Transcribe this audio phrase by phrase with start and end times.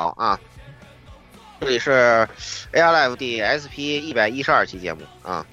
[0.00, 0.40] 好啊！
[1.60, 2.26] 这里是
[2.72, 5.44] AR Live D S P 一百一十二期节目啊。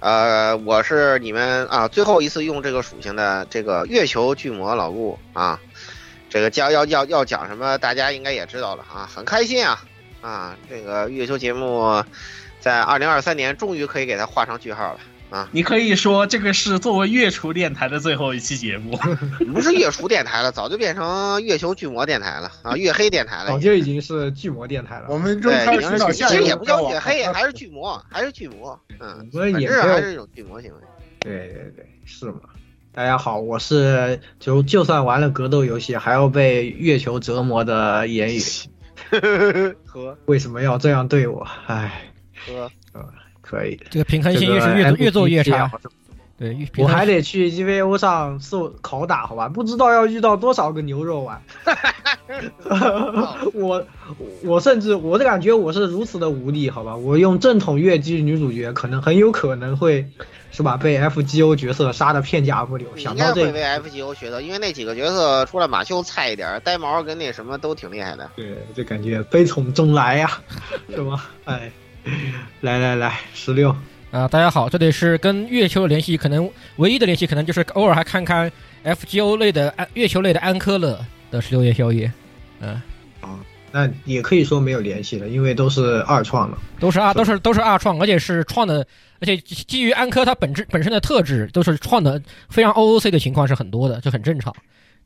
[0.00, 5.60] 呃，我是你们啊最后一次用这个属性的这个月球巨魔老顾啊。
[6.30, 9.84] 这个将要要要讲什么，大家应该也知道了啊，很开心啊
[10.22, 10.56] 啊！
[10.70, 12.02] 这个月球节目
[12.60, 15.00] 在二零二三年终于可以给它画上句号了。
[15.32, 18.98] 啊，你可以说这个是作为月厨电台的最后一期节目，
[19.54, 25.06] 不是月厨电台了，早就变成月球巨魔电台了啊，月黑电台了，早就已经是巨魔电台了。
[25.08, 30.76] 我们正开始寻找下其实也不叫月黑，还是巨魔，还是巨魔，嗯，本质还是一种巨魔行为。
[31.20, 32.40] 对对对，是嘛？
[32.92, 38.40] 大家好，我是就就算玩了格斗游戏，还要被月球折磨的言语。
[39.86, 41.48] 呵，为什么要这样对我？
[41.66, 42.10] 唉，
[42.46, 42.70] 呵，呃，
[43.52, 43.78] 可以。
[43.90, 45.70] 这个平衡性越是越越做越差。
[46.38, 49.48] 对，我还得去 EVO 上受拷打，好吧？
[49.48, 51.40] 不知道要遇到多少个牛肉丸。
[53.54, 53.84] 我
[54.42, 56.96] 我甚至我的感觉我是如此的无力，好吧？
[56.96, 60.04] 我用正统越姬女主角，可能很有可能会
[60.50, 60.76] 是吧？
[60.76, 62.88] 被 FGO 角色杀的片甲不留。
[62.96, 68.28] 想到这会被 FGO 学的，因为那几个角色除了马修菜一点，呆毛跟那什么都挺厉害的。
[68.34, 70.42] 对，就感觉悲从中来呀、啊，
[70.90, 71.30] 是吧？
[71.44, 71.70] 哎，
[72.62, 73.74] 来来来，十六。
[74.10, 78.50] 啊，大家好，这里是跟月球联系，可能唯一的联系，可能就是偶尔还看看
[78.84, 80.98] FGO 类的安月球类的安科勒
[81.30, 82.12] 的十六夜宵夜，
[82.60, 82.80] 嗯，
[83.20, 83.38] 啊，
[83.70, 88.86] 那也可以说没有联系了，因为都是二创了，都是二，都是都是二创，而且是创的，
[89.20, 92.20] 而且基于安科它本质本身的特质，都是创的
[92.50, 94.54] 非常 OOC 的情况是很多的，这很正常。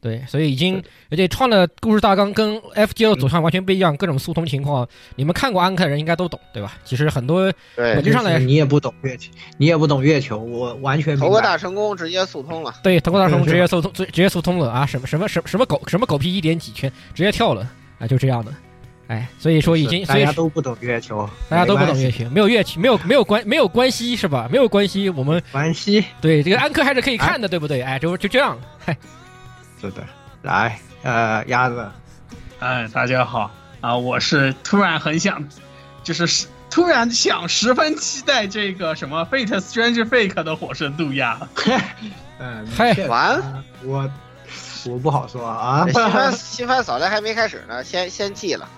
[0.00, 0.80] 对，所以已经
[1.10, 4.86] 而且创的故事大纲跟 FGO 走向完全不一样，各种速通情况，
[5.16, 6.74] 你们看过安克的人应该都懂，对吧？
[6.84, 12.74] 其实很多本质上来，你也不懂月球，你也不懂月球，我完全投个大成功直接速通了。
[12.82, 14.86] 对，投个大成功 直接速通，直接速通了啊！
[14.86, 17.68] 什么什么什么什么狗什么狗屁一点几圈，直接跳了
[17.98, 18.06] 啊！
[18.06, 18.52] 就这样的，
[19.08, 24.48] 哎，所以说已经大家都不懂月球，大家都不懂月球，没有月球，没有没有关没有关系是吧？
[24.52, 27.80] 没有关系，我们关系对这个安克还是可以看的，对不对？
[27.80, 28.96] 哎，就就这样，嗨，
[29.80, 30.02] 是的。
[30.42, 31.86] 来，呃，鸭子，
[32.60, 33.50] 哎，大家好
[33.80, 33.96] 啊！
[33.96, 35.42] 我是突然很想，
[36.02, 41.38] 就是突然想十分期待这个什么《Fate Strange Fake》的火神渡鸦。
[42.38, 44.08] 嗯， 嗨，完，我
[44.86, 45.86] 我不好说啊。
[45.88, 48.68] 新番新番扫雷还没开始呢，先先弃了。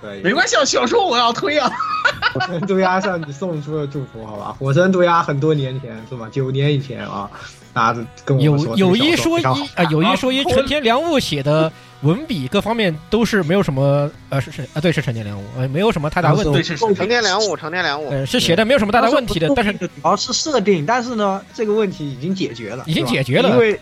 [0.00, 1.70] 对，没关系，小说我要推啊。
[2.34, 4.56] 火神渡鸦向你送出了祝福，好吧？
[4.58, 6.28] 火神渡鸦很多年前是吧？
[6.32, 7.30] 九年以前啊。
[7.72, 11.70] 大家跟我有有一说一啊，有一说一，成天良悟写的
[12.02, 23.78] 文笔各方面都是没有什么呃是是啊对是成天良悟呃没有什么太大问题，对是成天良悟成天良悟呃是写的没有什么太大问题的，但是主要是设定，但是呢这个问题已经解决了，已经解决了，因为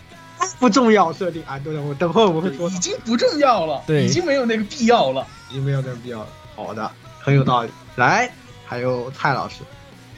[0.58, 6.90] 不重要设定啊，对的，我等会我们会说，已经不重要了，对，已经没有那个必要了，已经没有那个必要了，好的，
[7.20, 7.70] 很有道理。
[7.96, 8.30] 来，
[8.66, 9.56] 还有蔡老师，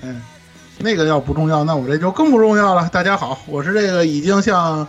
[0.02, 0.20] 嗯。
[0.80, 2.88] 那个要不重要，那我这就更不重要了。
[2.92, 4.86] 大家好，我是这个已经向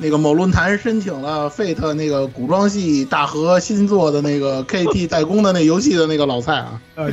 [0.00, 7.12] 那个某论坛申请了 Fate 那个古装戏大和新做的那个 KT 代工的那游戏的那个老蔡啊，呃，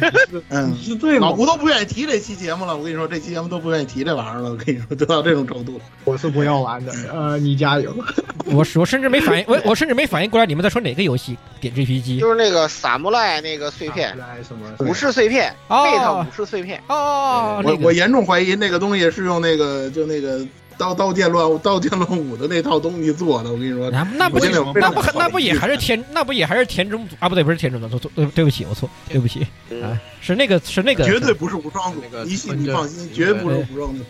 [0.50, 0.74] 嗯，
[1.20, 2.76] 老胡都不愿意提这期节目了。
[2.76, 4.52] 我跟你说，这期节目都不愿意提这玩意儿了。
[4.52, 5.84] 我跟你说，都到这种程度了。
[6.06, 7.94] 我是不要玩的，呃，你加油。
[8.46, 11.38] 我我甚至没反应，我我甚至没反应过来你们在说哪个游戏。
[11.60, 14.16] 点 GPG 就是那个萨姆莱那个碎片，
[14.48, 16.82] 什么武士碎片，，Fate 武士碎片。
[16.88, 20.40] 哦，我我严重怀疑那个东西是用那个就那个。
[20.78, 27.28] 刀刀剑乱刀剑乱舞的那套东西做的，我跟你说，那那不那不那不也还是田那不也还是田中啊？
[27.28, 29.42] 不对，不是田中组，对对不起，我错，对不起
[29.82, 34.04] 啊，是那个是那个，绝对不是武装组，你你放心，绝对不是无双组。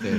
[0.00, 0.10] 对，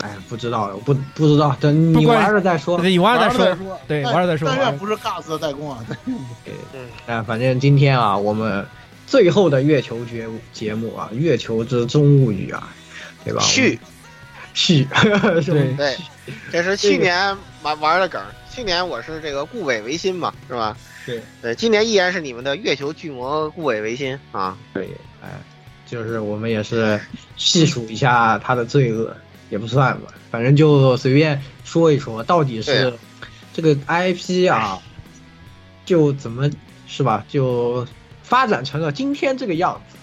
[0.00, 4.48] 哎，不知道，不不知道，等你玩了再说，你玩了再说，对，玩了再说。
[4.48, 5.78] 但愿不是 GAS 的代工啊，
[6.44, 6.54] 对，
[7.06, 8.66] 哎，反正今天啊，我们
[9.06, 12.68] 最后的月球节节目啊，《月球之中物语》啊，
[13.24, 13.40] 对吧？
[13.42, 13.78] 续。
[14.54, 14.86] 续
[15.44, 15.96] 对对，
[16.50, 18.22] 这是去年玩玩的梗。
[18.54, 20.76] 去年我是这个顾伟维新嘛，是吧？
[21.06, 24.56] 对对，今年依然是你们的月球巨魔顾伟维新啊。
[24.74, 24.90] 对，
[25.22, 25.30] 哎，
[25.86, 27.00] 就是我们也是
[27.36, 29.16] 细数一下他的罪恶，
[29.48, 32.92] 也不算吧，反正就随便说一说，到底是
[33.54, 34.78] 这个 IP 啊，
[35.86, 36.50] 就怎么
[36.86, 37.24] 是吧？
[37.26, 37.86] 就
[38.22, 39.96] 发展成了今天这个样子。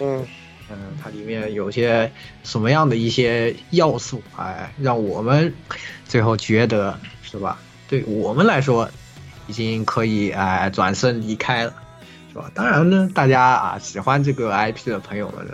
[0.00, 0.26] 嗯。
[0.70, 2.10] 嗯，它里面有些
[2.42, 5.52] 什么样的一些要素，哎，让我们
[6.06, 7.58] 最后觉得是吧？
[7.88, 8.88] 对我们来说，
[9.46, 11.74] 已经可以哎转身离开了，
[12.32, 12.50] 是吧？
[12.54, 15.46] 当然呢，大家啊喜欢这个 IP 的朋友们，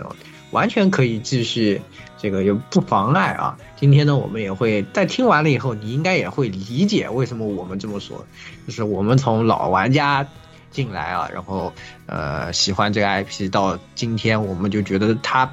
[0.51, 1.81] 完全可以继续，
[2.17, 3.57] 这个也不妨碍啊。
[3.75, 8.25] 今天呢，我们也会在听完了以后，你应该也会理解为什么我们这么说，
[8.65, 10.25] 就是我们从老玩家。
[10.71, 11.71] 进来啊，然后
[12.05, 15.51] 呃喜欢这个 IP，到今天我们就觉得它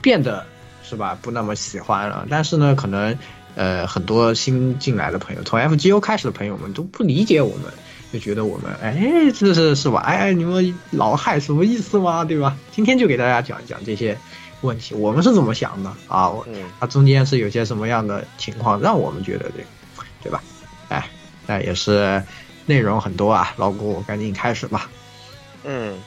[0.00, 0.46] 变得
[0.82, 2.26] 是吧不那么喜欢了。
[2.30, 3.18] 但是呢，可能
[3.56, 7.64] 呃很多新进来的朋友，从 FGO 开始的朋友们都不理解我们，
[8.12, 8.96] 就觉得我们哎
[9.34, 10.00] 这是是吧？
[10.00, 12.24] 哎你们老害什么意思吗？
[12.24, 12.56] 对吧？
[12.70, 14.16] 今天就给大家讲一讲这些
[14.60, 16.30] 问题，我们是怎么想的啊？
[16.78, 19.64] 它中间是有些什么样的情况让我们觉得这个
[20.22, 20.40] 对吧？
[20.88, 21.04] 哎，
[21.48, 22.22] 那也是。
[22.66, 24.90] 内容很多啊，老顾，赶紧开始吧。
[25.64, 25.98] 嗯，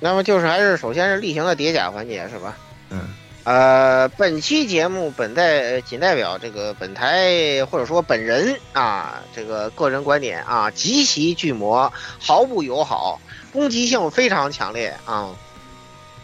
[0.00, 2.56] 那么就是还是首先是例行的叠甲环节是吧？
[2.90, 3.00] 嗯。
[3.44, 13.20] 呃，本期节目本代仅代表这个本台或者说本人啊，这个个人观点啊，极其巨魔，毫不友好，
[13.52, 15.28] 攻击性非常强烈啊。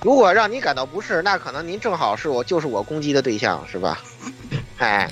[0.03, 4.01] 如果让你感到不适，那可能您正好是我就是我攻击的对象是吧？
[4.79, 5.11] 哎。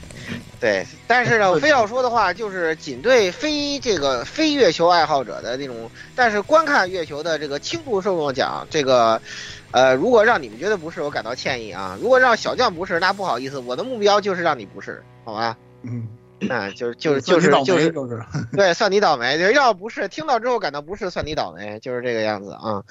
[0.61, 9.23] 对，但是呢，非要说的话，就是仅对非这个非月球爱好者的那种，但是观看月球的这个轻度受众讲，这个，
[9.70, 11.96] 呃，如果让你们觉得不适，我感到歉意啊。
[12.02, 15.56] 如果让小将不适，那不好意思，我的目标就是让你不适，好吧？
[15.82, 16.08] 嗯，
[16.50, 18.20] 啊， 就是就是就是就是就是，
[18.52, 19.38] 对，算你倒霉。
[19.55, 22.82] 要不是听到之后感到不适，算你倒霉，就是这个样子啊。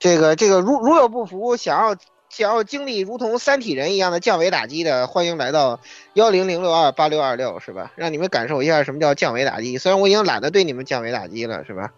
[0.00, 1.96] 这个这个，如如有不服，想要。
[2.32, 5.80] 想要经历如同三体人一样的降维打击的，欢迎来到
[6.14, 7.90] 幺零零六二八六二六，是吧？
[7.96, 9.78] 让你们感受一下什么叫降维打击。
[9.78, 11.90] 虽然我已经懒得对你们降维打击了，是吧？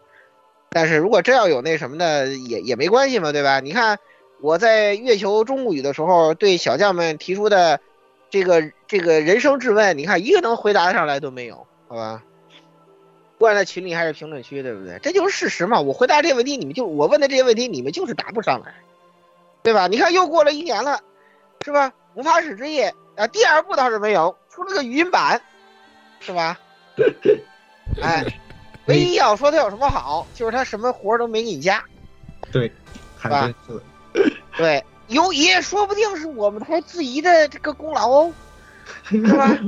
[0.71, 3.61] 但是如果真要有那什么的，也也没关系嘛，对吧？
[3.61, 3.99] 你看
[4.41, 7.79] 我在月球中物语的时候，对小将们提出的
[8.31, 12.23] 这个这个人生质问，你看一个能回答上来都没有，好吧？
[13.43, 15.01] 不管在群里还是评论区，对不对？
[15.03, 15.81] 这就是事实嘛。
[15.81, 18.73] 我回答这些问题，你们就我问的这些问题，你们就是答不上来。
[19.65, 19.89] 对吧？
[19.89, 21.01] 你看又过了一年了，
[21.65, 21.93] 是吧？
[22.15, 25.43] 无法使之夜啊，第二部倒是没有，出了个语音版，
[26.21, 26.57] 是吧？
[28.01, 28.25] 哎，
[28.87, 31.83] 唯一要说它有什么好，就是它什么活都没给你加。
[32.53, 32.71] 对，
[33.21, 33.53] 是吧？
[34.57, 38.33] 对，有也说不定是我们台质疑的这个功劳哦，
[39.11, 39.59] 是吧？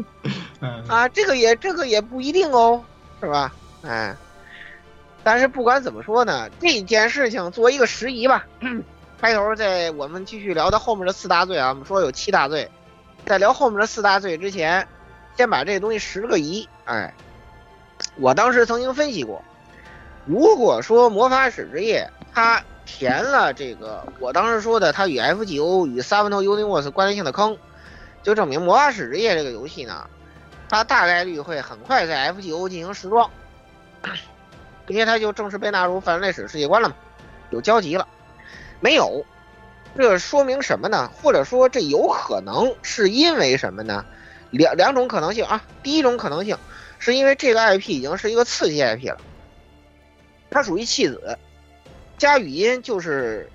[0.87, 2.81] 啊，这个也这个也不一定哦，
[3.21, 3.53] 是吧？
[3.87, 4.17] 哎，
[5.23, 8.47] 但是不管怎么说呢，这件事情作为一个时宜吧。
[9.21, 12.71] 开头在我们继续聊到后面的四大罪啊，我们说有七大罪，
[13.25, 14.87] 在聊后面的四大罪之前，
[15.37, 16.69] 先把这东西十个遗。
[16.85, 17.15] 哎，
[18.17, 19.43] 我当时曾经分析过，
[20.27, 27.57] 如果说魔法使之夜它填了这个我当时说的它与 FGO 与 Seven Universe 关联性的坑，
[28.23, 30.07] 就证明魔法使之夜这个游戏呢，
[30.69, 33.31] 它大概率会很快在 FGO 进行时装，
[34.87, 36.95] 并且他就正式被纳入泛人类史世界观了嘛，
[37.51, 38.07] 有交集了。
[38.81, 39.25] 没有，
[39.97, 41.11] 这说明什么呢？
[41.23, 44.05] 或者说这有可能是因为什么呢？
[44.51, 45.65] 两两种可能性啊。
[45.83, 46.57] 第一种可能性
[46.99, 49.19] 是因为这个 IP 已经是一个次级 IP 了，
[50.51, 51.39] 它属于弃子，
[52.19, 53.51] 加语音就是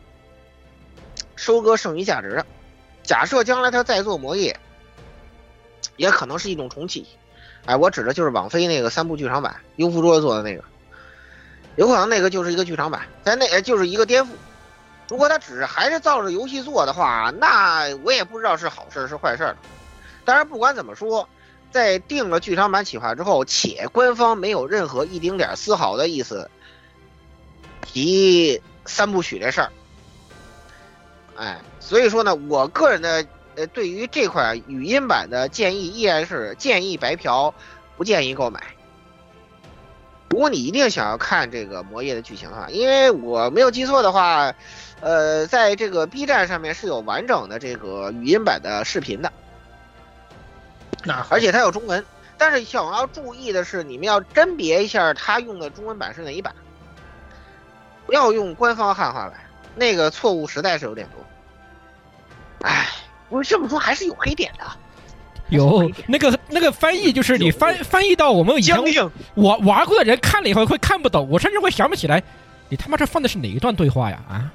[1.35, 2.45] 收割剩余价值的。
[3.03, 4.59] 假设将来它再做魔业，
[5.95, 7.07] 也可能是一种重启，
[7.69, 10.63] 哎，我指的就是网飞那个三部剧场版，优芙卓做的那个，
[11.75, 14.29] 有可能那个就是一个剧场版，但那就是一个颠覆。
[15.07, 19.55] 如果他只是还是照着游戏做的话，那我也不知道是好事是坏事了。
[20.25, 21.29] 当然，不管怎么说，
[21.69, 26.49] 在定了剧场版企划之后，且官方没有任何一丁点丝毫的意思
[27.83, 29.71] 提三部曲这事儿，
[31.37, 33.23] 哎，所以说呢，我个人的
[33.59, 37.53] 呃对于这款语音版的建议依然是建议白嫖，
[37.97, 38.63] 不建议购买。
[40.29, 44.53] 如果你一定想要看这个魔夜的剧情的话，因为我没有记错的话，
[45.01, 49.33] 呃，在这个 B 站上面是有完整的这个语音版的视频的，
[51.03, 52.05] 那而且它有中文。
[52.37, 56.55] 但是想要注意的是，你们要甄别一下它用的中文版是哪一版，
[58.05, 59.33] 不要用官方汉化版，
[59.75, 61.25] 那个错误实在是有点多。
[62.61, 62.87] 哎，
[63.29, 64.65] 我这么说还是有黑点的。
[65.49, 68.77] 有那个那个翻译，就是你翻翻译到我们以前
[69.33, 72.21] 我玩过的人看了以后会看不懂，我甚至会想不起来，
[72.69, 74.23] 你他妈这放的是哪一段对话呀？
[74.29, 74.53] 啊！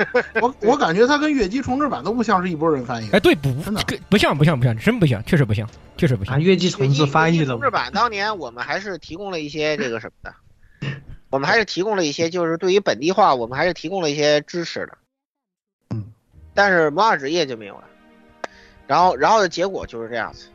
[0.40, 3.08] 我我感觉他跟月姬重置版都不像是一拨人翻译。
[3.12, 3.50] 哎，对，不，
[3.86, 6.34] 这个不像，不像，不像，真不像，确实不像，确实不像。
[6.34, 7.60] 啊，月姬重置翻译的重。
[7.60, 10.88] 置版当年我们还是提供了一些这个什么的，
[11.28, 14.98] 我们还是提供了一些，就是对于本地化，我们还是提供了一些支持的。
[15.90, 16.04] 嗯，
[16.54, 17.84] 但是魔法职业就没有了。
[18.90, 20.46] 然后，然后的结果就是这样子，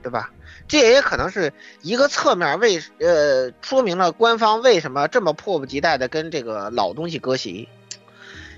[0.00, 0.30] 对吧？
[0.68, 7.68] 这也可能是一个侧面为呃说明了官方为什么这么迫不及待的跟这个老东西割席，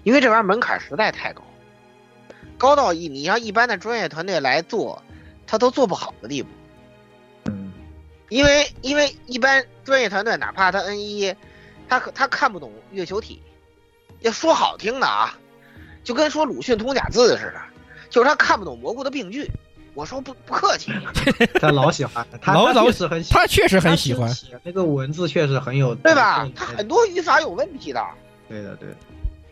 [0.02, 1.42] 因为这玩意儿门槛实在太高，
[2.58, 5.02] 高到一你让一般的专业团队来做，
[5.46, 6.50] 他都做不好的地步。
[8.28, 11.34] 因为因为一般专业团队哪怕他 N 一，
[11.88, 13.42] 他可他看不懂月球体，
[14.18, 15.38] 要说好听的啊，
[16.04, 17.69] 就跟说鲁迅通假字似的。
[18.10, 19.48] 就是他看不懂蘑菇的病句，
[19.94, 20.92] 我说不不客气，
[21.60, 26.46] 他老喜欢， 他老老是很喜他确实很喜欢，写那个文字确实很有，对吧？
[26.54, 28.04] 他很多语法有问题的，
[28.48, 28.88] 对的对，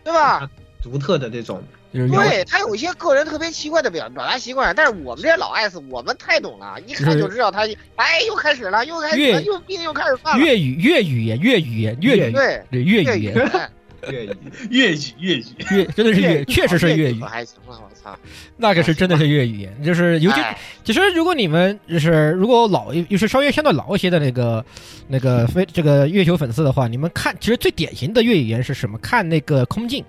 [0.05, 0.49] 对吧？
[0.83, 1.63] 独特的这种，
[1.93, 10.45] 对他有一些个人特别奇怪的表表达习惯，但是我们这些老 S 我们太懂了，一看就知道他，哎，又开始了，又开始了，又病又开始犯了。
[10.45, 13.71] 粤语粤语言粤语言粤语对对粤语言。
[14.09, 14.31] 粤语，
[14.71, 17.21] 粤语，粤语，粤真的是粤，确实是粤语。
[17.21, 18.19] 还行了，我操，
[18.57, 20.41] 那个是真的是粤语言，就是尤其，
[20.85, 24.65] 其实如果你们就是如果老，就是稍微相对老一些的那个
[25.09, 28.99] 那个非这个月球粉丝的话，你们看，其实最典型的粤语言是什么？
[28.99, 30.05] 看那个空镜，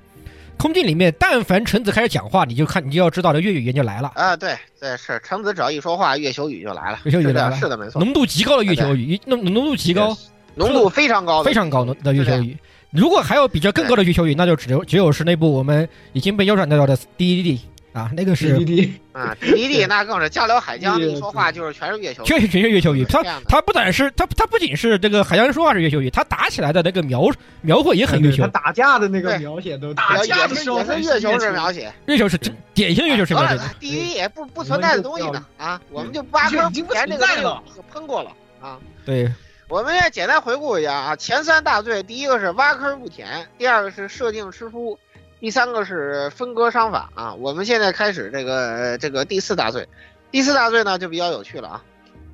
[0.58, 4.12] 空镜里面，但凡橙子开始讲话，你就看，你就要知道这粤语言就来了。
[4.16, 10.18] 啊，对对是，橙子只要一说话，月球语就来了，月球语来了，是的，没错，浓度极高的月球语，浓浓度极高，
[10.56, 12.58] 浓度非常高，非常高的月球语。
[12.92, 18.54] 如果还有比这更高的月球语，那就只有只有是那部我们已经被腰斩掉的 D D D 啊，那个是
[19.12, 23.04] 啊 D D 那更是交流海江一说话就是全是月球，确实全是月球语。
[23.06, 27.30] 它它不但是它它不仅是这个海江说话是月球语，它打起来的那个描
[27.62, 28.44] 描绘也很月球。
[28.44, 32.38] 他打架的那个描写都打架的时候是月球式描写，月球是
[32.74, 33.64] 典型的月球式描写。
[33.80, 38.32] 地狱也不不存在的东西呢啊，我们就挖坑填这个喷过了
[38.62, 38.78] 啊。
[39.06, 39.30] 对。
[39.68, 44.98] 我们也简单回顾一下啊，前三大罪，第一个是挖坑不填，第二个是设定吃书，
[45.40, 47.34] 第三个是分割商法啊。
[47.34, 49.88] 我们现在开始这个这个第四大罪，
[50.32, 51.84] 第四大罪呢就比较有趣了啊。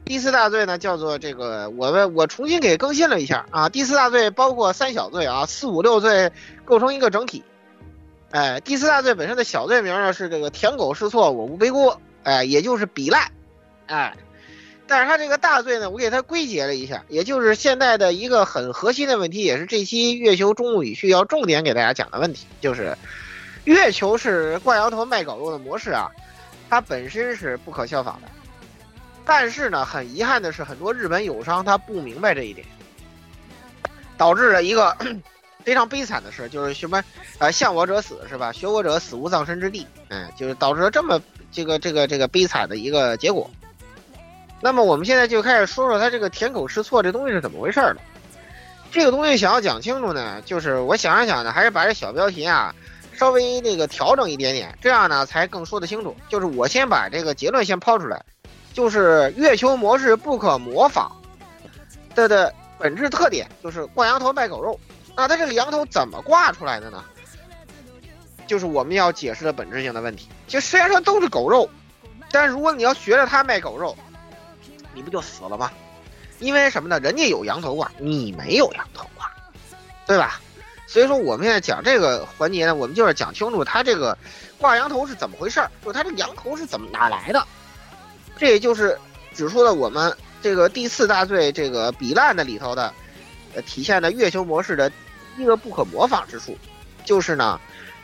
[0.06, 3.70] 第四大罪呢叫做这个，我们我重新给更新了一下啊。
[3.70, 6.32] 第四大罪包括三小罪啊，四五六罪
[6.64, 7.44] 构成一个整体。
[8.32, 13.32] 哎，第四大罪本身的小罪名呢是这个舔狗试错，我无背锅，哎，也就是比赖，
[13.88, 14.16] 哎。
[14.88, 22.96] 但是他这个大罪呢，我给他归结了一下，也就是现在的一个很核心的问题，也是这期月球中物语序要重点给大家讲的问题，就是
[23.64, 26.08] 月球是挂羊头卖狗肉的模式啊，
[26.70, 28.28] 它本身是不可效仿的。
[29.26, 32.66] 但是呢，很遗憾的是，很多日本友商他不明白这一点，
[34.18, 34.96] 导致了一个
[35.66, 37.04] 非常悲惨的事，就是什么
[37.40, 38.52] 呃，向我者死是吧？
[38.52, 41.20] 学我者死无葬身之地，嗯，就是导致了这么
[41.52, 43.50] 这个这个这个悲惨的一个结果。
[44.62, 47.98] 那么我们现在就开始说说它这个舔狗试错这东西是怎么回事了。
[48.92, 52.74] 这个东西想要讲清楚呢，就是我想一想呢，还是把这小标题啊
[53.14, 56.16] 稍微那个调整一点点，这样呢才更说得清楚。
[56.30, 58.24] 就是我先把这个结论先抛出来，
[58.74, 61.12] 就是月球模式不可模仿
[62.16, 64.80] 的的本质特点就是挂羊头卖狗肉。
[65.16, 67.04] 那它这个羊头怎么挂出来的呢？
[68.48, 70.30] 就是我们要解释的本质性的问题。
[70.48, 71.70] 就虽然说都是狗肉，
[72.32, 73.96] 但是如果你要学着它卖狗肉。
[74.96, 75.70] 你不就死了吗？
[76.40, 77.00] 因为什么呢？
[77.00, 79.32] 人家有羊头挂，你没有羊头挂，
[80.08, 80.42] 对吧？
[80.88, 84.18] 所以说我们现在讲这个环节呢，我们就是讲清楚它这个
[84.58, 87.46] 挂羊头是怎么回事儿，就它这个羊头是怎么哪来的。
[88.38, 88.98] 这也就是
[89.34, 92.94] 指出了我们这个第四大罪这个比烂的里头的，
[93.56, 94.92] 呃，体现的月球模式的
[95.38, 96.58] 一个不可模仿之处，
[97.04, 97.60] 就是呢，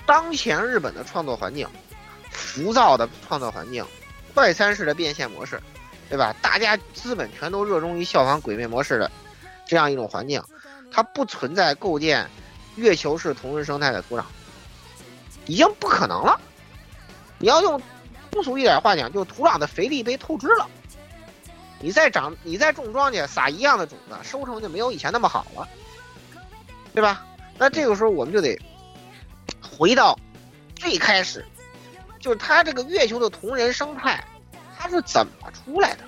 [0.06, 1.68] 当前日本的创作环境，
[2.32, 3.86] 浮躁的创作环境，
[4.34, 5.62] 快餐式的变现模式，
[6.12, 6.36] 对吧？
[6.42, 9.10] 大家资本全都热衷于效仿鬼魅模式的
[9.66, 10.44] 这样一种环境，
[10.92, 12.30] 它不存在构建
[12.76, 14.26] 月球式同人生态的土壤，
[15.46, 16.38] 已经不可能了。
[17.38, 17.82] 你要用
[18.30, 20.68] 通俗一点话讲，就土壤的肥力被透支了。
[21.80, 25.66] 你再长，你再种庄稼，撒一样的种子，收成就没有以前那么好了，
[26.94, 27.26] 对吧？
[27.58, 28.60] 那这个时候我们就得
[29.62, 30.20] 回到
[30.76, 31.46] 最开始，
[32.20, 34.22] 就是它这个月球的同人生态，
[34.82, 36.04] 它是怎么出来的？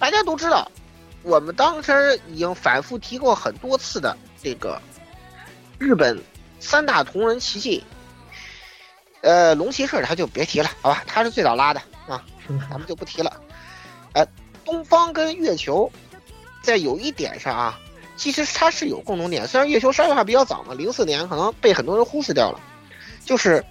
[0.00, 0.68] 大家都知道，
[1.22, 4.82] 我们当时已经反复提过很多次的这个
[5.78, 6.20] 日本
[6.58, 7.84] 三大同人奇迹。
[9.20, 12.24] 呃，龙骑士他就别提了，好吧，他是最早拉的啊，
[12.68, 13.40] 咱们就不提了。
[14.14, 14.26] 呃，
[14.64, 15.90] 东方跟月球
[16.60, 17.78] 在有一点上啊，
[18.16, 22.60] 其实它是有共同点，虽然月球商业化比较早嘛，零四年可能被很多人忽视掉了，
[23.24, 23.64] 就是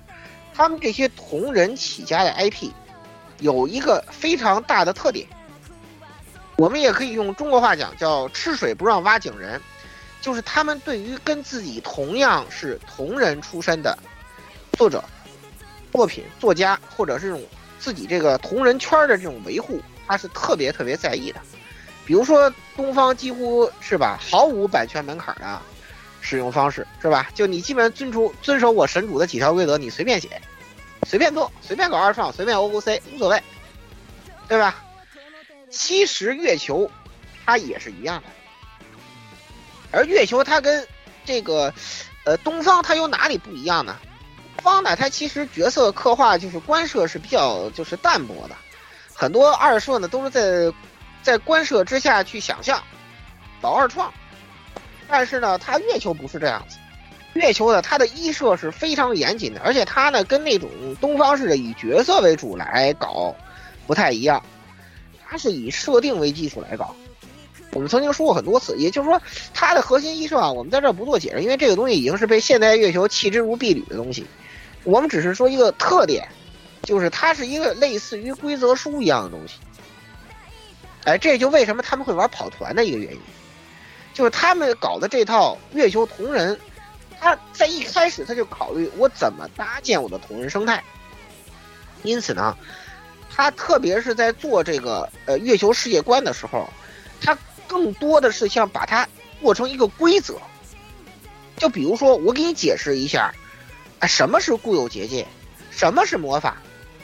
[0.54, 2.72] 他们这些同人起家的 IP
[3.40, 5.28] 有一个非常大的特点，
[6.58, 9.62] 我们也可以用中国话讲叫“吃水不让挖井人”，
[10.22, 13.98] 就是他们对于跟自己同样是同人出身的
[14.74, 15.04] 作者。
[15.94, 17.42] 作品、作家或者是这种
[17.80, 21.40] 自己这个同人圈的这种维护，他是特别特别在意的。
[22.06, 25.60] 比如说东方几乎是吧，毫无版权门槛的
[26.22, 27.30] 使用方式，是吧？
[27.34, 30.40] 就你基本遵出遵守我神主的几条规则，你随便写，
[31.06, 33.42] 随便做，随便搞二创，随便 OOC 无所谓，
[34.48, 34.76] 对吧？
[35.70, 36.90] 其实月球
[37.46, 38.30] 它也是一样的，
[39.92, 40.88] 而月球它跟
[41.26, 41.74] 这个
[42.26, 43.98] 呃东方它有哪里不一样呢？
[44.64, 48.56] 方呢，它其实角色刻画就是官设是比较就是淡薄的，
[49.14, 50.74] 很多二设呢都是在
[51.22, 52.82] 在官设之下去想象，
[53.62, 54.12] 搞二创。
[55.08, 56.78] 但是呢，它月球不是这样子，
[57.38, 60.70] 月球呢它的一设是非常严谨的，而且它呢跟那种
[61.00, 63.36] 东方式的以角色为主来搞
[63.86, 64.44] 不太一样，
[65.26, 66.96] 它是以设定为基础来搞。
[67.74, 69.22] 我们曾经说过很多次，也就是说
[69.54, 74.26] 它的核心一设啊，我们在这儿不做解释，因为这个东西已经是被现代月球弃之如敝履的东西。
[74.84, 76.28] 我们只是说一个特点，
[76.82, 79.56] 就是它是一个类似于规则书一样的东西。
[81.04, 83.20] 哎，这就为什么他们会玩跑团的一个原因，
[84.14, 86.58] 就是他们搞的这套月球同人，
[87.20, 90.84] 他在一开始他就考虑我怎么搭建我的同人生态。
[92.04, 92.56] 因此呢，
[93.34, 96.70] 他特别是在做这个呃月球世界观的时候，
[97.22, 99.08] 他更多的是想把它
[99.42, 100.40] 做成一个规则。
[101.58, 103.34] 就比如说，我给你解释一下。
[104.00, 105.26] 哎，什么是固有结界？
[105.72, 106.58] 什么是魔法？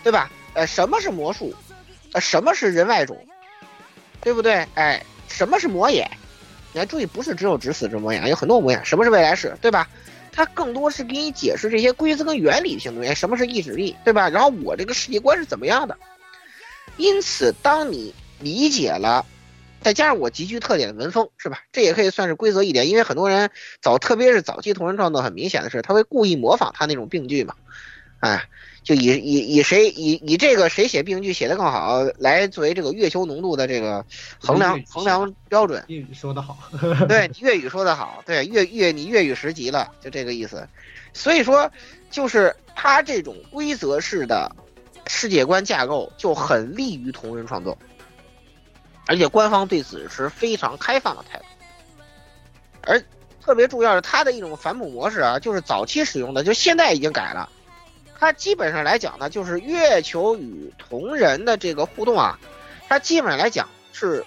[0.03, 0.29] 对吧？
[0.53, 1.51] 呃，什么是魔术？
[2.11, 3.17] 呃，什么是人外种？
[4.21, 4.67] 对不对？
[4.75, 6.07] 哎，什么是魔眼？
[6.73, 8.83] 你要注意，不是只有只死之魔眼，有很多魔眼。
[8.83, 9.55] 什么是未来式？
[9.61, 9.87] 对吧？
[10.31, 13.15] 它更多是给你解释这些规则跟原理性的东西。
[13.15, 13.95] 什么是意志力？
[14.03, 14.27] 对吧？
[14.27, 15.97] 然后我这个世界观是怎么样的？
[16.97, 19.25] 因此，当你理解了。
[19.81, 21.59] 再加上我极具特点的文风，是吧？
[21.73, 27.53] 这也可以算是规则一点，因为很多人早，特别是早期同人创作，很明显的是他会故意模仿他那种病句嘛，
[28.21, 28.47] 哎，
[28.83, 34.05] 就以以以谁以以这个谁写病句写的更好来作为这个月球浓度的这个
[34.39, 35.83] 衡量衡量标准。
[35.87, 36.57] 粤语说的好，
[37.07, 40.67] 对，粤语说的好，对，粤粤你粤语十级了，就这个意思。
[41.13, 41.71] 所以说，
[42.11, 44.53] 就是他这种规则式的
[45.07, 47.77] 世界观架构就很利于同人创作。
[49.05, 51.45] 而且官方对此持非常开放的态度，
[52.81, 53.01] 而
[53.41, 57.49] 特别重要是它的一种反哺模式啊，就是早期使用的，就现在已经改了。
[58.19, 62.39] 它基本上来讲呢，就是月球与同人的这个互动啊，
[62.87, 64.25] 它基本上来讲是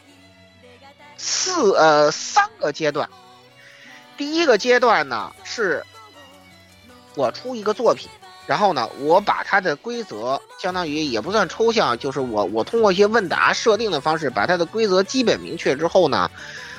[1.17, 3.09] 四呃三个阶段。
[4.17, 5.85] 第一个阶段呢，是
[7.15, 8.09] 我出一个作品。
[8.47, 16.31] 然后呢，我把它的规则相当于也不算抽象，就是我我通过一些问答设定的方式，把它的规则基本明确之后呢，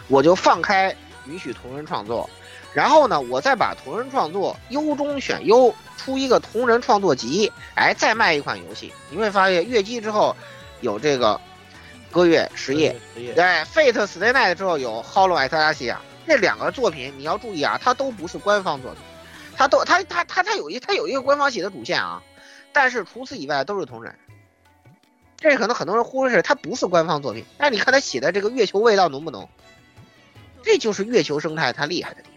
[0.08, 2.30] 我就放开允许同人创作，
[2.74, 10.36] 然后呢，我再把同人创作优中选优，出一个同人创作集，哎，再卖一款游戏，你会发现月姬之后
[10.82, 11.40] 有这个
[12.12, 19.02] 歌月实业，对，Fate Stay Night 之后有 Hollow 艾特拉西亚，这两个作品你要注意啊，它都不是官方作品。
[19.56, 22.22] 它都它它它它有一它有一个官方写的主线啊，
[22.72, 24.14] 但是除此以外都是同人。
[25.36, 29.50] 这可能很多人忽略是，它不是官方作品，但是你看他写的这个月球味道浓不浓？
[30.62, 32.30] 这就是月球生态它厉害的地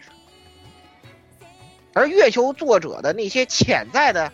[1.93, 4.31] 而月球作者的那些潜在的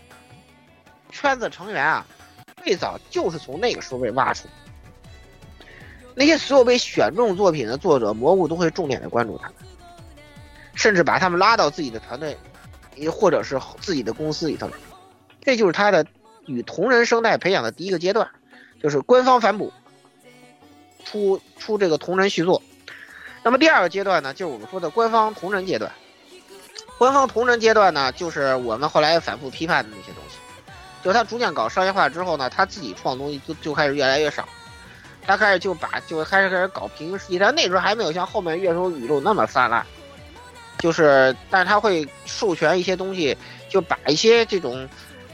[1.12, 2.06] 圈子成员啊，
[2.63, 4.48] 最早就是从那个时候被挖出。
[6.13, 9.56] 那些所有被选中作品的作者，蘑菇都会重点的关注他们，
[10.74, 12.38] 甚至把他们拉到自己的团队，
[12.96, 14.70] 也或者是自己的公司里头。
[15.41, 16.06] 这就是他的
[16.46, 18.30] 与同人生态培养的第一个阶段，
[18.82, 19.72] 就是官方反哺，
[21.06, 22.62] 出出这个同人续作。
[23.43, 25.91] 那么第二个阶段呢，就是我们说的官方同人阶段。
[26.97, 30.38] 官方同人阶段呢，就是我们后来反复批判的那些东西。
[31.03, 34.47] 就他逐渐搞商业化之后呢，他自己创东西就就开始越来越少。
[35.25, 39.86] 他开始就把就开始开始搞平行世界，但那时候还没有像后面月球宇宙那么泛滥。
[40.79, 43.36] 就是，但是他会授权一些东西，
[43.69, 44.88] 就把一些这种，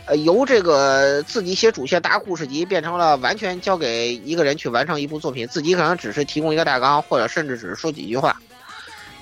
[0.06, 8.36] 呃，由这个自己写主线搭故事集，变成了完全交给一个人去完成一部作品，自己可能只是提供一个大纲，或者甚至只是说几句话，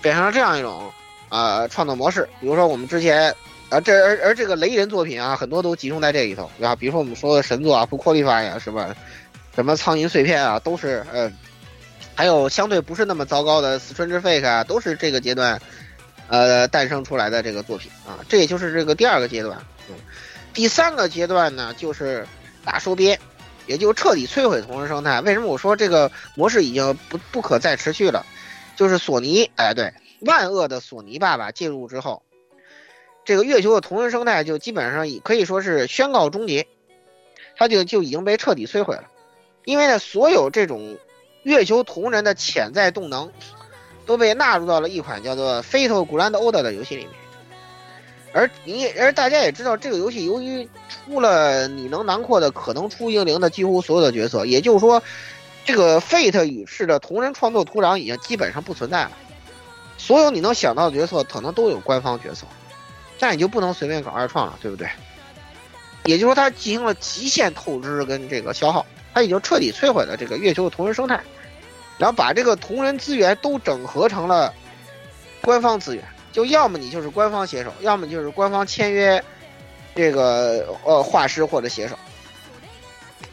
[0.02, 0.92] 变成了这样一种
[1.32, 2.30] 呃创作模式。
[2.40, 3.36] 比如说我们之前。
[3.72, 6.76] 啊，这而而这个雷人作品啊，很多都集中在这里头，对吧？
[6.76, 8.94] 比如说我们说的神作啊，不扩力法呀，是吧？
[9.56, 11.32] 什么苍蝇碎片啊，都是呃，
[12.14, 15.58] 还有相对不是那么糟糕的四川之 fake 啊，都是这个阶段
[16.28, 18.20] 呃诞生出来的这个作品啊。
[18.28, 19.58] 这也就是这个第二个阶段。
[19.88, 19.96] 嗯，
[20.54, 22.28] 第三个阶段呢，就是
[22.66, 23.18] 大收编，
[23.68, 25.22] 也就彻底摧毁同人生态。
[25.22, 28.26] 为什么我说这个模式已经不不可再持续了？
[28.76, 32.24] 就是索尼，哎，对，万恶的索尼爸爸介入之后。
[33.24, 36.68] 这个月球的同人生态就基本上可以说是宣告终结，
[37.56, 39.04] 它就就已经被彻底摧毁了。
[39.64, 40.98] 因为呢，所有这种
[41.44, 43.32] 月球同人的潜在动能
[44.08, 47.14] 都被纳入到了一款叫做《Fatal Grand Order》的游戏里面。
[48.34, 55.04] 而你而大家也知道，这个游戏由于出了你能囊括的可能出英灵的几乎所有的角色，也就是说，
[55.64, 59.12] 这个 Fate 语式的同人创作土壤已经基本上不存在了。
[60.02, 62.48] 所有你能想到的角色，可能都有官方角色。
[63.20, 64.90] 但你就不能随便搞二创了，对不对？
[66.06, 68.84] 也就是说，它进行了极限透支跟这个消耗，
[69.14, 71.22] 它已经彻底摧毁了这个月球的同人生态，
[72.00, 74.52] 然后把这个同人资源都整合成了
[75.44, 79.24] 官方资源，就要么你就是官方写手，要么就是官方签约
[79.94, 81.96] 这个呃画师或者写手，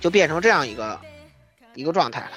[0.00, 1.00] 就变成这样一个
[1.74, 2.32] 一个状态了。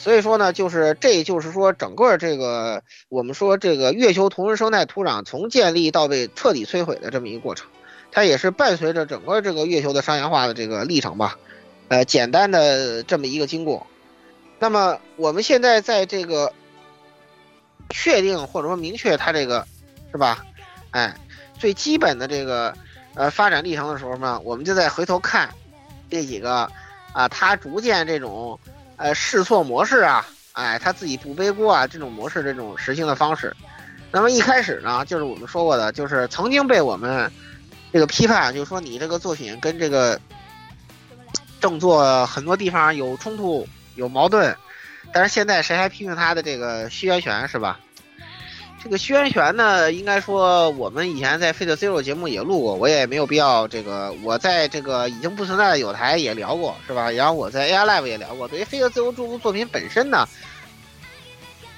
[0.00, 7.66] 所以说呢，就是这就是说，整个这个我们说这个月球同时生态土壤从建立到被彻底摧毁的这么一个过程，
[8.12, 11.36] 它也是伴随着整个这个月球的商业化的这个历程吧，
[11.88, 13.84] 呃，简单的这么一个经过。
[14.60, 16.52] 那么我们现在在这个
[17.90, 19.66] 确定或者说明确它这个
[20.12, 20.46] 是吧，
[20.92, 21.12] 哎，
[21.58, 22.72] 最基本的这个
[23.14, 25.52] 呃发展历程的时候呢，我们就再回头看
[26.08, 26.70] 这几个
[27.12, 28.56] 啊，它逐渐这种。
[28.98, 33.56] 呃，试错模式啊，哎，他自己不背锅啊，这种模式，这种实行的方式。
[34.12, 37.30] 那么一开始呢，就是我们说过的，就是曾经被我们
[37.92, 40.20] 这个批判，就是说你这个作品跟这个
[41.60, 44.54] 正作很多地方有冲突、有矛盾。
[45.12, 47.80] 但是现在谁还批评他的这个虚渊玄是吧？
[48.80, 57.10] 这个虚渊玄呢，应该说我们以前在 Fate Zero 节目也录过，我也没有必要这个，我在这个已经不存在的有台也聊过，是吧？
[57.10, 58.46] 然后我在 AI Live 也聊过。
[58.46, 60.28] 对于 Fate Zero 这部作品本身呢，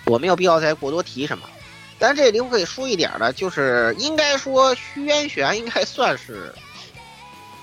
[0.04, 1.48] 我没有必要再过多提什么。
[1.98, 6.52] 但这里我可以说一点呢，就是应该说虚渊玄应该算是，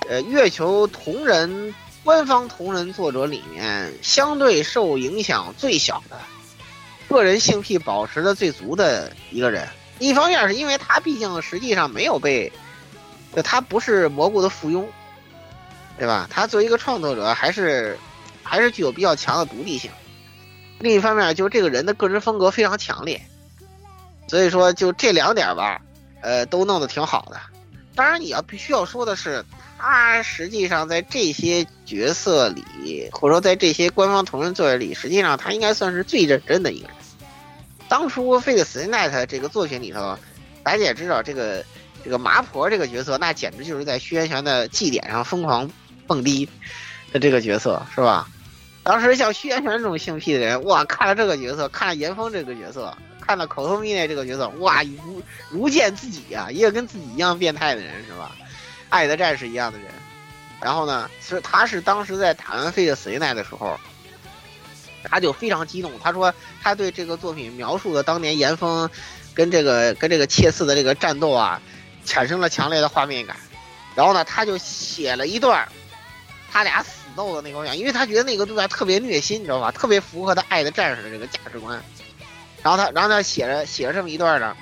[0.10, 1.74] 呃，月球同人
[2.04, 6.20] 官方同人作者里面相对受影响最小的。
[7.08, 9.68] 个人性癖保持的最足的一个人，
[10.00, 12.52] 一方面是因为他毕竟实际上没有被，
[13.36, 14.86] 就他不是蘑菇的附庸，
[15.98, 16.28] 对吧？
[16.30, 17.98] 他作为一个创作者，还是
[18.44, 19.90] 还是具有比较强的独立性。
[20.80, 23.20] 另一方面，就是这个人的个人风格非常强烈，
[24.28, 25.82] 所以说就这两点吧，
[26.22, 27.40] 呃，都弄得挺好的。
[27.98, 29.44] 当然，你要必须要说的是，
[29.80, 36.96] 他实际上在这些角色里，或者说在这些官方同人作品里，实际上他应该算是最认真的一个人。
[37.90, 40.16] 当初《Fate Stay Night》这个作品里头，
[40.62, 41.66] 大家也知道，这个
[42.04, 45.68] 这个麻婆这个角色，那简直就是在虚渊玄的祭典上疯狂
[46.06, 46.48] 蹦迪
[47.12, 48.30] 的这个角色，是吧？
[48.84, 52.96] 当时像虚渊玄这种性癖的人，哇，看了这个角色，看了严峰这个角色，
[53.28, 58.32] 看了口头蜜奈这个角色，哇，如如见自己呀，一个跟自己一样变态的人，是吧？
[58.90, 59.88] 爱的战士一样的人。
[60.62, 63.78] 然后呢，是他是当时在打完《Fate Stay Night》的时候。
[65.10, 68.90] 他就非常激动，他说他对这个作品描述的当年严峰
[69.34, 71.62] 跟这个跟这个切斯的这个战斗啊，
[72.04, 73.38] 产生了强烈的画面感。
[73.96, 75.66] 然后呢，他就写了一段
[76.52, 79.72] 他俩死斗的那个样，因为他觉得那个对白特别虐心，你知道吧？
[79.72, 81.82] 特别符合他爱的战士的这个价值观。
[82.64, 84.56] 然后他，然后他写着写着这么一段呢，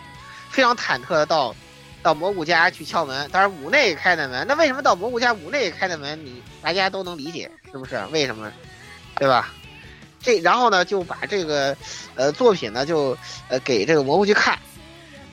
[0.49, 1.55] 非常忐忑的到
[2.03, 4.45] 到蘑菇家去敲门，当然屋内开的门。
[4.47, 6.23] 那为什么到蘑菇家屋内开的门？
[6.25, 7.99] 你大家都能理解是不是？
[8.11, 8.51] 为什么？
[9.17, 9.53] 对吧？
[10.21, 11.75] 这然后呢就把这个
[12.15, 14.57] 呃作品呢就呃给这个蘑菇去看，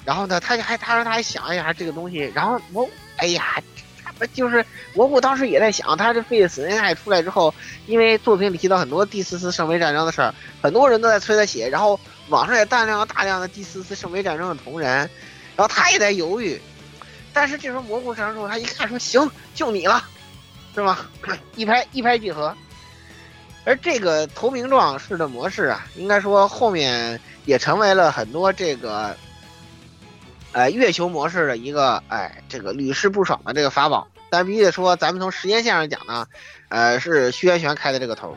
[0.05, 3.61] 然后呢他还他说他还想一下这个东西，然后蘑哎呀。
[4.33, 7.53] 就是蘑菇当时也在想，他这《费死人爱》出来之后，
[7.87, 11.99] 因为作品里提到很多第四次圣杯战争的事儿，很多人都在催他写，然后
[12.29, 14.91] 网上也大量大量的第四次圣杯战争的同人，
[15.57, 16.61] 然后他也在犹豫，
[17.33, 20.05] 但是这时候蘑菇上的时候，他一看说行，就你了，
[20.75, 20.99] 是吗？
[21.57, 22.55] 一拍一拍即合。
[23.65, 29.17] 而这个投名状式的模式啊，应该说后面也成为了很多这个。
[30.53, 36.27] 呃，月球模式的一个，哎，这个屡试不爽的这个法宝，但必须得说，咱们从时间线上讲呢，
[36.69, 38.37] 呃，是徐元玄开的这个头。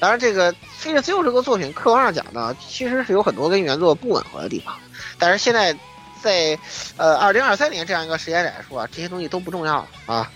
[0.00, 4.74] 当然，这个《飞跃自由》这个作品客观上讲呢，其实是有很多跟原作不吻合的地方。
[5.18, 5.76] 但是现在，
[6.22, 6.56] 在
[6.96, 10.30] 呃二零二三年这样一个时间来说啊，这些东西都不重要了啊，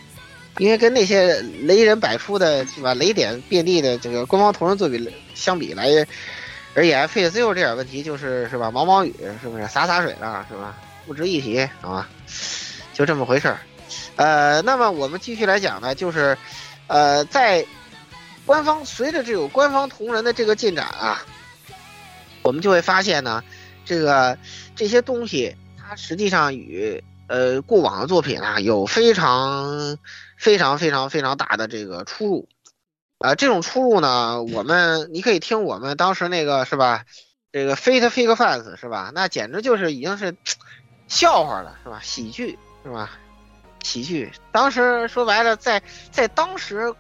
[0.59, 2.93] 因为跟那些雷人百出的，是吧？
[2.95, 5.87] 雷点遍地的这个官方同人作品相比来
[6.75, 8.71] 而言，《飞跃自由》这点问题就是是吧？
[8.71, 10.75] 毛毛雨是不是洒洒水了是吧？
[11.07, 12.09] 不值一提，好吧，
[12.93, 13.59] 就这么回事儿。
[14.17, 16.37] 呃，那么我们继续来讲呢，就是，
[16.87, 17.67] 呃，在
[18.47, 21.25] 官方随着这个官方同人的这个进展啊，
[22.43, 23.43] 我们就会发现呢，
[23.85, 24.39] 这个
[24.77, 29.99] 这些东西它实际上与呃过往的作品啊有非常
[30.37, 32.49] 非常非常非常大的这个出入。
[33.19, 37.05] 啊，这种出入呢，我们你可以听我们当时那个是吧，
[37.51, 39.11] 这个 Fate Fake Fans 是吧？
[39.15, 40.37] 那简直就是已经是。
[41.09, 42.01] 笑话了是吧？
[42.03, 43.11] 喜剧是吧？
[43.83, 44.31] 喜剧。
[44.51, 46.95] 当时说白了，在在当时，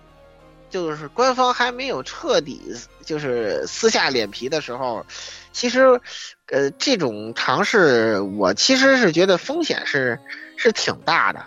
[0.69, 2.61] 就是官方还没有彻底
[3.05, 5.05] 就是撕下脸皮的时候，
[5.53, 6.01] 其实，
[6.47, 10.19] 呃，这种尝试我其实是觉得风险是
[10.57, 11.45] 是挺大的。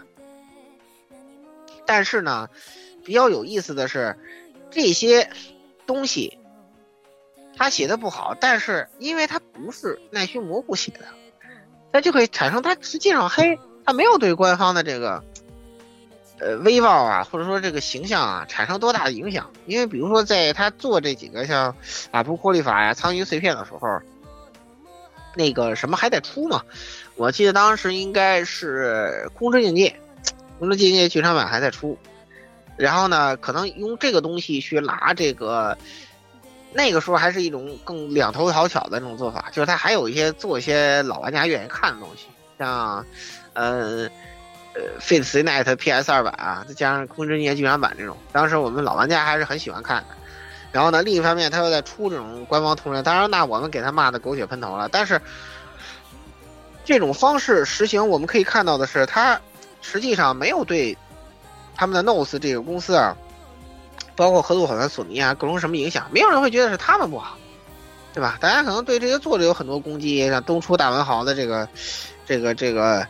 [1.85, 2.49] 但是呢，
[3.03, 4.17] 比较有意思的是，
[4.71, 5.29] 这些
[5.85, 6.39] 东西
[7.57, 11.05] 他写的不好，但是因为他不是奈须蘑菇写的。
[11.95, 15.23] 那就可以产生，他实际上黑，他没有对官方的这个，
[16.41, 19.49] 呃，威望啊，或者说这个形象啊，产生多大的影响？
[19.65, 21.73] 因为比如说，在他做这几个像
[22.11, 24.01] 阿布霍利法呀、苍蝇碎片的时候，
[25.37, 26.63] 那个什么还在出嘛？
[27.15, 29.87] 我记得当时应该是《空之境界》，
[30.59, 31.97] 《空之境界》剧场版还在出，
[32.75, 35.77] 然后呢，可能用这个东西去拿这个。
[36.77, 42.25] 那个时候还是一种更两头讨巧的这种做法，就是他还有一些做一些老玩家愿意看的东西，
[42.59, 43.05] 像，
[43.53, 44.09] 呃，
[44.73, 50.07] 呃《Fate Stay Night》PS 二版啊，再加上《空之界剧场版》这种，当时我们老玩家还是很喜欢看的。
[50.73, 54.89] 然后呢，另一方面他又在出这种官方同人，当然那我们给他骂的狗血喷头了。
[54.89, 55.21] 但是
[56.83, 59.39] 这种方式实行，我们可以看到的是，他
[59.81, 60.97] 实际上没有对
[61.73, 63.15] 他们的 Nose 这个公司啊。
[64.15, 66.07] 包括合作伙伴索尼啊，各种什么影响？
[66.11, 67.37] 没有人会觉得是他们不好，
[68.13, 68.37] 对吧？
[68.39, 71.67] 大家可能对这些作者有很多攻击，像东出大文豪的这个、
[72.25, 73.05] 这个、这个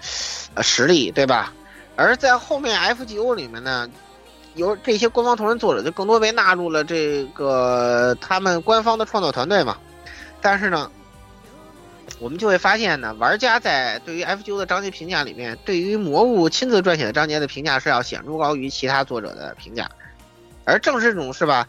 [0.55, 1.53] 呃实力，对吧？
[1.95, 3.89] 而在后面 FGO 里面呢，
[4.55, 9.77] 有这些官方同人作者就更多被纳入了这个他们官方的创作团队嘛。
[10.41, 10.91] 但是呢，
[12.19, 19.89] 我们就会发现呢，玩家在对于 FGO 的章节评价里面，对于魔物亲自撰写的章节的评价是要显著高于其他作者的评价。
[20.65, 21.67] 而正是这种是吧，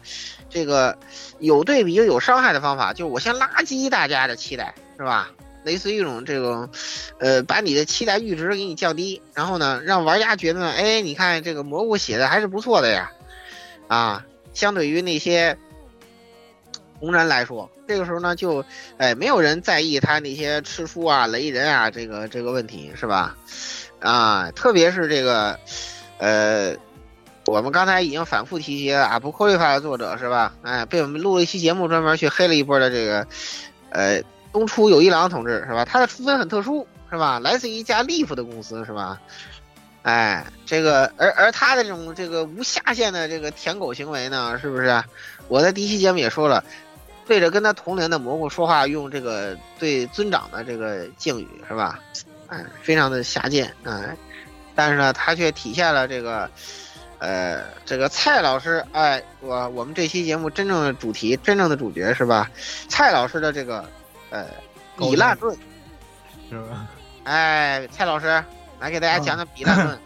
[0.49, 0.97] 这个
[1.39, 5.29] 有对比又有伤害的方法，就是我先拉低大家的期待，是吧？
[5.63, 6.69] 类似于一种这种，
[7.19, 13.11] 呃，把你的期待阈值给你降低，然后呢，让玩家觉得，哎，你看这个蘑菇写的还是不错的呀，
[13.87, 15.57] 啊，相对于那些
[16.99, 18.63] 红人来说，这个时候呢，就，
[18.97, 23.35] 哎，没有人在意他那些吃书啊、雷人啊这个这个问题，是吧？
[23.99, 25.59] 啊，特别是这个，
[26.17, 26.75] 呃。
[27.47, 30.53] 我们刚才已经反复提及了阿布科利法的作者是吧？
[30.63, 33.25] 哎，被我们录了一期节目，专门去黑了一波的这个，
[33.89, 35.85] 呃，东出有一郎同志是吧？
[35.85, 37.39] 他的出身很特殊是吧？
[37.39, 39.17] 来自于一家利夫的公司是吧？
[40.03, 45.01] 哎，这个而而他的这种这个无下限的这个舔狗行为呢，是不是？
[45.47, 46.61] 我在第一期节目也说了，
[47.25, 51.97] 对着跟他同龄的蘑菇说话用这个对尊长的这个敬语是吧？
[52.47, 54.17] 哎，非常的下贱哎，
[54.75, 56.51] 但是呢，他却体现了这个。
[57.19, 62.49] 呃，这个蔡老师，哎，我我们这期节目真正的主题，真正的主角是吧？
[62.87, 63.83] 蔡老师的这个，
[64.29, 64.45] 呃，
[64.97, 65.57] 比烂论，
[66.49, 66.87] 是吧？
[67.23, 68.43] 哎，蔡老师
[68.79, 69.97] 来给大家讲讲比烂论。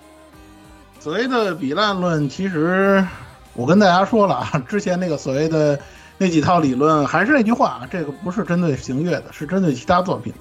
[1.02, 3.06] 所谓的比烂论，其实
[3.54, 5.78] 我跟大家说了啊，之前那个所谓的
[6.18, 10.40] 那几套理论，还是那句话，这个不是针对行月的，是针对其他作品的。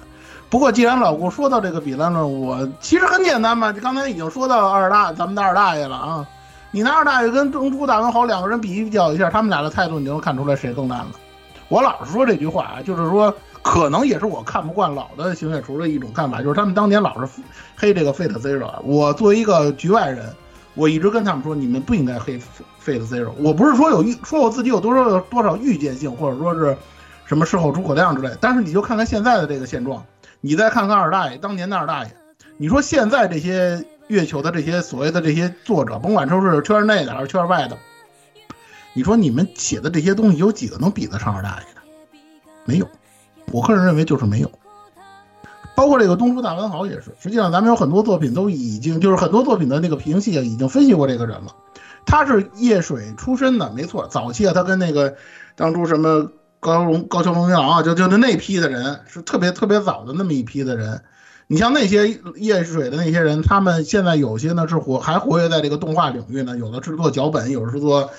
[0.49, 6.27] 不过既然老顾说到这个比烂论，我其实很简单嘛，就刚才已经说到二大咱们的二大爷了啊。
[6.71, 11.11] 你拿二大爷跟东珠大文豪两个人比比较一下，他们俩的态度，你就能看出来谁更难了。
[11.67, 17.41] 我老是说这句话啊，就是说，可能也是我看不惯老的星月厨的一种看法，就是他们当年老是
[17.75, 18.71] 黑这个 Fate Zero。
[18.83, 20.33] 我作为一个局外人，
[20.75, 22.39] 我一直跟他们说，你们不应该黑
[22.83, 23.31] Fate Zero。
[23.37, 26.75] 我不是说有预说我自己有多少多少预见性，或者说是
[27.25, 30.03] 什么事后诸葛亮之类，但是你就看看现在的这个现状，
[30.39, 32.11] 你再看看二大爷当年的二大爷，
[32.57, 37.77] 你说现在这些月球的这些所谓的这些作者，甭管说是圈内的还是圈外的。
[38.93, 41.81] 你说你们写的这些东西有几个能比得上二大爷的？
[42.65, 42.85] 没有，
[43.53, 44.51] 我个人认为就是没有。
[45.75, 51.55] 包括这个《东出大文豪》也是，实际上咱们有很多作品都已经就是很多作品的那个评析啊，已经分析过这个人了。
[52.05, 54.05] 他是夜水出身的，没错。
[54.09, 55.15] 早期啊，他跟那个
[55.55, 61.01] 当初什么高龙高桥龙一郎啊，就就那那批的人是特别特别早的那么一批的人。
[61.51, 68.09] 你像那些夜水的那些人，他们现在有些呢是活还活跃在这个动画领域呢，有的是做脚本，有的是做。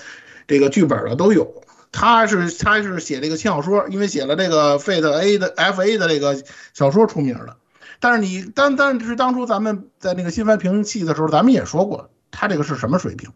[0.45, 6.43] 这个剧本的都有，他是他是写这个轻小说，因为写了这个 Fate A 的 F A 的这个
[6.75, 7.55] 小说出名的。
[7.99, 13.31] 但是你但但是当初咱们在那个新番评戏的时候，咱们也说过，他这个是什么水平？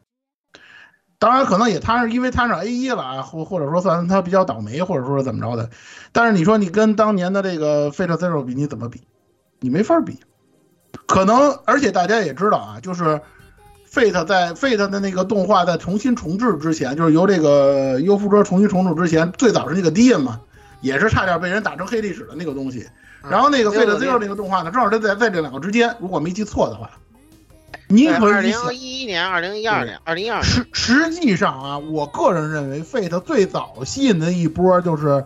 [1.18, 5.72] 当然可能也他是因为摊上 A 一了啊，或或者说算他比较倒霉，或者说是怎么着的。
[6.12, 9.02] 但是你说你跟当年的这个 Fate Zero 比，你怎么比？
[9.60, 10.20] 你没法比。
[11.06, 13.22] 可能而且大家也知道啊，就是。
[13.89, 20.41] Fate 在 Fate 的那个动画在重新重置之前，就是由这个优夫卓重新重置之前，最早是那个 D N 嘛，
[20.82, 22.86] 也是差点被人打成黑历史的那个东西。
[23.28, 26.91] 然后那个 Fate Zero 那个动画呢，正好在在在这两个之间，如果没记错的话，
[27.88, 30.43] 你可二零一一年、二零一二年、二零一二年。
[30.43, 35.26] 实实际上啊，我个人认为 Fate 最早吸引的一波就是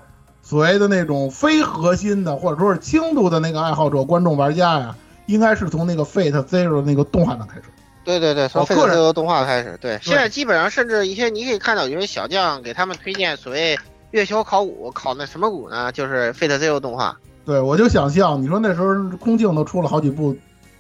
[0.52, 4.94] 所谓的那种非核心的或者说是轻度的那个爱好者、观众、玩家呀，
[5.28, 7.64] 应该是从那个 Fate Zero 那个动画上开始。
[8.04, 13.80] 对对对，从《Fate Zero》动画开始，对，现在基本上甚至一些你可以看到有些小将给他们推荐所谓
[14.12, 15.90] 月球考古，考那什么古呢？
[15.94, 17.18] 就是《Fate Zero》动画。
[17.46, 20.36] 对，我就想象，你说那时候空镜都出了好几部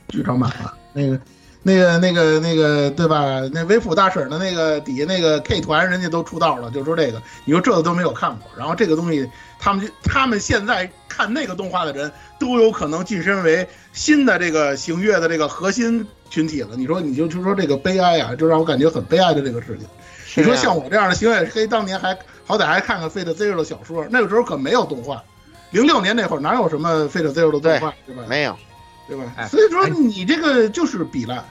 [0.09, 1.17] 剧场版了， 那个、
[1.63, 3.39] 那个、那个、那个，对吧？
[3.53, 9.29] 那维普大婶的那个底下那个 K 团，人家都出道了，就说这个，你说这个都没有看过，然后这个东西，
[9.61, 16.05] 他们就他们现在看那个动画的人都有可能晋升为新的这个行月的这个核心。
[16.31, 19.85] 群体了，你说你就就说这个悲哀啊，就让我感觉很悲哀的这个事情。
[20.37, 25.21] 你说像我这样的星月黑，当年还好歹还看看 Fate Zero 的小说，那个时候可没有动画。
[25.71, 28.23] 零六年那会儿哪有什么 Fate Zero 的动画，对吧？
[28.29, 28.57] 没有，
[29.09, 29.25] 对吧？
[29.49, 31.43] 所以说你这个就是比烂。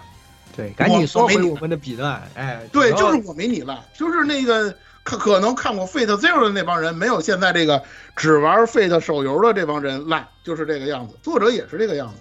[0.57, 2.27] 对，赶紧说回我们的比烂。
[2.35, 7.83] 哎，对，就是我没你烂，就是那个可可能看过 Fate Zero 的那帮人，没有现在这个
[8.17, 11.17] 只玩 Fate 手游的这帮人烂，就是这个样子。
[11.23, 12.21] 作者也是这个样子。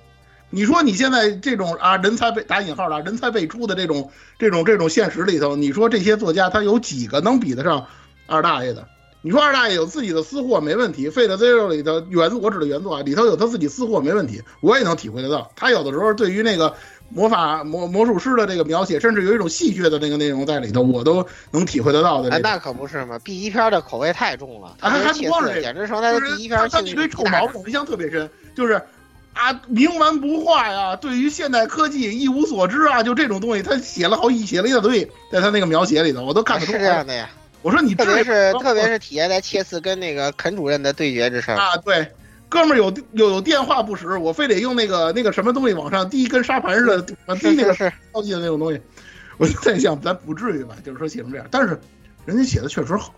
[0.49, 7.85] 你说你现在这种啊人才被打引号的人才辈出的这种这种这种现实里头，你说这些作家他有几个能比得上
[8.25, 8.87] 二大爷的？
[9.21, 15.51] 你说二大爷有自己的私货没问题，Fate Zero 里的原我指的原作啊里头有他自己私货没问题，我也能体会得到。
[15.57, 16.73] 他有的时候对于那个
[17.09, 22.39] 魔法魔魔术师的这个描写，甚至有一种戏谑的那个内容在里头，我都能体会得到的。
[22.39, 26.69] 那可不是嘛，B 一篇的口味太重了，他还不光是简直成他的第一篇。
[26.69, 28.81] 他一堆臭毛病，印象特别深，就是。
[29.31, 30.97] 啊，冥顽不化呀！
[30.97, 36.73] 对于现代科技一无所知啊，就这种东西，他写了好几写了一大堆，在他那个描写里头，我都看得出。
[36.73, 37.29] 是这样的呀。
[37.61, 41.77] 我说你特别是特别是体现在切斯跟那个肯主任的对决之上啊。
[41.77, 42.05] 对，
[42.49, 47.01] 哥们儿有有有电话不使，我非得用那个那个什么东西往上滴，跟沙盘似的，
[47.35, 48.81] 滴那个超级 的那种东西。
[49.37, 50.75] 我就在想，咱不至于吧？
[50.83, 51.79] 就是说写成这样，但是
[52.25, 53.13] 人家写的确实好，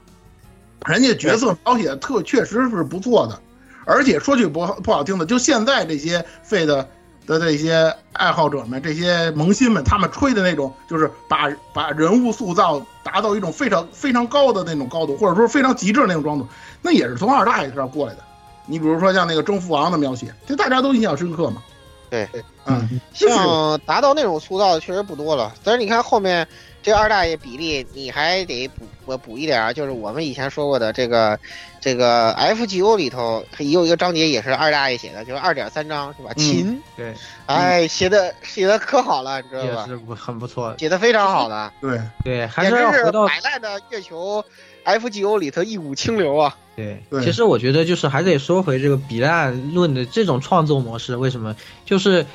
[0.85, 3.39] 人家角色描写特确实是不错的。
[3.85, 6.87] 而且说句不好不好听的，就现在这些废的
[7.25, 16.45] 的这些爱好者们，这些萌新们，他们吹的那种，就是把把人物塑造达到一种非常非常高的那种高度，或者说非常极致那种状态，
[16.83, 18.19] 那也是从二大爷这儿过来的。
[18.65, 21.61] 你比如说像那个征服王的描写，这大家都印象深刻嘛。
[22.09, 22.27] 对，
[22.65, 25.53] 嗯，像达到那种塑造的确实不多了。
[25.63, 26.47] 但是你看后面。
[26.83, 31.39] 这二大爷比例你还得补我补一点啊，就是我们以前说过的这个，
[31.79, 36.33] 这个 FGO 里头也有一个章节也是二大爷写的，就是二点三章是吧？
[36.33, 37.13] 琴对，
[37.45, 39.81] 哎，写的写的可好了，你知道吧？
[39.81, 41.71] 也是不很不错，写的非常好的。
[41.79, 44.43] 对对，还是回到摆烂的月球
[44.85, 46.55] FGO 里头一股清流啊。
[46.75, 51.55] 对，其实我觉得就是还得说回这个比烂论的这种创作模式，为什么？
[51.85, 52.25] 就是。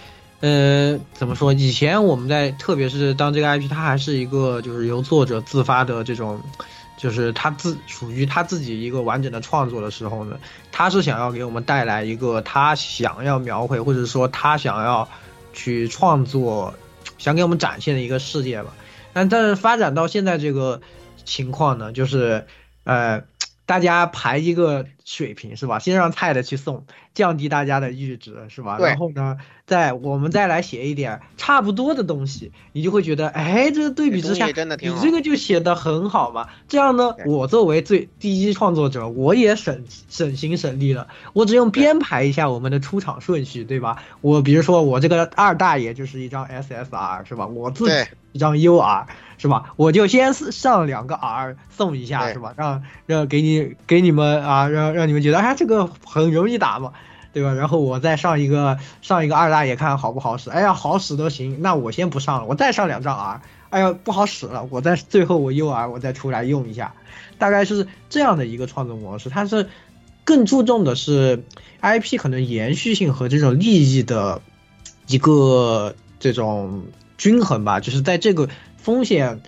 [0.40, 1.50] 呃，怎么说？
[1.54, 6.38] 以前我们在，特别是当这个 IP 它还是一个就是由作者自发的这种，
[6.98, 10.36] 就是他自属于他自己一个完整的创作的时候呢，
[10.70, 15.08] 他是想要给我们带来一个他想要描绘或者说他想要
[15.54, 16.74] 去创作，
[17.16, 18.74] 想给我们展现的一个世界吧。
[19.14, 20.82] 但但是发展到现在这个
[21.26, 22.46] 情况呢，就是
[22.84, 23.24] 呃，
[23.66, 25.78] 大家排一个水平是吧？
[25.78, 28.78] 先让菜的去送，降低大家的阈值是吧？
[28.78, 34.46] 对然后呢，再我们再来写一点差不多的东西，你就会觉得，哎，这个对比之下，
[34.94, 36.48] 你这个就写的很好嘛。
[36.68, 44.02] 这样呢，我作为最第一创作者，我也省省心省力了，我只用编排一下我们的出场顺序，对吧？
[44.20, 47.46] 我比如说我这个二大爷就是一张 SSR 是吧？
[47.48, 49.06] 我自己一张 UR
[49.38, 49.72] 是吧？
[49.76, 52.54] 我就先上两个 R 送一下是吧？
[52.56, 56.92] 让让给你给你们啊，让让你们觉得哎这个很容易打嘛，
[57.32, 57.52] 对吧？
[57.52, 66.94] 然后我再上一个上一个二大爷看好不好使，哎呀好使都行，那我先不上了，我再上两张 R，哎呀不好使了，我再最后我 UR 我再出来用一下，
[67.38, 69.68] 大概是这样的一个创作模式，它是
[70.24, 71.44] 更注重的是
[71.82, 74.40] IP 可能延续性和这种利益的
[75.06, 76.86] 一个这种
[77.18, 78.48] 均衡吧，就是在这个
[78.86, 79.40] 风险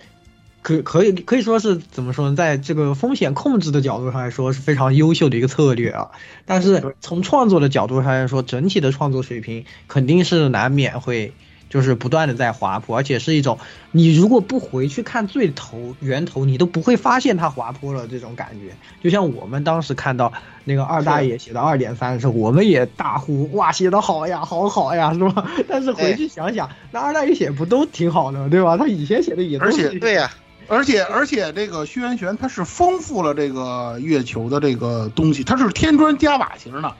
[0.61, 6.11] 可可以可以说是怎么说呢，在这个风险控制的角度上来说是非常优秀的一个策略啊。
[6.45, 11.31] 但是从创作的角度上来说，整体的创作水平肯定是难免会
[11.69, 13.59] 就是不断的在滑坡，而且是一种
[13.91, 18.73] 你如果不回去看最头源头，你都不会发现它滑坡了这种感觉。
[19.03, 25.49] 就像我们当时看到那个二大爷写到二点三的时候，我们也大呼哇写的好呀，好好呀，是吧？
[25.67, 28.75] 但是回去想想，那二大爷写不都挺好的，对吧？
[28.75, 30.31] 他以前写的也都而且是对呀、
[30.67, 36.95] 而且而且这个虚元玄它是丰富了这个月球的这个东西，它是添砖加瓦型的。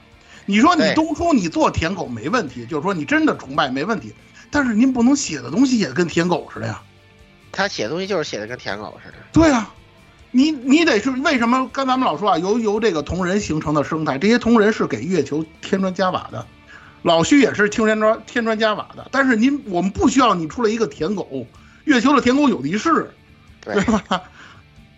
[0.46, 4.12] 你说你东出你做舔狗没问题，就是说你真的崇拜没问题，
[4.50, 6.82] 但是您不能写的东西也跟舔狗似的呀。
[7.52, 9.16] 他写东西就是写的跟舔狗似的。
[9.32, 9.72] 对啊，
[10.30, 11.68] 你你得是为什么？
[11.72, 16.46] 刚咱们老说啊，由由这个同人形成的生态，这些同人是给月球添砖加瓦的，
[17.02, 19.08] 老徐也是添砖添砖加瓦的。
[19.10, 21.46] 但是您我们不需要你出来一个舔狗，
[21.84, 23.10] 月球的舔狗有的是，
[23.60, 24.22] 对吧？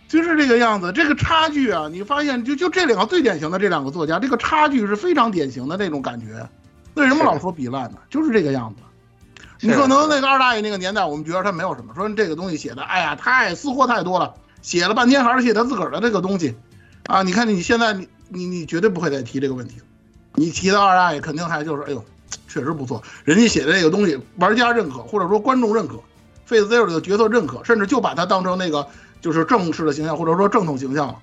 [0.09, 6.46] 就是这个样子，这个差距啊，你发现就就这两个最典型的这两个作家，这个差距是非常典型的那种感觉。
[6.92, 7.96] 为什么老说比烂呢？
[8.11, 8.82] 就是这个样子。
[9.62, 16.54] 是你可能那个二大爷那个年代，我们觉得他没有什么，说这个东西写的，哎呀，太私货太多了，写了半天还是写他自个儿的这个东西，
[17.06, 19.76] 啊，你看你现在你你你绝对不会再提这个问题，
[20.34, 22.04] 你提到二大爷肯定还就是，哎呦，
[22.48, 26.00] 确实不错，人家写的这个东西，玩家认可，或者说观众认可
[26.46, 28.86] ，Face Zero 的角色认可，甚至就把他当成那个
[29.20, 31.16] 就是正式的形象，或者说正统形象了。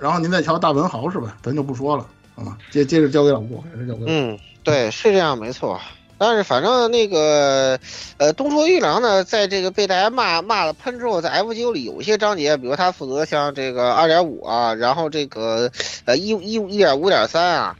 [0.00, 1.36] 然后您再瞧大文豪是吧？
[1.42, 2.56] 咱就不说了，好吗？
[2.70, 5.80] 接接着交给老郭，还是交给我嗯，对，是这样，没错。
[6.18, 7.78] 但是反正那个，
[8.16, 15.70] 呃，东出玉良呢，在这个被大家骂骂了喷之后，在 F 九里有一些章节，比如他负责像这个二点五啊，然后这个
[16.06, 17.76] 呃一一一点五点三啊，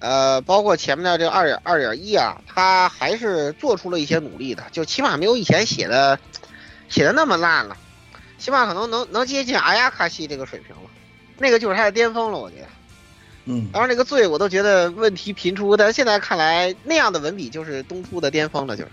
[0.00, 6.18] 呃，包括前面的这个二点二点一啊，他还是做出了一些努力的，就起码没有以前写的
[6.90, 7.76] 写的那么烂了，
[8.38, 10.90] 起码可能能能接近阿亚卡西这个水平了，
[11.38, 12.66] 那个就是他的巅峰了，我觉得。
[13.50, 18.90] 嗯，当然，那个罪我都觉得问题频出，但是现在看来，那样的文笔就是东出的巅峰了，就是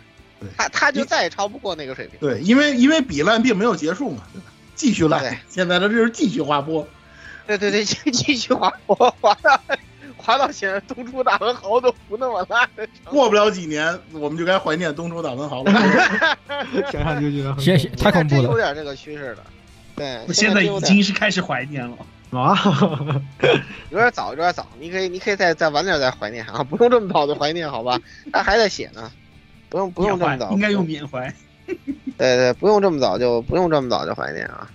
[0.55, 2.17] 他他就再也超不过那个水平。
[2.21, 4.45] 对，因为因为比烂并没有结束嘛，对吧？
[4.73, 6.87] 继续烂对，现在的这是继续滑坡。
[7.45, 9.61] 对对对，继继续滑坡，滑到
[10.17, 12.67] 滑到现在东出大文豪都不那么烂。
[13.03, 15.71] 过不了几年，我们就该怀念东出大文豪了。
[16.91, 18.55] 想想就觉得很谢谢，太恐怖真有。
[18.55, 19.43] 点这个趋势了。
[19.95, 21.97] 对，我现在已经是开始怀念了。
[22.41, 23.21] 啊，
[23.89, 24.67] 有点早，有点早。
[24.79, 27.99] 你可以，你可以再再晚点再怀念啊， 不用这么早就怀念，好吧？
[28.31, 29.11] 他还在写呢，
[29.69, 31.33] 不用不用这么早，应该用缅怀。
[31.65, 34.69] 对对，不用这么早就不用这么早就怀念啊。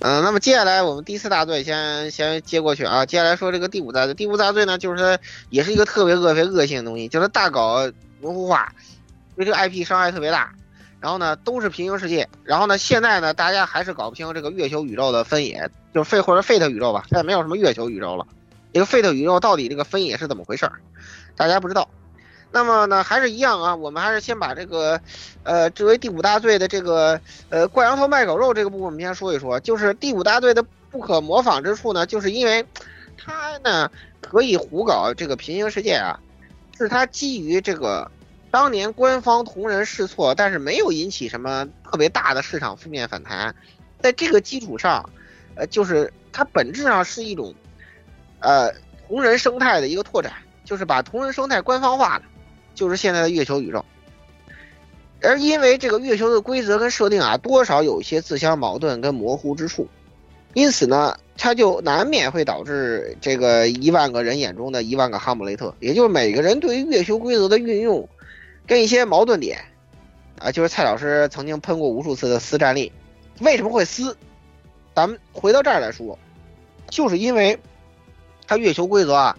[0.00, 3.06] 嗯、那么接下来我们第四大队先先接过去啊。
[3.06, 5.16] 接下来说这个第五大队，第五大队呢，就是它
[5.50, 7.88] 也是一个特别恶别恶性的东西，就是大搞
[8.20, 8.72] 模糊化，
[9.36, 10.52] 对这个 IP 伤害特别大。
[11.02, 12.26] 然后呢，都是平行世界。
[12.44, 17.04] 然后呢，现在呢，大家还是搞不清这个月球宇宙的分野，就是费或者 Fate 宇宙吧。
[17.08, 18.24] 现在没有什么月球宇宙了，
[18.72, 20.80] 这个 Fate 宇宙到底这个分野是怎么回事儿，
[21.36, 21.88] 大家不知道。
[22.54, 25.00] 那么呢，还是一样啊，我们还是先把这个，
[25.42, 29.58] 呃，作为第五大队的这个，呃，挂羊头卖狗肉这个部分，我们先说一说。
[29.58, 32.64] 就是第五大队的不可模仿之处呢，就是因为
[33.16, 33.90] 它呢
[34.20, 36.20] 可以胡搞这个平行世界啊，
[36.76, 38.10] 是它基于这个
[38.52, 43.52] 当年官方同人试错，但是没有引起什么特别大的市场负面反弹，
[44.00, 45.08] 在这个基础上，
[45.54, 47.54] 呃，就是它本质上是一种，
[48.40, 48.70] 呃，
[49.08, 50.34] 同人生态的一个拓展，
[50.66, 52.24] 就是把同人生态官方化了。
[52.74, 53.84] 就是现在的月球宇宙。
[55.22, 59.88] 而因为这个月球的规则跟设定啊，多少有一些自相矛盾跟模糊之处，
[60.52, 68.08] 因此呢，它就难免会导致这个一万个人眼中的一万个哈姆雷特，也就是每个人对于月球规则的运用，
[68.66, 69.64] 跟一些矛盾点，
[70.38, 72.92] 啊，就是蔡老师曾经喷过无数次的撕战力，
[73.40, 74.16] 为什么会撕？
[74.94, 76.18] 咱们回到这儿来说，
[76.90, 77.58] 就是因为
[78.46, 79.38] 它月球规则啊，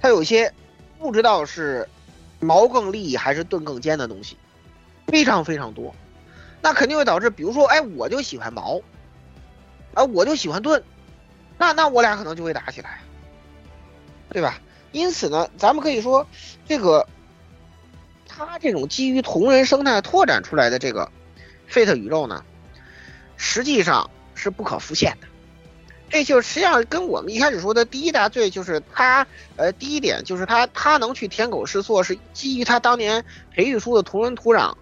[0.00, 0.52] 它有些
[0.98, 1.88] 不知道是
[2.40, 4.36] 矛更利还是盾更尖的东西，
[5.06, 5.94] 非常非常多，
[6.62, 8.80] 那肯定会导致，比如说，哎，我就喜欢矛，
[9.92, 10.82] 啊，我就喜欢盾，
[11.58, 13.00] 那那我俩可能就会打起来，
[14.30, 14.60] 对吧？
[14.92, 16.26] 因此呢，咱们可以说，
[16.66, 17.06] 这个
[18.36, 21.10] 它这种基于同人生态拓展出来的这个
[21.70, 22.44] Fate 宇宙呢，
[23.36, 25.28] 实际上是不可复现的。
[26.10, 29.26] 这就实际上跟我们一开始说的第一大罪就是它，
[29.56, 34.74] 呃，第一点就是它它能去舔狗试错，是基于它当年培育出的同人土壤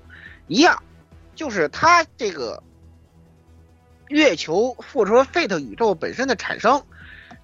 [0.48, 0.82] 一样，
[1.34, 2.62] 就是它这个
[4.08, 6.82] 月球或者说 Fate 宇宙本身的产生，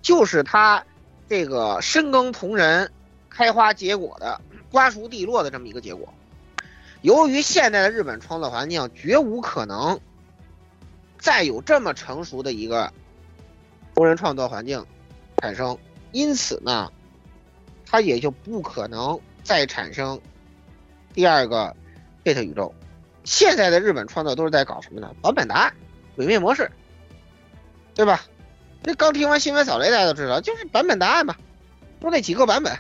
[0.03, 0.85] 就是它
[1.29, 2.91] 这个深耕同人、
[3.31, 4.39] 开花结果的
[4.71, 6.13] 瓜熟蒂落的这么一个结果。
[7.03, 10.01] 由于现在的日本创作环境绝无可能
[11.19, 12.93] 再有这么成熟的一个
[13.95, 14.85] 同人创作环境
[15.39, 15.79] 产生，
[16.13, 16.93] 因此呢，
[17.87, 20.21] 它也就不可能再产生
[21.15, 21.75] 第二个
[22.23, 22.75] 贝特宇宙。
[23.25, 25.15] 现在的日本创作都是在搞什么呢？
[25.21, 25.75] 版本答案、
[26.17, 26.71] 毁灭模式，
[27.95, 28.25] 对吧？
[28.83, 31.37] 这刚听完新闻扫雷，大家都知道，就是版本答案嘛，
[32.01, 32.79] 就那几个版本，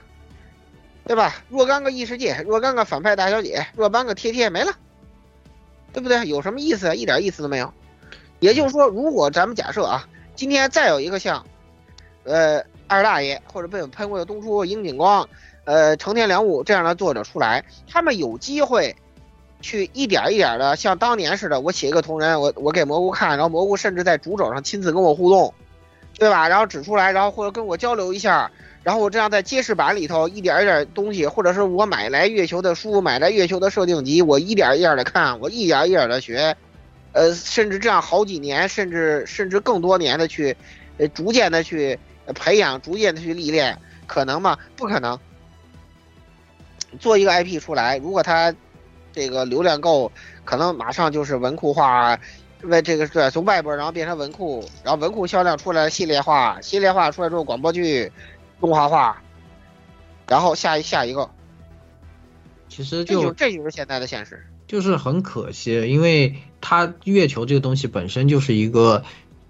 [1.08, 1.36] 对吧？
[1.48, 4.70] 若干个异世界，若干个反派大小姐，若干个贴贴没了，
[5.90, 6.22] 对不对？
[6.26, 6.94] 有什么意思啊？
[6.94, 7.72] 一点意思都没有。
[8.40, 10.06] 也就是说，如果咱们假设啊，
[10.36, 11.42] 今天再有一个像，
[12.24, 15.26] 呃，二大爷或者被我喷过的东出、樱井光，
[15.64, 18.94] 呃，成田良悟这样的作者出来，他们有机会
[19.62, 25.54] 去一点一点的像当年似的，我写一个同人，我我给蘑菇看，然后蘑菇甚至在主轴上亲自跟我互动，
[26.18, 26.46] 对吧？
[26.48, 28.50] 然后指出来，然后或者跟我交流一下，
[28.82, 36.56] 然后我这样在揭示版里头一点一点东西，或者是我买来月球的书，买来月球的设定集，我一点一点的看，我一点一点的学。
[37.12, 40.56] 呃，甚至这样好几年，甚至甚至更多年的去，
[40.98, 41.98] 呃，逐渐的去
[42.34, 43.76] 培养，逐渐的去历练，
[44.06, 44.56] 可能吗？
[44.76, 45.18] 不可能。
[47.00, 48.54] 做一个 IP 出来，如果它
[49.12, 50.12] 这个流量够，
[50.44, 52.16] 可能马上就是文库化，
[52.62, 58.10] 为这个对，从外边然后变成文库，然后文库销量出来系列化，系列化出来之后广播剧
[58.60, 59.22] 动画化，
[60.26, 61.30] 然后下一下一个，
[62.68, 64.44] 其实就这就是现在的现实。
[64.66, 69.02] 就是很可惜，因为它月球这个东西本身就是一个，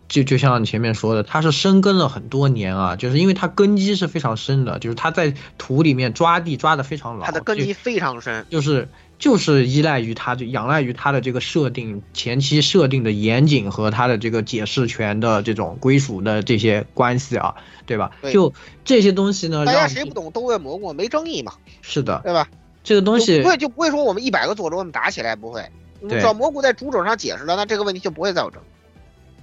[0.07, 8.89] 就就像前面说的，它是深根了很多年啊，就是因为它根基是非常深的，就是它在土里面抓地抓的非常牢，它的根基非常深，就是
[9.19, 18.13] 就是依赖于它，就仰赖于它的这个设定前期设定的严谨和它的这个解释权的这种归属的这些关系啊，对吧？
[18.23, 18.53] 对就
[18.85, 21.53] 这些东西呢，大家谁不懂都问蘑菇，没争议嘛，
[21.83, 22.49] 是的，对吧？
[22.85, 25.69] 这个东西不会就不会说我们一百个作者我们打起来不会，
[26.01, 28.65] 你对只要蘑菇在主轴上解释了，那这个问题就不会再有争议。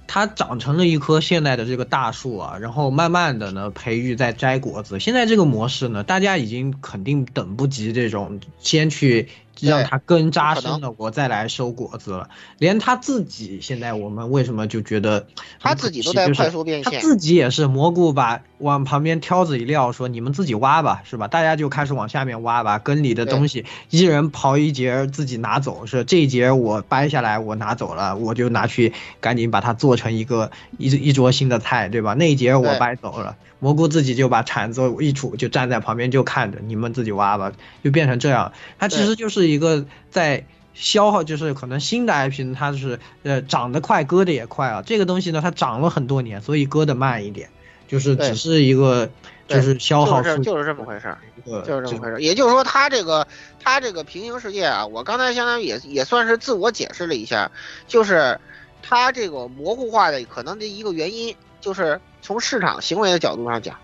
[0.08, 5.00] 它长成了一棵现在的这个大树啊，然后慢慢的呢培育在摘果子。
[5.00, 9.28] 现在这个模式呢，大家已经肯定等不及这种先去
[9.60, 12.28] 让它根扎深了，我再来收果子了。
[12.58, 15.26] 连他自己现在我们为什么就觉得
[15.60, 21.28] 他自己都在快速变现他自己也是蘑菇把往旁边挑子一撂，说你们自己挖吧，是吧？
[21.28, 32.14] 大家就开始往下面挖吧，根里的东西一人刨一节自己拿走，是这一节我掰下来我拿走了，我就拿去赶紧把它做成一个一一桌新的菜，对吧？
[32.14, 37.52] 那一节我掰走了，蘑菇自己就把铲子一杵，就站在旁边就看着你们自己挖吧，
[37.84, 38.52] 就变成这样。
[38.78, 40.44] 他其实就是一个在
[40.74, 44.82] 消耗，就是可能新的 IP 呢，它是呃长得快，割的也快啊。
[44.84, 47.48] 这个东西呢，它长了很多年，所以割的慢一点，
[47.88, 49.08] 就是只是一个
[49.48, 52.20] 就是消耗就是就是这么回事儿，就是这么回事儿。
[52.20, 53.26] 也就是说，它这个
[53.62, 57.50] 它这个平行世界啊，我刚才相当于也也算是自我解释了一下，
[57.86, 58.38] 就是
[58.82, 63.76] 它这个模糊化的可能的一个原因，就是从市场行为的角度上讲，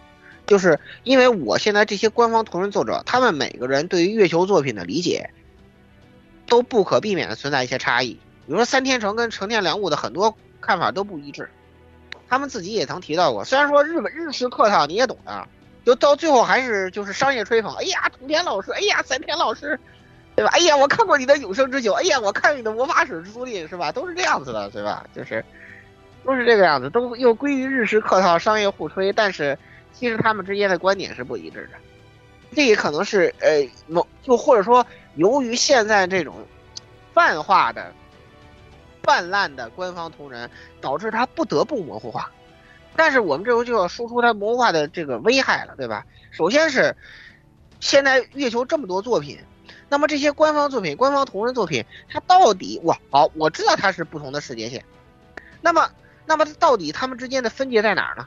[0.47, 5.31] 就是因为我现在这些官方同人作者，他们每个人对于月球作品的理解，
[6.53, 8.11] 都不可避免的存在一些差异。
[8.11, 11.49] 比如说三天成跟成田良悟的很多看法都不一致，
[12.29, 13.43] 他们自己也曾提到过。
[13.43, 15.49] 虽然说日本日式客套你也懂的，
[15.87, 17.75] 就到最后还是就是商业吹捧。
[17.77, 19.81] 哎呀，成田老师，哎呀，三田老师，
[20.37, 20.51] 对吧？
[20.53, 23.91] 哎呀，我看过你的永生之酒，哎呀，我看你的魔法使之书令，是吧？
[23.91, 25.07] 都是这样子的，对吧？
[25.17, 25.43] 就是
[26.23, 29.59] 都是这个样子，都又归于日式客套商业互吹，但是
[29.95, 31.79] 其实他们之间的观点是不一致的。
[32.55, 36.35] 这也可能是呃某就或者说由于现在这种
[37.13, 37.93] 泛化的、
[39.03, 40.51] 泛滥的官方同人，
[40.81, 42.31] 导致它不得不模糊化。
[42.95, 46.05] 但是我们这时候就要说出它模糊化的这个危害了，对吧？
[46.31, 46.95] 首先是
[47.81, 49.39] 现在月球这么多作品，
[49.89, 54.85] 那么这些官方作品、官方同人作品，它到底哇好，我知道它是不同的世界线，
[55.61, 55.91] 那么
[56.27, 58.27] 那么它到底它们之间的分界在哪儿呢？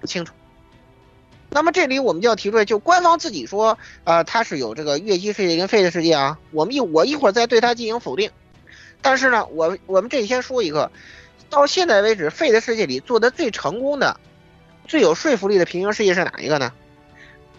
[0.00, 0.34] 不清楚。
[1.54, 8.30] 那么这里我们就要提出来，就官方自己说，呃，它是有这个月姬世界跟 Fate 世界啊，我们一我一会儿再对它进行否定。
[9.02, 10.90] 但是呢，我我们这里先说一个，
[11.50, 14.18] 到现在为止，Fate 世界里做的最成功的、
[14.88, 16.72] 最有说服力的平行世界是哪一个呢？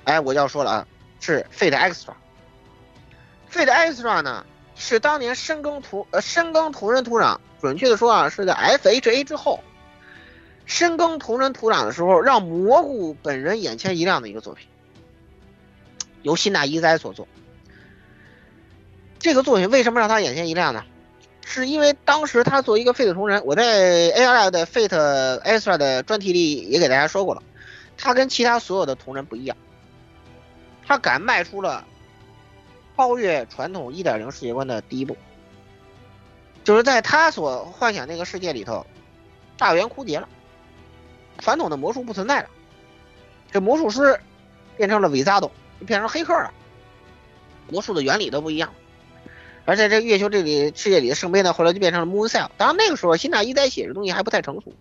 [0.05, 0.87] 哎，我就要说了啊，
[1.19, 2.13] 是 Fate Extra。
[3.51, 4.43] Fate Extra 呢，
[4.75, 9.59] 是当年深耕土呃深耕同人土壤，准确的说啊，是在 FHA 之后。
[10.65, 14.67] 深耕同人土壤的时候，让蘑菇本人眼前一亮的一个作品，
[16.21, 17.27] 由新大一哉所作。
[19.19, 20.83] 这个作品为什么让他眼前一亮呢？
[21.45, 27.43] 是因为当时他作为一个 Fate 同人，我在 A R 的 Fate Extra 的专题里也给大家说过了，
[27.97, 29.57] 他跟其他所有的同人不一样，
[30.85, 31.85] 他敢迈出了
[32.95, 35.17] 超越传统一点零世界观的第一步，
[36.63, 38.85] 就是在他所幻想那个世界里头，
[39.57, 40.29] 大圆枯竭了。
[41.39, 42.49] 传统的魔术不存在了，
[43.51, 44.19] 这魔术师
[44.77, 46.51] 变成了伪扎斗，就变成黑客了。
[47.69, 48.73] 魔术的原理都不一样，
[49.65, 52.49] 而在这月球这里世界里的圣杯呢，后来就变成了 Moon Cell。
[52.57, 54.73] 当然那个时候新大一在写的东西还不太成熟，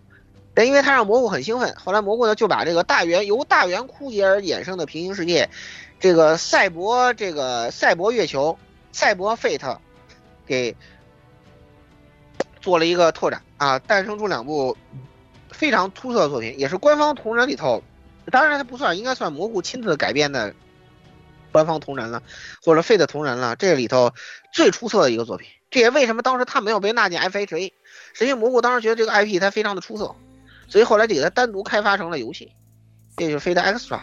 [0.52, 5.48] 但因为他让蘑菇很兴奋，后来蘑菇呢就把这个大圆由大圆枯竭而衍生的平行世界，
[6.00, 8.58] 这个赛博这个赛博月球
[8.90, 9.78] 赛博 Fate
[10.46, 10.76] 给
[12.60, 14.76] 做了一个拓展啊，诞生出两部。
[15.52, 17.82] 非常出色的作品，也是官方同人里头，
[18.30, 20.54] 当然它不算，应该算蘑菇亲自改编的
[21.52, 22.22] 官方同人了，
[22.64, 23.54] 或者废的同人了。
[23.56, 24.12] 这里头
[24.52, 27.72] 最出色的一个作品，这也为什么当时他没有被纳进 FHA，
[28.14, 30.14] 是因为蘑菇当时觉得这个 IP 它非常的出色，
[30.68, 32.52] 所以后来就给它单独开发成了游戏，
[33.16, 34.00] 这就是 Fate Extra，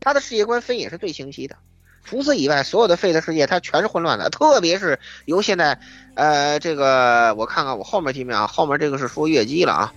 [0.00, 1.56] 它的世界观分也是最清晰的。
[2.02, 5.78] 除此以外，所有的 Fate 世界它全是混乱的，特别是由现在，
[6.14, 9.94] 呃，这个我看看我后面题目啊，后面这个是说月姬了啊。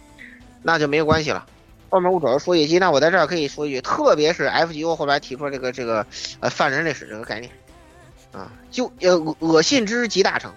[0.63, 1.45] 那就没有关系了。
[1.89, 6.03] 后面我主要说业绩，那我在这儿可以说一句，特别是 FGO 后来提出这个这个
[6.39, 7.51] 呃泛人类史这个概念，
[8.31, 10.51] 啊，就呃恶心之极大成，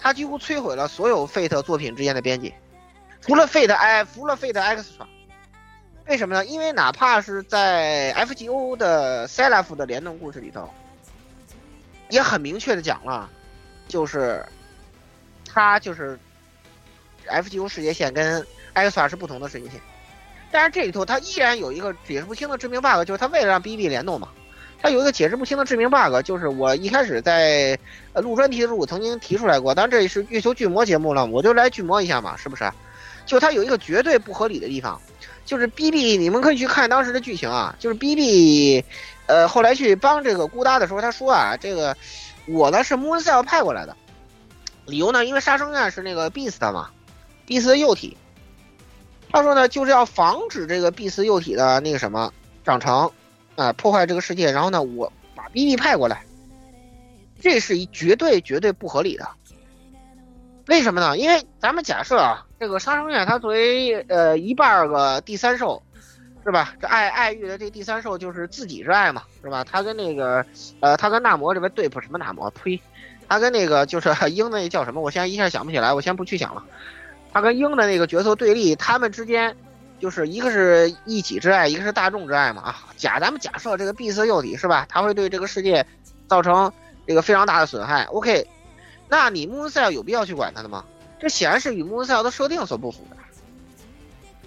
[0.00, 2.54] 它几乎摧毁了所有 Fate 作品之间的边界，
[3.20, 5.06] 除了 Fate I，除了 Fate X 外
[6.06, 6.44] 为什么呢？
[6.46, 10.68] 因为哪怕是在 FGO 的 s e l f 的联动故事里头，
[12.08, 13.30] 也很明确的讲了，
[13.86, 14.44] 就是
[15.44, 16.18] 他就是
[17.28, 18.44] FGO 世界线跟
[18.74, 19.80] XR 是不同的世界线，
[20.50, 24.28] 但是这里头它依然有一个解释不清的致命 bug，就是它为了让 BB 联动嘛，
[24.80, 27.78] 它有一个解释不清的致命 bug，就是我一开始在
[28.12, 32.70] 呃录专题的时候我曾经提出来过，当然这里是月球巨魔节目了，我就来巨魔一下嘛，是不是？
[33.24, 35.00] 就它有一个绝对不合理的地方，
[35.44, 38.84] 就是 BB，你们可以去看当时的剧情啊，就是 BB，
[39.26, 41.96] 呃后来去帮这个孤搭的时候，他说啊，这个
[42.46, 43.96] 我呢是 Mooncell 派过来的，
[44.86, 46.90] 理由呢，因为杀生院是那个 Beast 嘛
[47.46, 48.16] ，Beast 的幼体。
[49.32, 52.32] 他说呢，就是要防止这个 B 四幼体的那个什么
[52.64, 53.10] 长成，
[53.56, 54.52] 啊，破坏这个世界。
[54.52, 56.22] 然后呢，我把 BB 派过来，
[57.40, 59.26] 这是一绝对绝对不合理的。
[60.66, 61.16] 为什么呢？
[61.16, 65.82] 因为咱们假设啊，这个杀生院它作为呃一半个第三兽，
[66.44, 66.74] 是吧？
[66.80, 69.64] 这爱爱欲的这第三兽就是自己之爱嘛，是吧？
[69.64, 70.44] 他跟那个
[70.80, 72.50] 呃，他跟纳摩这边对付什么纳摩？
[72.50, 72.80] 呸！
[73.28, 75.00] 他跟那个就是 鹰那叫什么？
[75.00, 76.62] 我现在一下想不起来，我先不去想了。
[77.32, 79.56] 他跟鹰的那个角色对立，他们之间
[79.98, 82.86] 就是一个是一己之爱，一个是大众之爱嘛啊。
[82.96, 85.86] 假咱们假设这个闭塞幼体是吧，他会对这个世界
[86.28, 86.72] 造成
[87.06, 88.04] 这个非常大的损害。
[88.04, 88.46] OK，
[89.08, 90.84] 那你 Mooncell 有必要去管他的吗？
[91.18, 93.16] 这显然是与 Mooncell 的设定所不符的。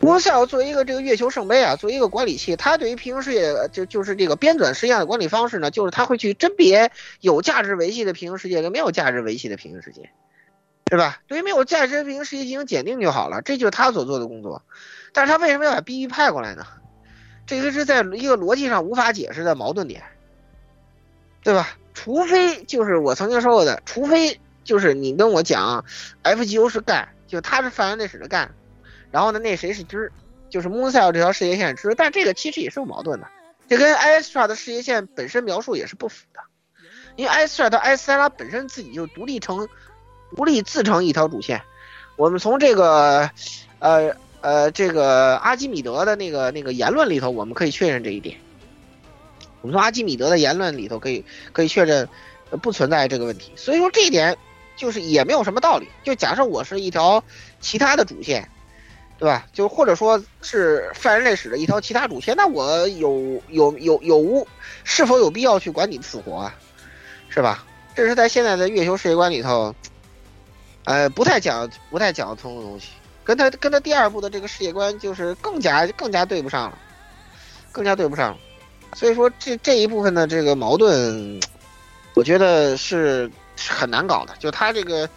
[0.02, 10.10] Mooncell 作为一个这个月球圣杯啊，作为一个管理器，它对于平行世界就就是这个编纂实验的管理方式呢，就是它会去甄别有价值维系的平行世界跟没有价值维系的平行世界。
[10.88, 11.20] 对吧？
[11.28, 14.62] 对于没有价值平行世界进行检定就好了，这就是他所做的工作。
[15.14, 16.66] 但是他为什么要把 BB 派过来呢？
[17.48, 20.04] 这个是在一个逻辑上无法解释的矛盾点，
[21.44, 21.78] 对吧？
[21.94, 25.86] 除非就是我曾经说过的，除非就是你跟我讲
[26.24, 28.54] ，FGO 是干，就他是泛人类史的干，
[29.12, 30.12] 然后呢，那谁是知，
[30.50, 33.28] 就是 Mooncell 这条事业线知，但这个其实也是有矛盾的，
[33.68, 36.40] 这跟 Astra 的事业线本身描述也是不符的，
[37.16, 39.68] 因为 Astra 和艾斯拉本身自己就独立成。
[40.36, 41.62] 独立自成一条主线，
[42.18, 43.30] 我们从这个，
[43.80, 48.38] 呃呃，这个阿基米德的那个那个言论里头，我们可以确认这一点。
[49.62, 51.24] 我们从阿基米德的言论里头可以
[51.54, 52.08] 可以确认，
[52.62, 53.52] 不存在这个问题。
[53.56, 54.38] 所以说这一点
[54.76, 55.88] 就是也没有什么道理。
[56.04, 57.24] 就假设我是一条
[57.62, 58.48] 其他的主线，
[59.18, 59.48] 对吧？
[59.54, 64.46] 就或者说是犯人类史的一条其他主线，那我有有有有无
[64.84, 66.56] 是否有必要去管你死活啊？
[67.30, 67.66] 是吧？
[67.96, 69.74] 这是在现在的月球世界观里头。
[70.86, 72.90] 呃，不太讲，不太讲得通的东西，
[73.24, 76.78] 跟他跟他第二部的这个世界观就是更加更加对不上了。
[77.72, 78.38] 更加对不上了。
[78.94, 81.42] 所以说这这一部分的这个矛盾，
[82.14, 83.30] 我觉得是
[83.68, 84.34] 很难搞的。
[84.40, 85.10] 就他这个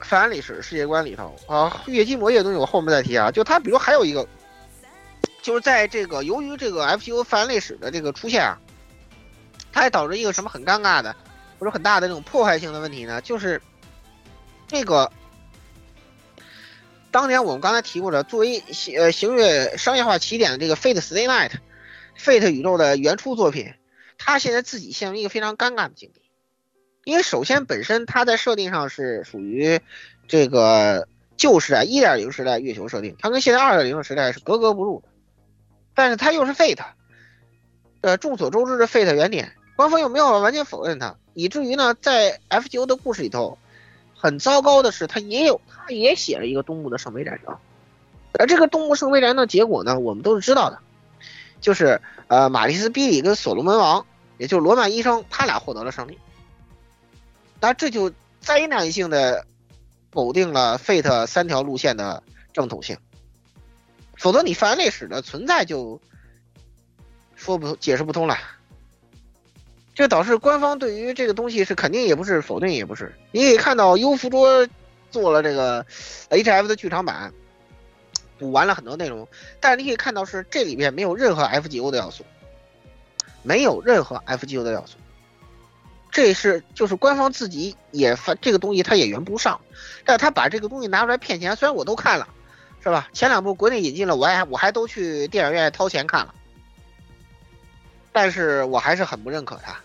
[0.00, 3.30] 范安历史世界观里头啊，月姬魔夜东西我后面再提啊。
[3.30, 4.26] 就他比如还有一个，
[5.42, 8.58] 就是在这个由于这个 FGO 范安历史的这个出现啊，
[9.72, 11.14] 它还导致一个什么很尴尬的
[11.60, 13.20] 或者很大的这种破坏性的问题呢？
[13.20, 13.62] 就是
[14.68, 15.12] 这个。
[17.10, 18.60] 当年我们刚才提过的，作为
[18.96, 23.72] 呃行月商业化起点的这个 Fate Stay Night，Fate 宇宙的原初作品，
[24.18, 26.22] 它现在自己陷入一个非常尴尬的境地，
[27.04, 29.78] 因为首先本身它在设定上是属于
[30.26, 31.06] 这个
[31.36, 35.06] 旧时代一点零时代月球设定，它跟现在二点零时代是格格不入的，
[35.94, 36.84] 但是它又是 Fate，
[38.00, 43.56] 呃众所周知的 Fate 原点，官方又没有完全否认它，以至于呢在 FGO 的故事里头。
[44.24, 47.54] 很糟糕的是，他也有，他也写了一个东部的圣杯战争，
[48.38, 50.78] 而这个东部圣杯战争的结果呢，我们都是知道的，
[51.60, 54.06] 就是呃，马蒂斯·比里跟所罗门王，
[54.38, 56.18] 也就是罗曼医生，他俩获得了胜利。
[57.60, 58.10] 那这就
[58.40, 59.44] 灾难性的
[60.10, 62.22] 否定了 Fate 三条路线的
[62.54, 62.96] 正统性，
[64.16, 66.00] 否则你凡历史的存在就
[67.36, 68.38] 说不解释不通了。
[69.94, 74.66] 这导致官方对于这个东西是肯定也不是否定也不是，你可以看到优福桌
[75.10, 75.86] 做了这个
[76.30, 77.32] H F 的剧场版，
[78.36, 79.28] 补完了很多内容，
[79.60, 82.24] 但是你可以看到是这里面没有任何 F G O 的要素，
[83.42, 84.96] 没有任何 F G O 的要素，
[86.10, 89.60] 这是就是官方自己也发这个东西他也圆不上，
[90.04, 92.26] 但他把这个东西拿出来骗钱，虽然我都看了，
[92.82, 93.08] 是吧？
[93.12, 96.34] 前两部国内引进了，我还我还都去电影院掏钱看了。
[98.12, 99.76] 但是我还是很不认可他，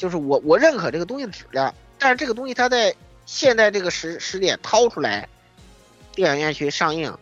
[0.00, 2.96] 就是我我认可这个东西的质量，但是这个东西它在
[3.26, 5.28] 现在这个时时点掏出来，
[6.14, 7.14] 电影院去上映，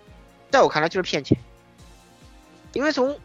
[0.53, 1.37] 在我看来就是骗钱。
[2.75, 3.19] 因为从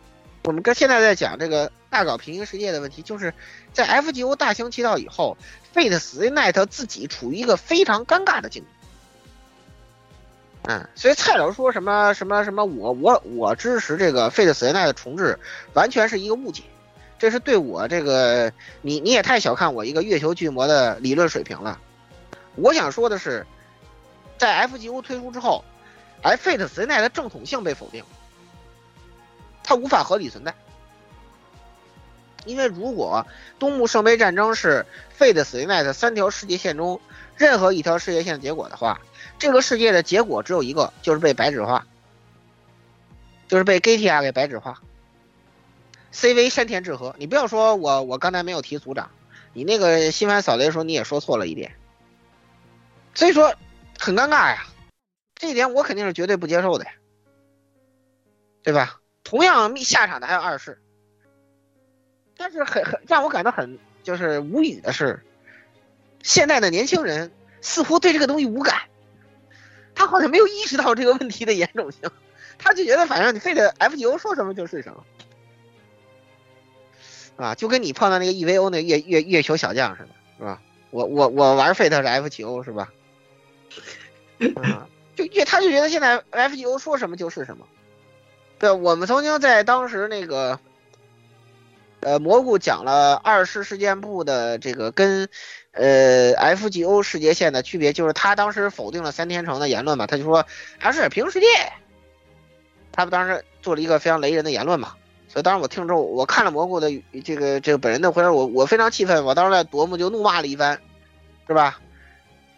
[0.43, 3.31] 我们跟现在在讲这个大搞平行世界的问题，就是
[3.73, 5.37] 在 FGO 大行其道以后
[5.75, 8.67] ，Fate Stay Night 自己处于一个非常尴尬的境地。
[10.63, 15.37] 嗯，所以蔡老师说什么什么什么，我我我支持这个 Fate Stay Night 的重置，
[15.75, 16.63] 完全是一个误解。
[17.23, 18.51] 这是对我这个
[18.81, 21.79] 你你也太小看我一个月球巨魔的理论水平了。
[22.55, 23.47] 我想说的是，
[24.37, 25.63] 在 FGO 推出之后
[26.21, 28.03] ，Fate s n a 的正统性被否定，
[29.63, 30.53] 它无法合理存在。
[32.43, 33.25] 因为如果
[33.57, 34.85] 东部圣杯战争是
[35.17, 36.99] Fate student 三条世界线中
[37.37, 38.99] 任何一条世界线结果的话，
[39.39, 41.87] 这个世界的结果只有一个，就是被白纸化，
[43.47, 44.81] 就是被 GTR 给白纸化。
[46.13, 49.09] CV 山田智和，你不要说我，我刚才没有提组长，
[49.51, 51.75] 你那个新番扫雷的时候你也说错了一点，
[53.15, 53.55] 所以说
[53.99, 54.67] 很尴尬呀，
[55.35, 56.91] 这一点我肯定是绝对不接受的呀，
[58.61, 58.99] 对吧？
[59.23, 60.79] 同样下场的还有二世，
[62.37, 65.23] 但是很很让我感到很就是无语的是，
[66.21, 68.81] 现在的年轻人似乎对这个东西无感，
[69.95, 72.01] 他好像没有意识到这个问题的严重性，
[72.59, 75.03] 他就觉得反正你非得 FGO 说什么就是什么。
[77.35, 80.61] 啊，就跟你碰到那个 EVO 那月月月球小将似的，是吧？
[80.91, 82.93] 我我我玩 Fate 是 FGO 是吧？
[84.61, 87.65] 啊，就越他就觉得现在 FGO 说什么就是什么。
[88.59, 90.59] 对，我们曾经在当时那个，
[92.01, 95.27] 呃，蘑菇讲了二世事件簿的这个跟
[95.71, 100.45] 呃 FGO 世界线的区别，就是他当时否定了三天城的言论嘛，他就说
[100.77, 101.47] 还是平行世界，
[102.91, 104.95] 他不当时做了一个非常雷人的言论嘛。
[105.33, 106.91] 所以当时我听之后，我看了蘑菇的
[107.23, 110.79] 这个这个本人的回答，我我非常气愤，我当时在夺目就怒骂了一番，
[111.47, 111.79] 是吧？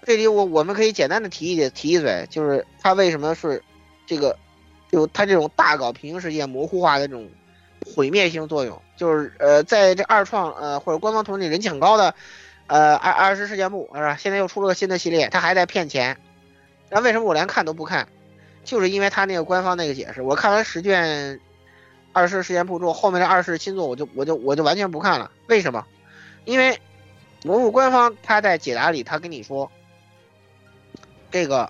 [0.03, 3.63] 这里我我们可以简单的提一提一嘴，就是他为什么是
[4.05, 4.37] 这个，
[4.91, 7.29] 就他这种大搞平行世界模糊化的这种
[7.95, 12.13] 毁灭性作用，就是呃在这二创呃或者官方统计人气很高的
[12.67, 14.17] 呃二二十事件部是吧？
[14.17, 16.17] 现在又出了个新的系列，他还在骗钱，
[16.89, 18.09] 那为什么我连看都不看？
[18.65, 21.39] 就是因为他那个官方那个解释，我看完十卷。
[22.15, 25.29] 二世事件部之后，面的二世新作我就我就我就完全不看了。
[25.47, 25.85] 为什么？
[26.45, 26.79] 因为
[27.43, 29.69] 魔物官方他在解答里他跟你说，
[31.29, 31.69] 这个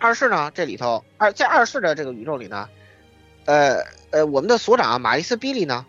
[0.00, 2.68] 二世呢这里头二在二世的这个宇宙里呢，
[3.44, 5.86] 呃呃我们的所长马丽斯比利呢，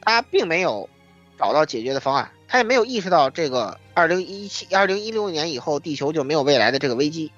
[0.00, 0.90] 他并没有
[1.38, 7.30] 找到解决的方案，他也没有意识到这个二零一七二零一六年以后地球就没有未来的这个危机，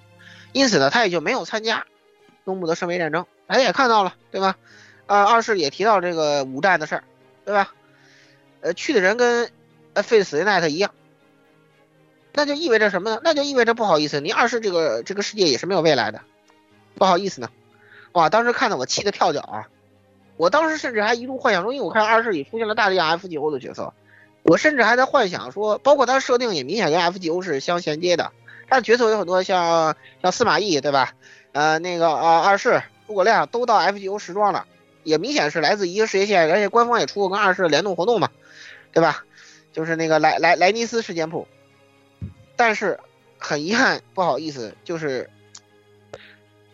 [0.53, 1.85] 因此呢他也就没有参加
[2.47, 3.27] 东部的圣杯战争。
[3.47, 4.57] 大家也看到了，对吧？
[5.09, 7.05] 啊，二世也提到这个五战的事儿，
[7.45, 7.75] 对吧？
[8.61, 9.51] 呃，去的人跟
[9.95, 10.93] 呃 Face Night 一样，
[12.35, 13.21] 那就意味着什么呢？
[13.25, 16.21] 那就意味着不好意思，你二世这个这个世界也是没有未来的，
[16.95, 17.49] 不好意思呢。
[18.13, 19.69] 哇，当时看的我气得跳脚啊！
[20.37, 23.93] 我当时甚至还一度幻想说，因为我看二世里出现了大量 FGO 的角色，
[24.43, 28.31] 我甚至还在幻想说，包括他设定也明显跟 FGO 是相衔接的。
[28.69, 31.13] 他的角色有很多像像司马懿对吧？
[31.53, 34.67] 呃，那个呃二世、诸葛亮都到 FGO 时装了，
[35.09, 38.31] 也明显是来自一个世界线，而且官方也出过跟二世的联动活动嘛，
[38.93, 39.25] 对吧？
[39.73, 41.49] 就是那个莱莱莱尼斯事件簿。
[42.57, 42.99] 但是
[43.39, 45.31] 很遗憾，不好意思，就是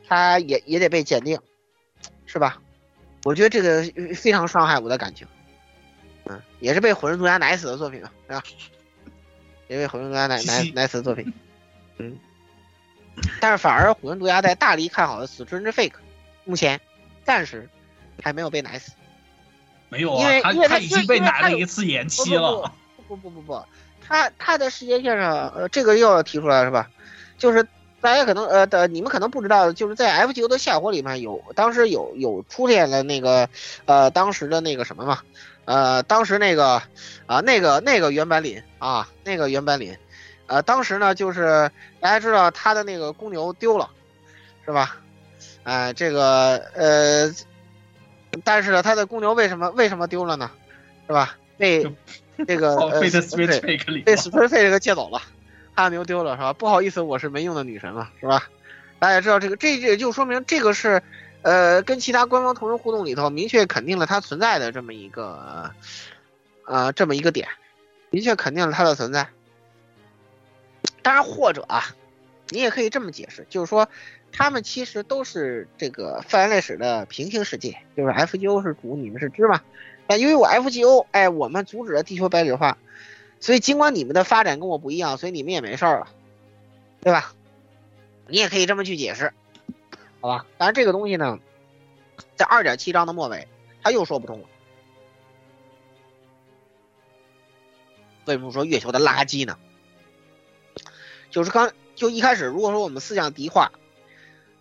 [0.09, 1.39] 他也也得被检定，
[2.27, 2.61] 是吧？
[3.25, 3.83] 我觉得这个
[4.15, 5.27] 非常伤害我的感情，
[6.25, 8.43] 嗯，也是被火神毒牙奶死的作品嘛，是吧？
[9.69, 11.33] 也被火神毒牙奶奶奶死的作品，
[11.99, 12.19] 嗯。
[13.41, 15.95] 但是反而火神毒牙在大力看好的死春之 fake，
[16.45, 16.81] 目前
[17.25, 17.69] 暂时
[18.23, 18.93] 还没有被奶死。
[19.89, 22.73] 没有因为啊，他因为他他已经被奶了一次延期了。
[22.97, 23.65] 不不不不不，
[24.07, 26.89] 他他的世界线上，呃，这个又要提出来是吧？
[27.37, 27.67] 就是
[28.01, 33.49] 大家可能呃的，你们可能不知道，就是在 F 九的下火里面有，当时有有出现了那个
[33.85, 35.21] 呃当时的那个什么嘛，
[35.65, 36.83] 呃当时那个
[37.27, 39.97] 啊、那个那个原版领啊那个原版领，
[40.47, 43.91] 呃当时呢就是大家知道他的那个公牛丢了，
[44.65, 44.97] 是吧？
[45.65, 47.31] 哎、这个呃，
[48.43, 50.51] 但是呢他的公牛为什么为什么丢了呢？
[51.07, 51.37] 是吧？
[51.57, 51.83] 被
[52.49, 53.11] 这个被
[54.03, 55.23] 被了 Super 费这个借走了，
[55.75, 56.53] 哈牛丢了是吧？
[56.53, 58.49] 不好意思，我是没用的女神了，是吧？
[58.99, 61.03] 大家知道这个，这也就说明这个是，
[61.43, 65.71] 呃，跟其他官方同人互动里头明确肯定了它存在的这么一个，
[66.65, 67.47] 呃，这么一个点，
[68.11, 69.29] 明确肯定了它的存在。
[71.03, 71.95] 当然，或者啊，
[72.49, 73.87] 你也可以这么解释，就是说，
[74.37, 79.63] 他们其实都是这个泛类史的平行世界，就是 FGO 是主，你们是支嘛。
[80.09, 82.77] 但由于我 FGO，哎，我们阻止了地球白纸化，
[83.39, 86.09] 所以尽管你们的发展跟我不一样，所以你们也没事儿了，
[87.01, 87.33] 对吧？
[88.27, 89.33] 你也可以这么去解释，
[90.21, 90.47] 好吧？
[90.59, 91.39] 但是这个东西呢，
[92.35, 93.47] 在二点七章的末尾，
[93.85, 94.47] 他又说不通了。
[98.25, 99.57] 为什么说月球的垃圾呢？
[101.31, 103.71] 就是刚就一开始，如果说我们思想敌化，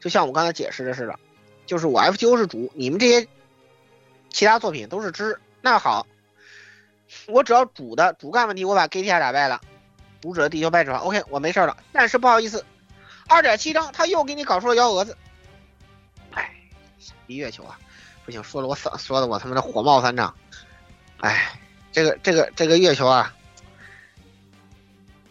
[0.04, 1.18] 就像我刚才解释的似的，
[1.66, 3.26] 就是我 FGO 是主，你们这些
[4.30, 5.40] 其他作品都是支。
[5.62, 6.06] 那好，
[7.26, 9.62] 我只要主的主干问题，我把 GTR 打败了，
[10.22, 11.78] 主者的地球白纸化，OK，我没事了。
[11.94, 12.66] 但是不好意思，
[13.30, 15.18] 二点七章他又给你搞出了幺蛾子。
[16.32, 16.54] 哎，
[17.28, 17.80] 一月球啊，
[18.26, 20.36] 不行，说的我嗓说的我他妈的火冒三丈。
[21.22, 21.58] 哎，
[21.94, 23.34] 这个这个这个月球啊，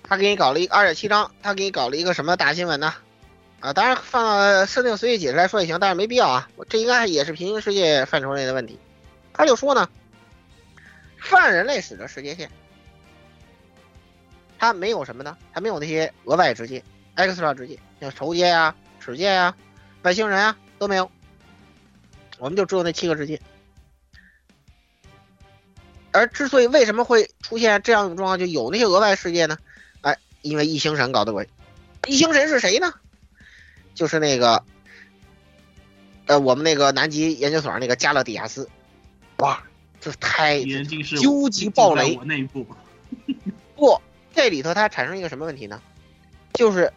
[0.03, 2.95] 他给你搞了一二点七章，他给你搞了一个什么大新闻呢？
[3.63, 6.51] 啊，当然放到设定随意解释来说也行，但是没必要啊。
[6.69, 8.77] 这应该也是平行世界范畴内的问题。
[9.33, 9.89] 他就说呢，
[11.21, 12.51] 泛人类史的世界线，
[14.59, 15.39] 它没有什么呢？
[15.53, 16.83] 还没有那些额外直接、
[17.15, 19.55] extra 直接，像仇界呀、齿界呀、
[20.03, 21.09] 外星人呀都没有。
[22.39, 23.41] 我们就只有那七个直接。
[26.11, 29.57] 而之所以为什么会出现这样一种状况，就有那些额外世界呢？
[30.01, 31.49] 哎，因为异星神搞的鬼。
[32.09, 32.93] 异星神是谁呢？
[33.95, 34.65] 就是那个，
[36.27, 38.69] 呃，我们那个南极研究所那个加勒底亚斯。
[39.39, 39.63] 哇，
[40.01, 40.63] 这太
[41.21, 42.67] 究极暴雷我内部。
[43.77, 44.01] 不，
[44.35, 45.81] 这里头它产生一个什么问题呢？
[46.53, 46.93] 就是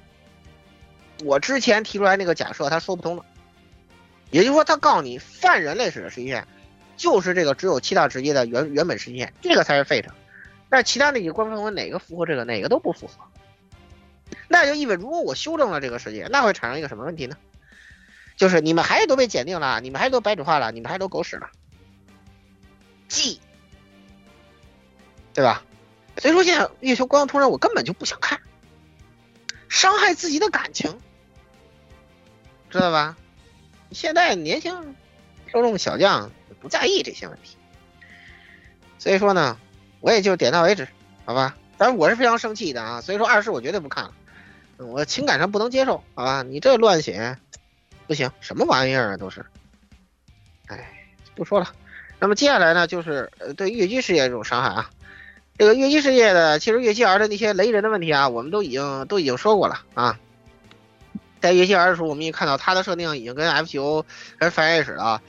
[1.24, 3.26] 我之前提出来那个假设，它说不通了。
[4.32, 6.46] 也就是说，他告诉你泛人类史的实际线
[6.98, 10.10] 就是这个只有七大职业的原原本实际线，这个才是 fate。
[10.70, 13.14] 但是其他那几个官方文哪个符合这个，哪个都不符合。
[14.48, 17.38] 那就意味，如果我修正了这个世界，那会产生一个什么问题呢？
[18.36, 21.50] 就是你们还是都被检定了，你们还是都白纸化了，你们还是都狗屎了。
[23.08, 23.40] 记
[25.34, 25.64] 对吧？
[26.18, 28.40] 所以说现在月球官方同人我根本就不想看，
[29.68, 31.00] 伤害自己的感情，
[32.70, 33.18] 知道吧？
[33.92, 34.96] 现在年轻
[35.48, 37.58] 受众小将不在意这些问题，
[38.98, 39.58] 所以说呢，
[40.00, 40.88] 我也就点到为止，
[41.26, 41.56] 好吧？
[41.78, 44.14] 但是我是非常生气的啊，所以说二世我绝对不看了，
[44.78, 46.44] 我情感上不能接受，好吧？
[46.44, 47.38] 你这乱写
[48.08, 49.46] 不行，什么玩意儿啊都是，
[50.68, 50.90] 哎，
[51.36, 51.72] 不说了。
[52.20, 54.90] 那么接下来呢，就是呃对月姬世界这种伤害啊，
[55.58, 60.18] 这个月姬世界的其实月姬儿的那些雷人的问题啊，我们都已经都已经说过了啊。
[61.42, 64.04] 在月姬儿的时候，我们也看到它的设定已经跟 FGO
[64.40, 65.22] 跟翻页史了，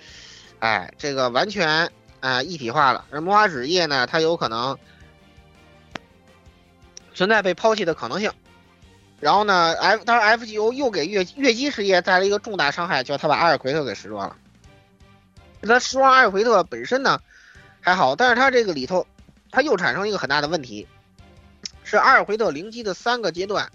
[0.61, 1.91] 哎，这个完全
[2.21, 3.05] 啊、一体化了。
[3.11, 4.79] 而魔法纸业呢，它有可能
[7.17, 8.31] 存在被抛弃的可能性。
[9.19, 14.37] 然后呢，F 当然 FGO 又给月月姬事业带来一个重大伤害，就是他把阿尔奎特给时装了。
[15.63, 17.19] 他时装阿尔奎特本身呢
[17.81, 19.07] 还好，但是他这个里头，
[19.51, 20.87] 他又产生一个很大的问题，
[21.83, 23.73] 是阿尔奎特灵机的三个阶段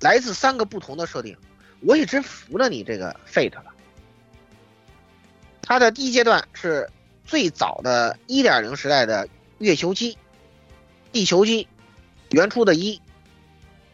[0.00, 1.34] 来自三个不同的设定，
[1.80, 3.72] 我也真服了你这个 Fate 了，
[5.62, 6.90] 它的第一阶段是
[7.24, 9.26] 最早的1.0时代的
[9.58, 10.18] 月球机、
[11.12, 11.68] 地球机，
[12.30, 13.00] 原初的一，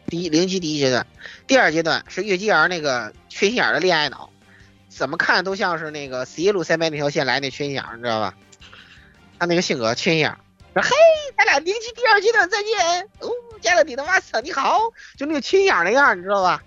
[0.07, 1.07] 第一零机第一阶段，
[1.47, 4.29] 第二阶段是月姬儿那个缺心眼的恋爱脑，
[4.89, 8.35] 怎么看都像是那个死一路三百那条线来那缺心眼，你知道吧？
[9.39, 10.37] 他那个性格缺心眼，
[10.73, 10.89] 说嘿，
[11.37, 13.29] 咱俩零级第二阶段再见，哦，
[13.61, 14.79] 加勒比的马斯你好，
[15.15, 16.63] 就那个缺心眼那样，你知道吧？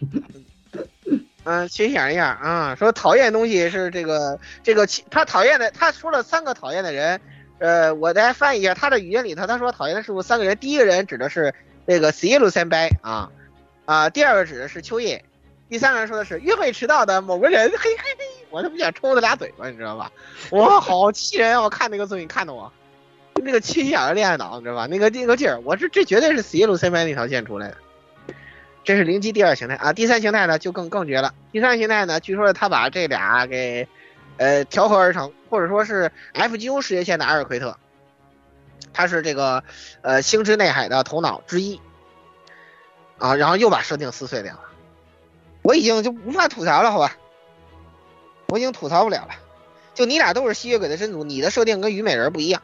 [1.44, 7.20] 嗯，缺心眼儿那样啊、说讨厌东西是这个这个他讨厌的，他说了三个讨厌的人，
[7.58, 11.54] 呃，我再翻译一下他的语音里头，他说讨厌的事物三个人，第一个人指的是
[11.86, 13.30] 那个 c 路三白啊
[13.84, 15.24] 啊，第二个指的是秋叶，
[15.68, 20.12] 第三个人说的是约会迟到的某个人，嘿嘿嘿，我他妈想抽他俩嘴巴，你知道吧？
[20.50, 21.62] 我好气人啊！
[21.62, 22.70] 我看那个作品看的我，
[23.36, 24.86] 那个缺心眼的恋爱脑，你知道吧？
[24.86, 27.76] 那个那个劲儿，我这这绝对是 c 路三白那条线出来的。
[28.84, 31.34] 这是零级第二形态啊，第三形态呢就更更绝了。
[31.50, 33.88] 第三形态呢，据说他把这俩给
[34.36, 37.76] 呃调和而成，或者说是 FGO 世界线的埃尔奎特，
[38.92, 39.64] 他是这个
[40.02, 41.80] 呃星之内海的头脑之一
[43.18, 44.62] 啊，然后又把设定撕碎掉了。
[45.62, 47.16] 我已经就无法吐槽了，好吧？
[48.48, 49.34] 我已经吐槽不了了。
[49.94, 52.62] 就你俩都是吸血鬼的真祖，你的设定跟虞美人不一样。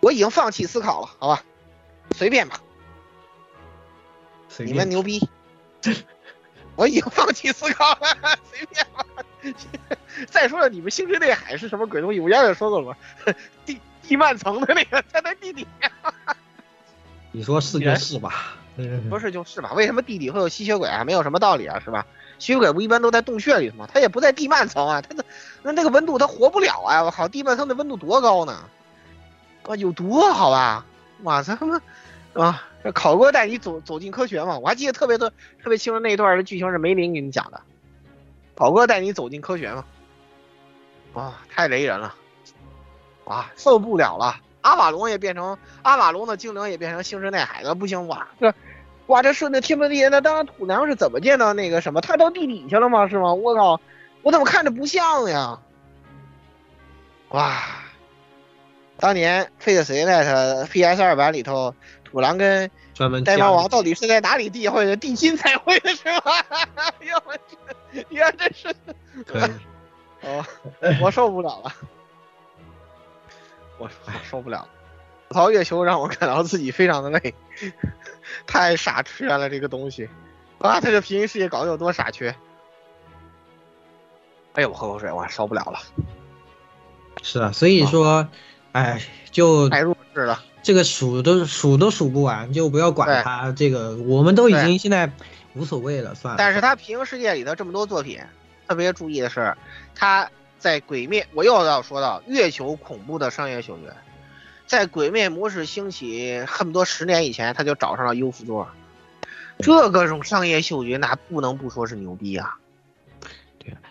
[0.00, 1.42] 我已经放弃思考了，好吧？
[2.14, 2.60] 随便吧。
[4.48, 5.28] 随你们牛逼，
[6.76, 9.04] 我已经放弃思考了，随便吧。
[10.30, 12.20] 再说了，你们星之内海是什么鬼东西？
[12.20, 12.96] 我原来也说过了嘛，
[13.66, 15.90] 地地幔层的那个在那地底下，
[17.32, 18.56] 你说是就是吧？
[19.08, 19.72] 不是就是吧？
[19.74, 21.04] 为什么地底会有吸血鬼啊？
[21.04, 22.06] 没有什么道理啊，是吧？
[22.38, 23.88] 吸血鬼不一般都在洞穴里头吗？
[23.92, 25.24] 它也不在地幔层啊，它的
[25.62, 27.04] 那那个温度它活不了啊！
[27.04, 28.64] 我靠，地幔层的温度多高呢？
[29.62, 30.84] 啊，有毒啊，好吧？
[31.22, 31.80] 哇塞，他妈
[32.34, 32.62] 啊！
[32.82, 34.58] 这考哥带你走走进科学嘛？
[34.58, 35.30] 我还记得特别的、
[35.62, 37.60] 特别清楚那一段的剧情是梅林给你讲的。
[38.54, 39.84] 考哥带你走进科学嘛？
[41.14, 42.14] 啊，太雷人了！
[43.24, 44.36] 啊，受不了了！
[44.60, 48.28] 阿瓦隆也变成阿瓦隆的精灵也变成星之内海了，不行哇！
[48.40, 48.52] 这
[49.06, 52.00] 哇这顺着天崩地裂，那当然土娘是怎么见到那个什么？
[52.00, 53.08] 他到地底去了吗？
[53.08, 53.32] 是吗？
[53.32, 53.80] 我靠！
[54.22, 55.58] 我怎么看着不像呀？
[57.30, 57.62] 哇！
[58.96, 61.74] 当年《Fate Stay Night》PS 二版里头，
[62.14, 64.94] 土狼跟专门呆猫王到底是在哪里地会的？
[64.94, 66.46] 地心彩绘的是吧？
[67.02, 67.36] 要我
[67.92, 68.72] 这，你看这是，
[70.20, 70.46] 哦，
[71.02, 71.72] 我受不了了，
[73.78, 74.68] 我我受不了了。
[75.28, 77.34] 吐槽月球让我感到自己非常的累，
[78.46, 80.08] 太傻缺了这个东西，
[80.60, 82.32] 啊，他这平行世界搞得有多傻缺？
[84.52, 85.80] 哎呦，我喝口水，我受不了了。
[87.24, 88.28] 是啊，所以说，
[88.70, 89.02] 哎，
[89.32, 90.40] 就太弱智了。
[90.64, 93.52] 这个数都数都数不完，就不要管他。
[93.52, 95.12] 这个我们都已经现在
[95.52, 96.38] 无所谓了，算了。
[96.38, 98.18] 但是他平行世界里的这么多作品，
[98.66, 99.54] 特别注意的是，
[99.94, 103.94] 他在鬼灭，我又要说到月球恐怖的商业嗅觉，
[104.66, 108.66] 在鬼灭模式兴起恨不得十年以前，他就找上了优芙座，
[109.58, 112.56] 这个种商业嗅觉，那不能不说是牛逼啊。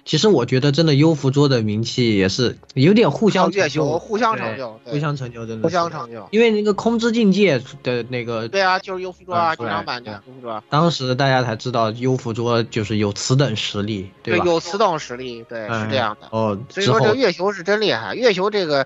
[0.06, 6.28] 其实我觉得真的优芙桌的名气也是有点互相成就互相成就，互相成就，真的互相成就。
[6.32, 10.62] 因为那个空之境界的那个，对啊，就是优芙桌啊，剧场版的优芙桌。
[10.70, 14.46] 当时大家才知道优芙桌就是有此等实力，对吧？
[14.46, 16.28] 有此等实力，对，是这样的。
[16.32, 18.86] 哦，所以说这月球是真厉害，月球这个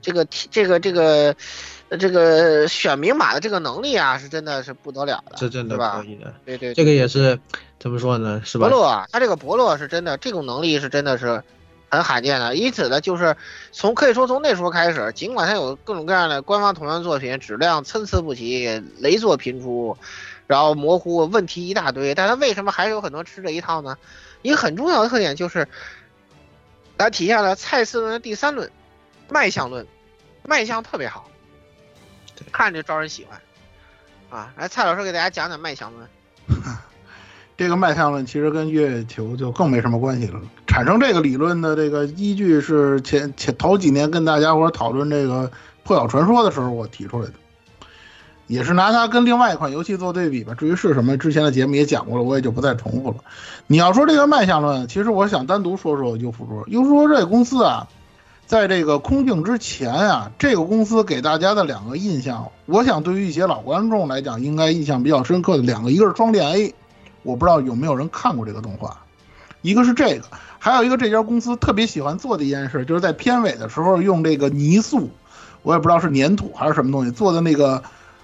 [0.00, 1.36] 这个这个这个这个
[2.68, 6.00] 选明码的这个能力啊，是真的是不得了的，是真的吧？
[6.00, 7.38] 可以的，对对，这个也是。
[7.76, 8.40] 怎么说呢？
[8.46, 8.66] 是吧？
[8.66, 11.42] 伯洛啊，他这个伯洛是真的，这种能力是真的是
[11.90, 12.56] 很罕见的。
[12.56, 13.36] 因此呢，就是
[13.72, 19.94] 从可以说从那时候开始，尽管他有各种各样的官方同人作品，质量参差不齐，雷作频出，
[20.46, 23.98] 然后模糊问题一大堆，但他为什么还是有很多吃这一套呢？
[24.40, 25.68] 一个很重要的特点就是，
[26.96, 28.70] 它体现了蔡司伦的第三论，
[29.28, 29.86] 卖相论，
[30.42, 31.28] 卖相特别好，
[32.52, 33.40] 看着招人喜欢。
[34.30, 36.08] 啊，来，蔡老师给大家讲讲卖相论。
[37.56, 40.40] 这个卖相论其实跟月球就更没什么关系了。
[40.66, 45.48] 产生这个理论的这个依据是前前头几年跟大家伙讨论这个
[45.84, 47.34] 破晓传说的时候我提出来的，
[48.48, 50.54] 也是拿它跟另外一款游戏做对比吧。
[50.54, 53.18] 至于是什么，之前的节目也讲过了，我也就不再重复了。
[53.68, 56.64] 你要说这个卖相论，其实我想单独说说优芙桌。
[56.66, 57.86] 优芙桌这个公司啊，
[58.46, 66.74] 在这个空镜之前啊，这个公司给大家的两个印象，我想对于一些老观众来讲，应该印象比较深刻的两个，一个是双恋 A。
[67.22, 68.98] 我不知道有没有人看过这个动画，
[69.62, 70.24] 一个是这个，
[70.58, 75.08] 还有一个这家公司特别喜欢做的一件事，就是在片尾的时候用这个泥塑，
[75.62, 77.82] 我也不知道是粘土还是什么东西做的那个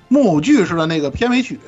[0.08, 1.58] 木偶剧似的那个片尾曲，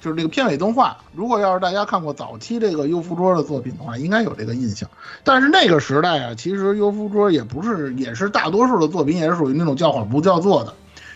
[0.00, 0.96] 就是这个片尾动画。
[1.14, 4.88] 如果要是大家看过早期这个优芙桌的作品的话，应该有这个印象。
[5.24, 10.74] 但是那个时代啊，其实优芙桌也不是，也是大多数的作品也是属于那种叫好不叫座的。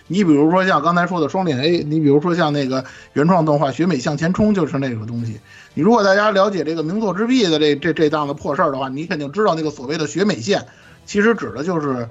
[0.08, 5.40] 你比如说像刚才说的双脸 A，你比如说像那个原创动画《学美向前冲》，就是那个东西。
[5.74, 10.66] 你如果大家了解这个名作之壁的这这这档子破事儿的话，你肯定知道那个所谓的学美线，
[11.06, 12.08] 其实指的就是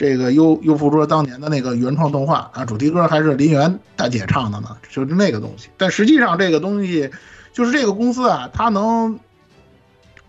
[0.00, 5.68] 这个优优芙桌当年的那个原创动画啊，主题歌还是林媛大姐唱的呢，就是那个东西。
[5.76, 7.10] 但实际上这个东西，
[7.52, 9.20] 就是这个公司啊，它能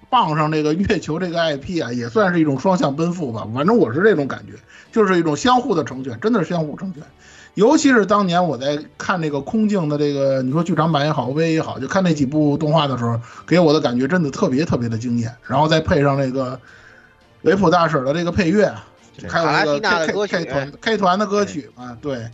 [0.09, 3.47] 傍上这个月球这个 IP 啊，也算是一种双向奔赴吧。
[3.55, 4.55] 反正我是这种感觉，
[4.91, 7.01] 就是一种相互的成全，真的是相互成全。
[7.53, 13.17] 尤其是当年我在看那个空镜的这个，你说剧场版也好，V 也好，就看那几部动画的时候，
[13.47, 15.33] 给我的感觉真的特别特别的惊艳。
[15.47, 16.59] 然后再配上这个
[17.43, 18.73] 维普大婶的这个配乐，
[19.29, 22.29] 还有那个 K K K 团 K 团的歌曲啊，对，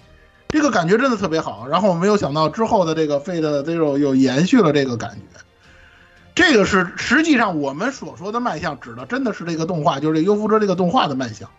[0.49, 1.67] 这个感觉真的特别好。
[1.67, 5.39] 然后我没有想到之后的这个 Fate Zero 又延续了这个感觉。
[6.35, 11.49] 这个是实际上我们所说的卖相，指的真的是这个动画，就是这优芙车这个动画的卖相。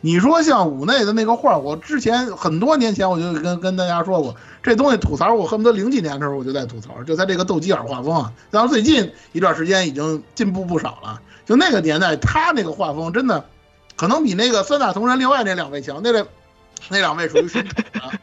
[0.00, 8.32] 你说像五内的那个画，我之前很多年前我就跟跟大家说过，这东西吐槽，我恨不得零几年的时候我就在吐槽，就在这个斗鸡眼画风啊。
[8.50, 13.46] 然后最近一段时间已经进步不少了，就那个年代他那个画风真的，
[13.96, 16.26] 可能比那个三大同人另外那两位强，那两
[16.88, 18.18] 那两位属于神丑的。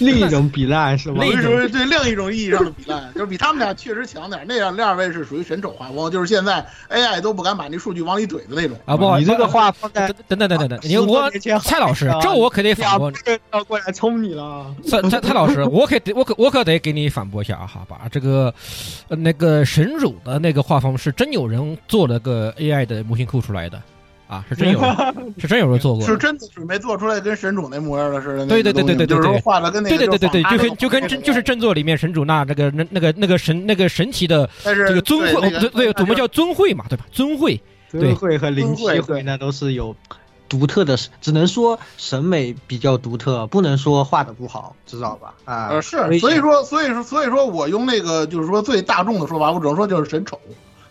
[0.00, 1.24] 另一种比烂是吗？
[1.24, 4.44] 属于属于对另一种意义上的比烂， 就是比他们俩确实强点。
[4.48, 8.96] 那两那二位是属于神丑画风，就是现在 AI 都不敢把那数据往里怼的那种啊！
[8.96, 11.30] 不，你这个话放在等等等等等，你我
[11.62, 13.16] 蔡老师，这我可得反驳你，
[13.52, 14.74] 要过来冲你了。
[14.84, 17.66] 蔡蔡蔡老师，我可得我可我可得给你反驳一下啊！
[17.66, 18.52] 哈，把这个
[19.08, 23.80] 那个神主的那个画风是真有人做了个 AI 的模型库出来的。
[24.26, 24.80] 啊，是真有，
[25.38, 28.46] 是真有人做过， 是真的准备做出来跟神主那模样的似的。
[28.46, 29.96] 对对对对对对，就是画的跟那个。
[29.96, 37.04] 对对对对对，就跟就跟真就是正作里面神主那那个那那个那个神那个神奇的这个尊会，对对，怎么叫尊会嘛，对吧？
[37.12, 37.60] 尊会，
[37.90, 39.94] 尊会和灵气会那都是有
[40.48, 45.34] 独特的，只能说审美比较独特，不能说画的不好，知道吧？
[45.44, 50.40] 啊，是，所以说所以说所以说我用那个就是说最大众的说法，我只能说就是神丑，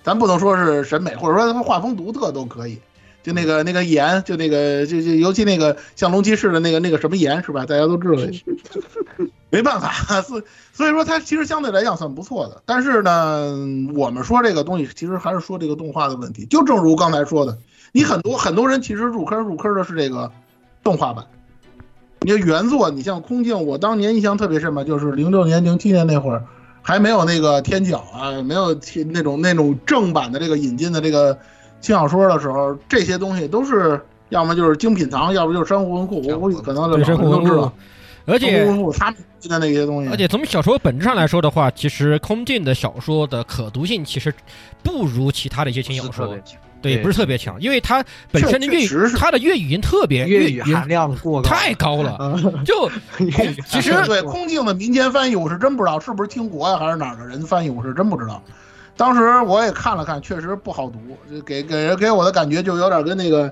[0.03, 2.79] 咱不能说是审美，或者说他们画风独特都可以。
[3.23, 7.65] 就那个那个盐，就那个就就尤其那个像龙骑士的那个那个什么盐是吧？
[7.65, 8.21] 大家都知道，
[9.49, 10.43] 没办法，所
[10.73, 12.61] 所以说它其实相对来讲算不错的。
[12.65, 13.55] 但是呢，
[13.95, 16.45] 我们说这个东西其实还是说这个动画的问题。
[16.45, 17.57] 就正如刚才说的，
[17.93, 20.29] 你很多很多人其实入坑入坑的是这个
[20.83, 21.25] 动画版。
[22.19, 26.43] 你看原作，你像空镜，我当年印象特别深嘛，就是零六年零七年那会儿
[26.81, 28.77] 还没有那个天角啊，没有
[29.13, 31.37] 那种那种正版的这个引进的这个。
[31.83, 36.21] 轻小说的时候，这些东西都是要么就是精品堂，要不就是珊瑚文库。
[36.25, 37.69] 我估计可能珊瑚文库，
[38.25, 38.65] 而且
[38.97, 39.15] 他们
[39.49, 40.09] 的那些东西。
[40.09, 44.33] 而且从小说本质上来说的话，其实空镜的小说的可读性其实
[44.81, 46.33] 不如其他的一些轻小说，
[46.81, 52.89] 对，不是特别强，因为它本身的粤语，它的粤语音特别粤语含量过高太高了，就
[53.67, 58.41] 其实对空镜的民间翻译，我是真不知道是不是听国呀还是哪儿的人翻译，我是真不知道。
[58.95, 60.99] 当时我也看了看，确实不好读，
[61.31, 63.51] 就给给人给我的感觉就有点跟那个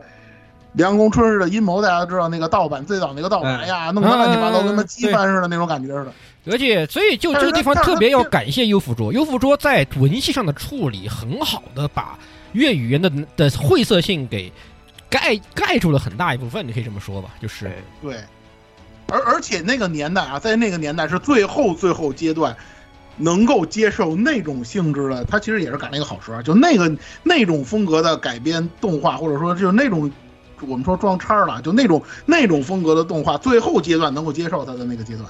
[0.73, 6.13] 梁公春日的阴谋，大家知道那个盗版最早那个盗版，哎呀，弄得乱七八糟，跟他鸡翻似的那种感觉似的。
[6.51, 12.17] 而且，所以就这个地方特别要感谢优辅卓，优辅卓在文戏上的处理很好的把
[12.53, 14.51] 粤语言的的晦涩性给
[15.09, 18.15] 盖盖住了很大一部分，你可以这么说吧，就是对。
[19.07, 22.55] 而而且那个年代啊，在那个年代是最后最后阶段。
[23.21, 26.91] 能够接受那种性质的，他其实也是赶了一个好时候就那个
[27.23, 30.11] 那种风格的改编动画，或者说就是那种
[30.61, 35.27] 我们说装叉了，就那种那种风格的动画，最后阶段能够接受他的那个阶段。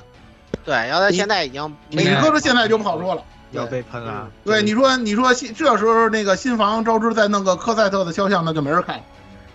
[0.64, 4.30] 对，然后他现在已经，你搁着现在就不好说了，要被喷了。
[4.44, 9.02] 对，你说你说这时候那个新房招之再弄个科赛特的肖像，那就没人看。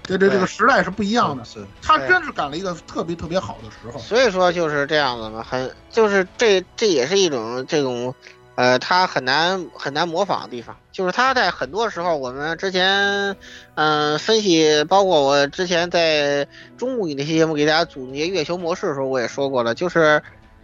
[0.07, 3.99] 对对，这个时代是不一样的，是他真是赶了一个特别特别好的时候。
[3.99, 8.15] 所以说就是这样子嘛，很就是这这也是一种这种，
[8.55, 10.77] 呃，他很难很难模仿的地方。
[10.93, 13.37] 就是他在很多时候，我们之前
[13.74, 16.47] 嗯分析，包括我之前在
[16.78, 20.23] 中午那些节目给大家总结月球模式的时候，我也说过了，就是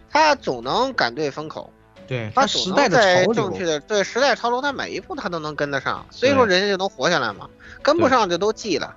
[0.09, 1.69] 他总能赶对风口，
[2.07, 7.47] 对他时代的在潮正确的对时代潮流，他每一步他都能跟得上，所以说人家就能活下来嘛，
[7.83, 8.95] 跟不上就都记了。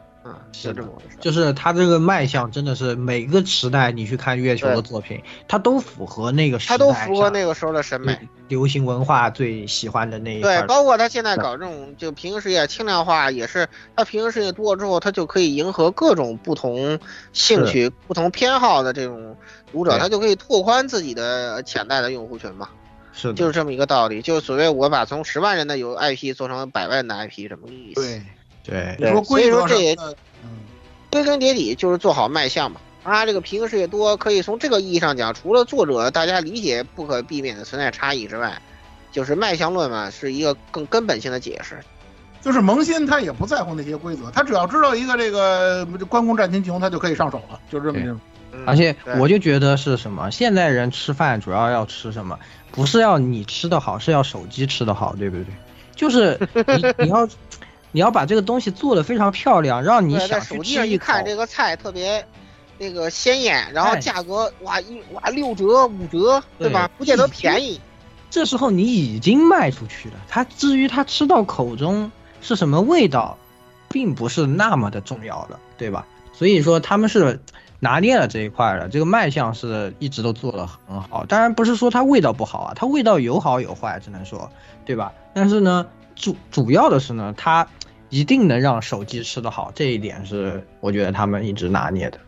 [0.52, 16.98] 是这么回事，就是他这个卖相真的是每个时代你去看月球的作品，它都符合那个时代，它都符合那个时候的审美，流行文化最喜欢的那一对，包括他现在搞这种就平行世界轻量化，也是他平行世界多了之后，他就可以迎合各种不同
[17.32, 19.36] 兴趣、不同偏好的这种
[19.70, 22.68] 读者，他就可以拓宽自己的潜在的用户群嘛。
[23.12, 24.20] 是的，就是这么一个道理。
[24.20, 28.02] 就是所谓我把从十万人的有 IP 做成百万的 IP 什么意思。
[28.02, 28.22] 对，
[28.66, 30.14] 对，你说所以说这也，嗯，
[31.10, 32.80] 归根结底就是做好卖相嘛。
[33.02, 38.60] 啊这个皮克世界多，可以从这个意义上讲，除了作者大家理解不可避免的存在差异之外，
[39.12, 41.78] 就是卖相论嘛，是一个更根本性的解释。
[42.42, 48.20] 就是萌新他也不在乎那些规则，他只要知道一个这个关公战秦琼，他就可以上手了，就这么
[48.64, 52.38] 而且我就觉得是什么，现代人吃饭主要要吃什么？
[52.70, 55.46] 不是要你吃的好，是要手机吃的好，对不对？
[55.94, 57.28] 就是你 你要
[57.96, 62.22] 你要把这个东西做的非常漂亮，让你想去手机上吃一看这个菜特别
[62.76, 66.90] 那个鲜艳，然后哎价格哇一哇六折五折，对吧？
[66.98, 67.80] 不见得便宜。
[68.28, 72.12] 这时候你已经卖出去了，它至于它吃到口中
[72.42, 73.38] 是什么味道，
[73.88, 76.06] 并不是那么的重要了，对吧？
[76.34, 77.40] 所以说他们是
[77.80, 81.24] 拿捏了这一块的，这个卖相是一直都做得很好。
[81.24, 84.50] 当然不是说它味道不好啊，它味道有好有坏，只能说，
[84.84, 85.14] 对吧？
[85.32, 87.66] 但是呢，主主要的是呢，它
[88.08, 92.18] 一定能让手机吃得好，这一点是我觉得他们一直拿捏的，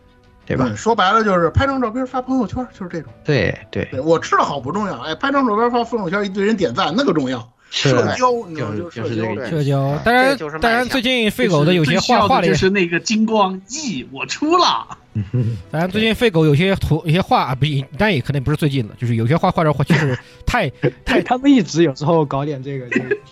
[0.45, 0.65] 对吧？
[0.67, 3.11] 嗯说白了就是拍张照片发朋友圈，就是这种。
[3.23, 7.51] 对对，对我吃的好不重要，哎，拍张照片发朋友圈，一堆人点赞，那个重要。
[7.71, 9.45] 是社交，你知道就是就社交。
[9.49, 14.97] 社交，当然当然，最近废狗的有些画画的就是那个金光，咦，我出了。
[15.69, 17.65] 当然，最近废狗有些图、有些画啊，不，
[17.97, 20.69] 但也可能不是最近的，就是有些画画的画，就是 太
[21.05, 22.87] 太他们一直有时候搞点这个，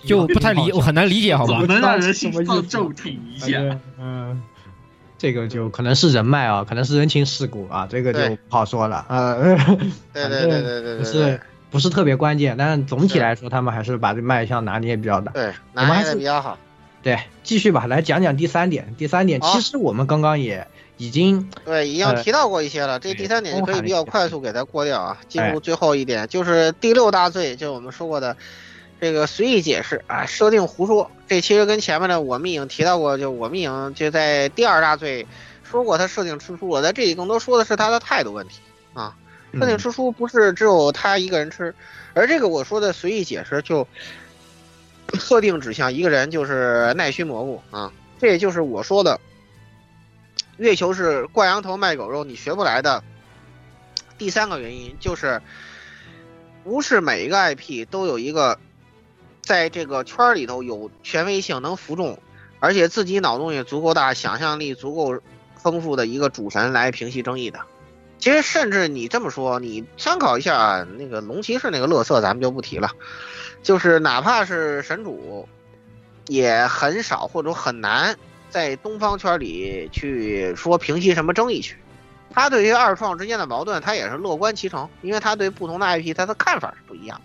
[0.06, 1.68] 就不太理，我很难理解，好吧总？
[1.68, 3.62] 能让人心什么意思脏骤停一下。
[4.00, 4.42] 嗯，
[5.18, 8.20] 这个就可能是人脉啊，可能是人情世故啊，这个就
[8.50, 9.36] 不好说了啊。
[10.14, 11.40] 对对对对对对是对
[11.70, 15.32] 不是特别关键，但是总体来说，他们还是把这卖相拿捏比较大。
[15.34, 16.58] 对，我拿捏的比较好。
[17.04, 18.96] 对，继续吧，来讲讲第三点。
[18.98, 20.68] 第三点，其实我们刚刚也
[20.98, 23.00] 已经对，已经呃提到过一些了。
[23.00, 25.18] 这第三点就可以比较快速给它过掉啊。
[25.28, 28.36] 进哎入最后一点，就是第六大罪，就是我们说过的
[29.00, 31.10] 这个随意解释啊，设定胡说。
[31.28, 35.28] 这其实跟前面的我们已经提到过，就我们已经就在第二大罪
[35.64, 36.82] 说过，他设定吃书了。
[36.82, 38.60] 在这里更多说的是他的态度问题
[38.94, 39.16] 啊。
[39.60, 41.74] 设定吃书不是只有他一个人吃，
[42.14, 43.88] 而这个我说的随意解释就
[45.14, 47.92] 特定指向一个人，就是奈须蘑菇啊。
[48.20, 49.20] 这也就是我说的
[50.58, 53.04] 月球是挂羊头卖狗肉，你学不来的
[54.18, 55.42] 第三个原因就是，
[56.64, 58.58] 不是每一个 IP 都有一个
[59.42, 62.20] 在这个圈里头有权威性、能服众，
[62.60, 65.22] 而且自己脑洞也足够大、想象力足够
[65.56, 67.60] 丰富的一个主神来平息争议的。
[68.20, 72.92] 其实，甚至你这么说，你参考一下那个龙骑士那个乐色，咱们就不提了。
[73.64, 75.48] 就是哪怕是神主，
[76.28, 78.16] 也很少或者很难
[78.50, 81.78] 在东方圈里去说平息什么争议去。
[82.30, 87.24] 他对于二创之间的矛盾，他也是乐观其成，因为他对不同的 IP 他的看法是不一样的。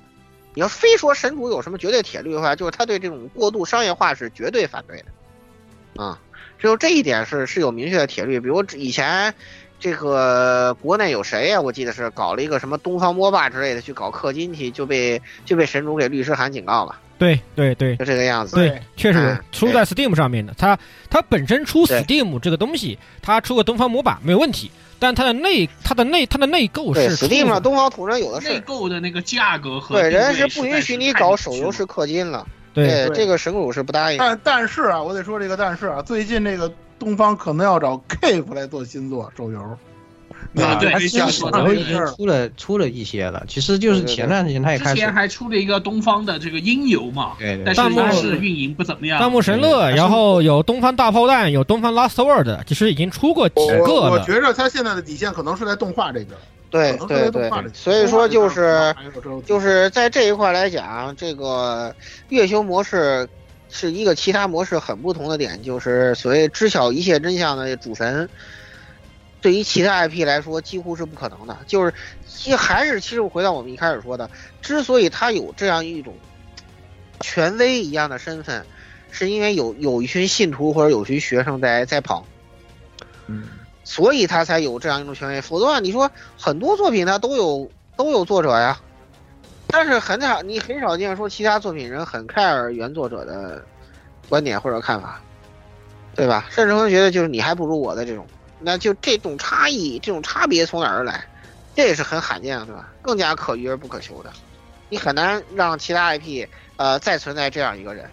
[0.54, 6.02] 你要非说神主有什么绝对铁律的话，就是他对这种过度商业化是绝对反对的。
[6.02, 6.18] 啊、
[6.58, 8.40] 只有这一点是是有明确的铁律。
[8.40, 9.34] 比如以前
[9.82, 18.54] 这个国内有谁呀、我记得是搞了一个什么东方魔霸之类的，去搞氪金去，就被就被神主给律师函警告了，对对对就这个样子。
[18.54, 20.54] 对，确实有嗯出在 Steam 上面的。
[20.56, 20.78] 它
[21.10, 28.60] 它本身出 Steam 这个东西，它出个东方魔霸没有问题，但它的内它的内它的内购是出，Steam 上东方土人有的内是。
[28.60, 32.46] 购的那个价格和对，人家是不允许你搞手游式氪金了。
[32.72, 34.18] 对对这个神主是不答应。
[34.18, 36.72] 但但是啊，我得说这个但是啊，最近这个
[37.02, 39.60] 东方可能要找 Cave 来做新作手游。
[39.60, 39.76] 啊
[40.54, 49.20] 对他没想说其实手游已经出了出了一些了，其实就是前段时间他也开始之前还出了一个东方的这个音游嘛，对对但是弹幕但是运营不怎么样。
[49.20, 54.10] 弹幕神乐，然后有东方大炮弹，有东方 Last Word，其实已经出过几个了。
[54.10, 56.30] 我觉着他现在的底线可能是在动画这边。
[56.70, 58.94] 对可能是在对对动画里，所以说就是
[59.44, 61.94] 就是在这一块来讲，这个
[62.30, 63.28] 月球模式
[63.74, 68.28] 是一个其他模式很不同的点，就是所谓知晓一切真相的主神，
[69.40, 71.56] 对于其他 IP 来说几乎是不可能的。
[71.66, 71.94] 就是
[72.28, 74.30] 其实还是其实回到我们一开始说的，
[74.60, 76.14] 之所以他有这样一种
[77.20, 78.64] 权威一样的身份，
[79.10, 82.22] 是因为有有一群信徒或者有一群学生在在捧。
[83.26, 83.48] 嗯
[83.84, 85.40] 所以他才有这样一种权威。
[85.40, 88.80] 否则的话，你说很多作品它都有都有作者呀，
[89.72, 93.64] 但是很少你很少见说其他作品人很 care 原作者的
[94.28, 95.20] 观点或者看法，
[96.14, 96.46] 对吧？
[96.50, 98.26] 甚至会觉得就是你还不如我的这种，
[98.60, 101.24] 那就这种差异、这种差别从哪儿来？
[101.74, 102.92] 这也是很罕见的，对吧？
[103.00, 104.30] 更加可遇而不可求的，
[104.90, 106.46] 你很难让其他 IP
[106.76, 108.08] 呃再存在这样一个人，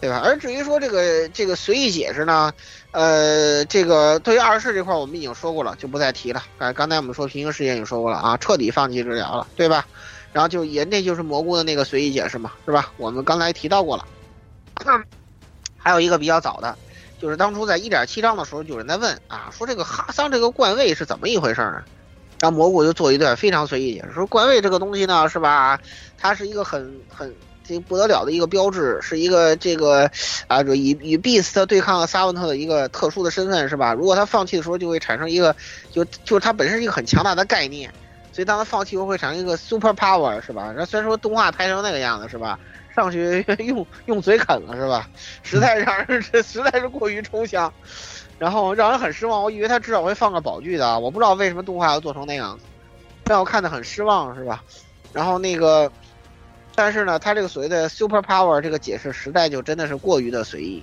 [0.00, 0.20] 对吧？
[0.24, 2.52] 而至于说这个这个随意解释呢？
[2.90, 6.42] 呃，这个对于二世这块我们已经说过了，就不再提了。
[6.58, 9.86] 刚刚才我们说平行世界已经说过了啊，彻底放弃治疗了，对吧？
[10.32, 12.92] 然后就也那就是蘑菇的那个随意解释嘛，是吧？
[12.96, 14.06] 我们刚才提到过了。
[15.76, 16.76] 还有一个比较早的，
[17.20, 21.82] 就是当初在一点七章的时候，有人在问啊，说这个哈桑这个冠位是怎么一回事呢？
[22.40, 25.80] 然后蘑菇就做一段非常随意解释，说冠位这个东西呢，是吧？
[26.16, 30.10] 它是一个很很这不得了的一个标志，是一个这个
[30.48, 33.92] 啊，与与 Beast 对抗萨文特的一个特殊的身份，是吧？
[33.92, 35.54] 如果他放弃的时候，就会产生一个
[35.92, 37.92] 就就是它本身是一个很强大的概念，
[38.32, 40.72] 所以当他放弃后会产生一个 super power，是吧？
[40.76, 42.58] 那虽然说动画拍成那个样子，是吧？
[42.94, 45.08] 上去 用用嘴啃了，是吧？
[45.42, 47.72] 实在让人这实在是过于抽象，
[48.38, 49.42] 然后让人很失望。
[49.42, 52.64] 我以为他至少会放个宝具的，我不知道为什么动画要做成那样子，
[53.26, 54.62] 让我看的很失望，是吧？
[55.12, 55.90] 然后那个，
[56.74, 60.82] 但是呢，他这个所谓的 super power 这个解释实在就真的是过于的随意，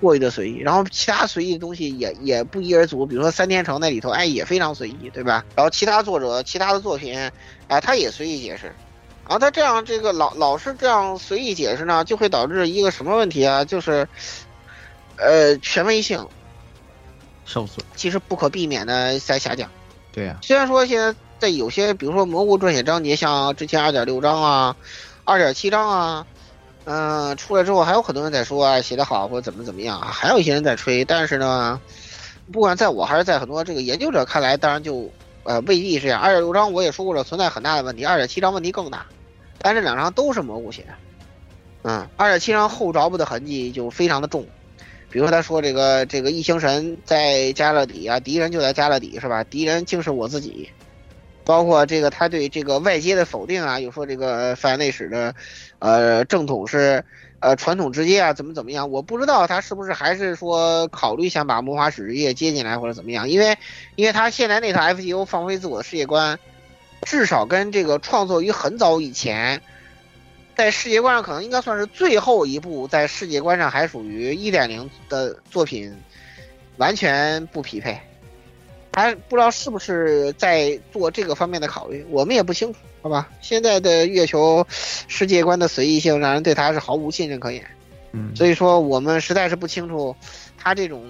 [0.00, 0.58] 过于的随意。
[0.58, 5.44] 然后其他随意的东西也也不一而足，比如说三天城那里头，哎，也非常随意，对吧？
[5.54, 7.30] 然后其他作者其他的作品，
[7.68, 8.74] 哎，他也随意解释。
[9.28, 13.64] 然后他这样这个老老是这样随意解释呢，就会导致一个什么问题啊？
[13.64, 14.06] 就是，
[15.16, 16.24] 呃，权威性
[17.44, 17.84] 受损。
[17.96, 19.68] 其实不可避免的在下降。
[20.12, 24.76] 对呀、虽然说现在在有些，比如说蘑菇撰写章节，像之前二点六章啊、
[25.24, 26.26] 二点七章啊，
[26.88, 31.04] 嗯、出来之后还有很多人在说啊写得好或者怎么怎么样啊，还有一些人在吹。
[31.04, 31.80] 但是呢，
[32.52, 35.10] 不管在我还是在很多这个研究者看来，当然就
[35.42, 36.20] 呃未必是这样。
[36.20, 39.04] 二点六章我也说过了，存在很大的问题，二点七章问题更大。
[39.58, 40.86] 但这两章都是蘑菇写，
[41.82, 44.46] 嗯，二点七章后着部的痕迹就非常的重。
[45.08, 49.42] 比如说他说这个这个异形神在加勒底啊，敌人就在加勒底是吧？
[49.44, 50.68] 敌人竟是我自己，
[51.44, 55.34] 包括这个他对这个外界的否定啊，又说这个泛内史的，
[55.78, 57.04] 呃，正统是
[57.40, 58.90] 呃传统直接啊，怎么怎么样？
[58.90, 63.28] 我不知道他是不是还是说考虑想把魔法使之业接进来或者怎么样？
[63.28, 63.56] 因为
[63.94, 66.38] 因为他现在那套 FGO 放飞自我的世界观，
[67.02, 69.60] 至少跟这个创作于很早以前。
[70.56, 75.94] 在世界观上可能应该算是最后一部，在世界观上还属于一点零的作品，
[76.78, 78.00] 完全不匹配，
[78.94, 83.28] 还不知道是不是在做这个方面的考虑，我们也不清楚，好吧？
[83.40, 87.64] 现在的月球世界观的随意性，让人对他是毫无信任可言，
[88.10, 90.16] 嗯，所以说我们实在是不清楚
[90.58, 91.04] 他这种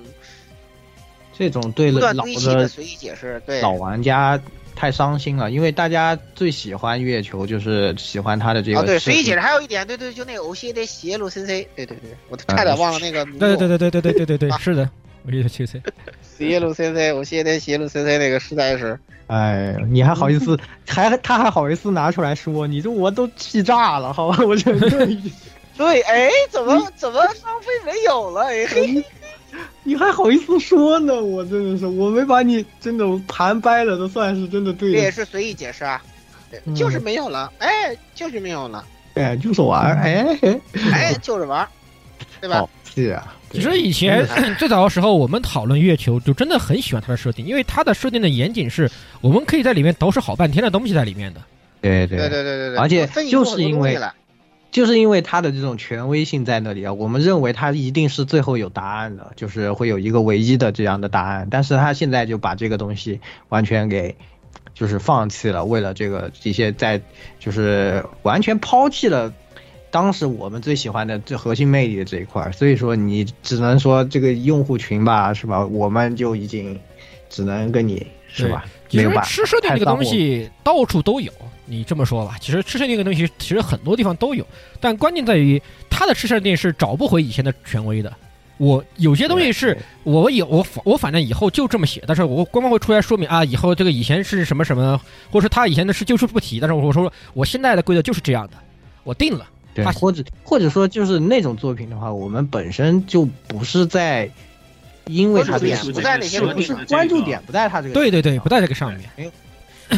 [1.32, 3.62] 这种对老的的随意解释，对。
[3.62, 4.38] 老玩家
[4.74, 13.38] 太伤心了，因为大家最喜欢月球，就是喜欢他的这个啊，对，随意解释还有一点，对对，就那个偶戏的邪路 CC，对对对，我啊差点忘了那个名字。
[13.38, 14.90] 对对对对对对对对对， 是的，
[15.26, 15.82] 我记得去 C。
[16.22, 24.38] 邪路 CC，我现在邪路 CC 那个实在是，哎，你还好意思， 还他还好意思拿出来说，你这我都气炸了，好吧？
[24.46, 24.88] 我觉得
[25.76, 28.42] 对，哎，怎么怎么双飞没有了？
[28.42, 29.04] 哎嘿，
[29.82, 31.20] 你还好意思说呢？
[31.22, 34.94] 我真的是，我没把你真的盘掰了，都算是真的对了。
[34.94, 36.00] 这也是随意解释啊，
[36.74, 38.84] 就是没有了，哎，就是没有了，
[39.14, 40.38] 哎，就是玩，哎，
[40.92, 41.66] 哎，就是玩，
[42.40, 42.70] 对吧好？
[42.84, 43.34] 气啊！
[43.56, 44.26] 其实以前
[44.58, 51.40] 最早的时候，我们讨论月球，就真的很喜欢它的设定，因为它的设定的严谨是，我们可以在里面捯饬好半天的东西在里面的。
[51.80, 52.28] 对对对。
[52.28, 53.98] 对对对对，而且就是因为
[54.70, 61.48] 就是因为它的这种权威性在那里啊，我们认为它一定是最后有答案的，就是会有一个唯一的这样的答案。
[61.50, 64.14] 但是他现在就把这个东西完全给
[64.74, 67.00] 就是放弃了，为了这个这些在
[67.38, 69.32] 就是完全抛弃了
[69.96, 72.52] 当时我们最喜欢的最核心魅力的这一块儿。
[72.52, 75.64] 所以说你只能说这个用户群吧，是吧？
[75.64, 76.78] 我们就已经
[77.30, 78.62] 只能跟你是吧？
[78.90, 81.32] 其实吃设定这个东西到处都有，
[81.64, 84.46] 你这么说吧，其实吃设定这个东西其实很多地方都有，
[84.78, 88.12] 但关键在于它的吃设定是找不回以前的权威的。
[88.58, 95.00] 我有些东西是我有我反我反正以后就这么写，但是我官方会出来说明啊，以后这个以前是什么什么，
[95.30, 98.58] 或者说他以前的事就是不提，但是我说我现在的规则就是这样的，
[99.02, 99.46] 我定了。
[99.76, 104.30] 对，他或者或者说就是那种作品的话，我们本身就不是在，
[105.04, 109.08] 因为它这个关注点不在那些不是关注点不在他这个对对对，不在这个上面。
[109.16, 109.30] 没有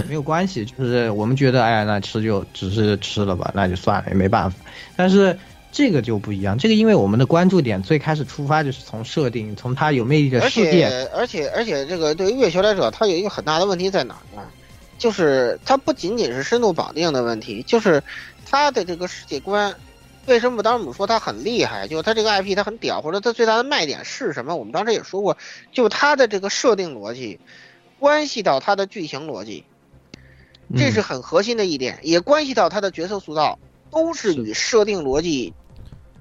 [0.09, 4.57] 没有关系，就是我们觉得哎呀，那吃就只是吃了吧，那就算了，也没办法。
[4.97, 5.39] 但是
[5.71, 14.43] 这个就不一样，这个因为我们的关注点最开始出发就是从设定，从它有魅力的而世界，且而且而且这个对于月球来说，它有一个很大的问题在哪儿呢？
[14.99, 18.03] 就是它不仅仅是深度绑定的问题，就是
[18.51, 19.75] 它的这个世界观。
[20.27, 21.89] 为什么当时我们说他很厉害？
[21.89, 24.55] 就是他这个 IP 他很屌，或者他最大的卖点是什么？
[24.55, 25.39] 我们当时也说过，
[25.73, 27.41] 就他的这个设定逻辑，
[27.99, 29.65] 关系到他的剧情逻辑，
[30.77, 33.59] 这是很核心的一点，也关系到他的角色塑造，
[33.91, 35.55] 都是与设定逻辑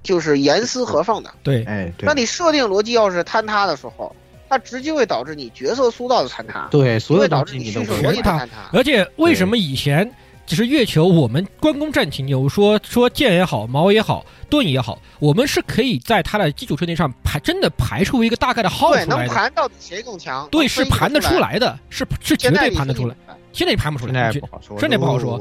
[0.04, 1.30] 就是严丝合缝的。
[1.44, 4.16] 对，哎，那你设定逻辑要是坍塌的时候，
[4.48, 8.70] 它直接会导致你角色塑造的坍塌，对所有导致你叙事不逻辑的坍塌。
[8.72, 10.10] 而且为什么以前
[10.48, 19.34] 只是月球，我们关公战秦牛，说说剑也好，矛也好，盾也好，我们是可以在它的基础设定上排，真的排出一个大概的号对，能出来的。
[19.34, 20.48] 盘到底谁更强？
[20.50, 23.16] 对，是盘得出出来的，是是绝现在你对盘得出来。
[23.52, 25.38] 现在也盘不出来，现在不好说，真的不好说，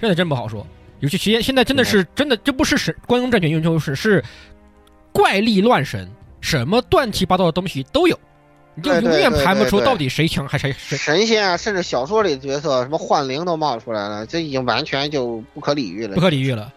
[0.00, 0.66] 真的真不好说。
[1.00, 4.24] 尤其现现在真的是真的，这不是神关公战拳英雄是，是
[5.12, 6.10] 怪力乱神，
[6.40, 8.18] 什么乱七八糟的东西都有，
[8.76, 10.96] 你就对对永远对对对盘不出到底谁强还是谁谁。
[10.96, 16.14] 神仙啊，甚至小说里的角色，什么幻灵都冒出来了，这已经完全就不可理喻了。
[16.14, 16.72] 不可理喻了。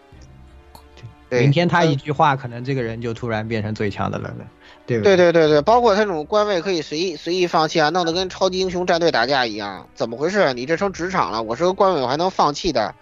[1.28, 4.44] 对明天他一呃句话，可能这个人就突然变成最强的人了，
[4.84, 10.52] 对不对对对对，包括他这种官位可以随意随意放弃啊，弄得跟超级英雄战队打架一样，怎么回事？
[10.54, 12.92] 你这成职场了，我是个官位，我还能放弃的，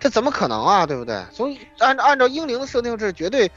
[0.00, 0.84] 这怎么可能啊？
[0.84, 1.22] 对不对？
[1.32, 3.48] 所以按按照英灵的设定，这是绝对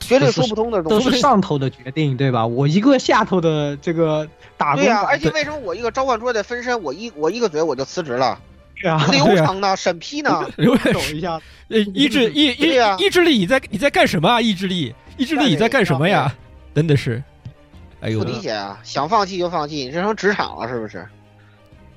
[0.00, 1.10] 绝对说不通的都东西。
[1.10, 2.46] 是上头的决定，对吧？
[2.46, 8.38] 我一个下头的这个打工对呀、仔而且为什么我一个召唤出来的分身，我一我一个嘴我就辞职了？
[8.80, 9.76] 对啊，流程呢？
[9.76, 10.44] 审批呢？
[10.56, 14.40] 流程一下，呃，意志意意意志力你在你在干什么啊？
[14.40, 16.34] 意志力意志力你在干什么呀？
[16.74, 17.22] 真的是，
[18.00, 18.80] 哎呦不，理解啊！
[18.82, 21.06] 想放弃就放弃，你这成职场了是不是？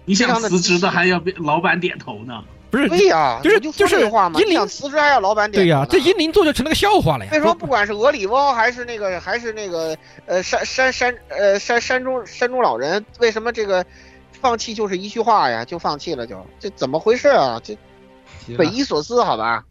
[0.06, 2.44] 你想非常辞职的还要被老板点头呢。
[2.74, 7.30] 不是对呀、就是就就是话嘛，你想辞职还要老板点对呀，这英灵做就成了个笑话了呀。
[7.32, 9.96] 为什么不管是俄里翁还是那个还是那个
[10.26, 13.86] 呃山山山呃山山中山中老人，为什么这个
[14.32, 15.64] 放弃就是一句话呀？
[15.64, 17.62] 就放弃了就这怎么回事啊？
[17.64, 17.78] 这
[18.58, 19.64] 匪夷所思，好吧？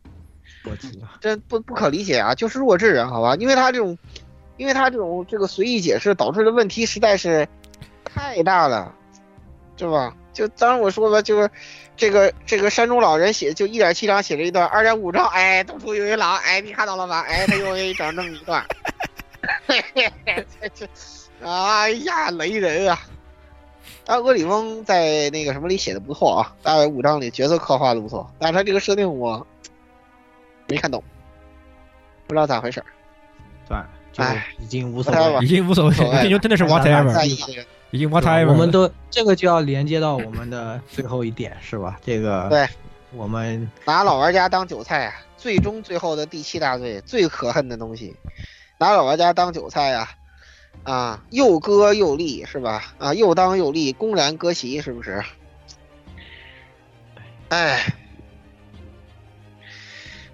[0.65, 1.11] 我急了。
[1.21, 2.33] 这不不可理解啊！
[2.37, 3.35] 就是弱智人，好吧？
[3.41, 3.99] 因为他这种，
[4.59, 7.49] 因为他这种这个随意解释导致的问题实在是
[8.05, 8.95] 太大了，
[9.77, 10.15] 是吧？
[10.33, 11.51] 就当然我说吧，就是
[11.97, 17.21] 这个这个山中老人写就一点七章写了一段，二点五章，哎，东出有一狼，哎，你看到了吗？
[17.21, 18.65] 哎，他又给整这么一段，
[21.43, 22.99] 哎呀，雷人啊！
[24.07, 29.47] 啊，俄里翁在那个什么里写的不错啊，大概五章里角色刻画的不错，但是他这个设定我
[30.67, 31.03] 没看懂，
[32.27, 32.87] 不知道咋回事儿。
[33.69, 35.49] 算了，就唉已经无所谓已。
[35.49, 37.13] 经无所谓，无所谓已经真的是不想 whatever，
[37.93, 38.53] 已经对吧 whatever 了。
[38.53, 42.01] 我们都这个就要连接到我们的 最后一点，是吧？
[42.05, 42.69] 这个对，
[43.13, 45.15] 我们拿老玩家当韭菜啊！
[45.37, 48.17] 最终最后的第七大罪，最可恨的东西，
[48.79, 50.09] 拿老玩家当韭菜啊！
[50.85, 52.95] 啊，又割又立是吧？
[52.99, 55.23] 啊，又当又立，公然割席是不是？
[57.51, 57.85] 哎，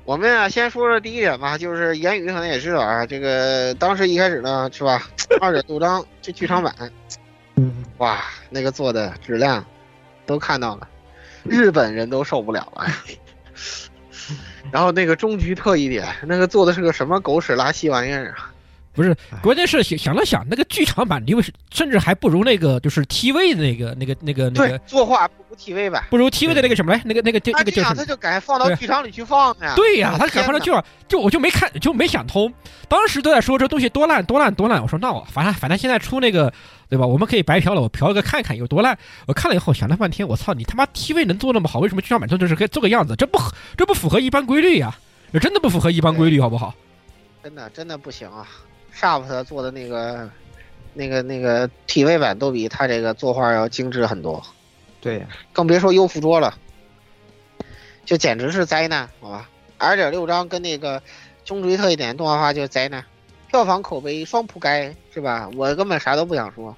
[0.04, 5.10] 我们啊，先说说第一点吧，就是言语可能也知道啊，这个当时一开始呢，是吧？
[5.40, 6.74] 二点六章这剧场版，
[7.58, 9.64] 嗯，哇，那个做的质量
[10.24, 10.88] 都看到了，
[11.42, 12.86] 日本人都受不了了。
[14.70, 18.52] 然后那个终局特一点，那个做的是个什么狗屎拉稀玩意儿啊？
[18.94, 26.04] 不是，关键是想想了想，那个剧场版，因为是甚至还不如那个就是 TV 的那个那个那个那个，，作画不如 TV 版。
[26.10, 28.04] 不如 TV 的那个什么来，那个那个那他这样他个叫什么？
[28.04, 29.72] 就敢放到剧场里去放呀？
[29.76, 32.52] 对呀、我他敢放到剧场，就我就没看，就没想通。
[32.88, 36.52] 当时都在说这东西多烂多烂多烂，我说那我反正反正现在出那个
[36.88, 37.06] 对吧？
[37.06, 38.98] 我们可以白嫖了，我嫖一个看看有多烂。
[39.26, 43.14] 我看了以后想了半天，我操，你他妈 TV 能做那么好，为什么剧场版做就是可以做个样子？
[43.16, 44.98] 这不合这不符合一般规律呀、
[45.32, 46.74] 这真的不符合一般规律，好不好？
[47.42, 48.46] 真的真的不行啊
[48.94, 50.28] ！Shaft 做的那个、
[50.94, 54.42] 那个、那个 TV 版都比他这个作画要精致很多，
[55.00, 56.54] 对，更别说优芙桌了，
[58.04, 59.48] 就简直是灾难，好吧？
[59.78, 61.00] 二点六章跟那个
[61.44, 63.04] 中追特一点动画化就是灾难，
[63.48, 65.50] 票房口碑双扑街，是吧？
[65.56, 66.76] 我根本啥都不想说。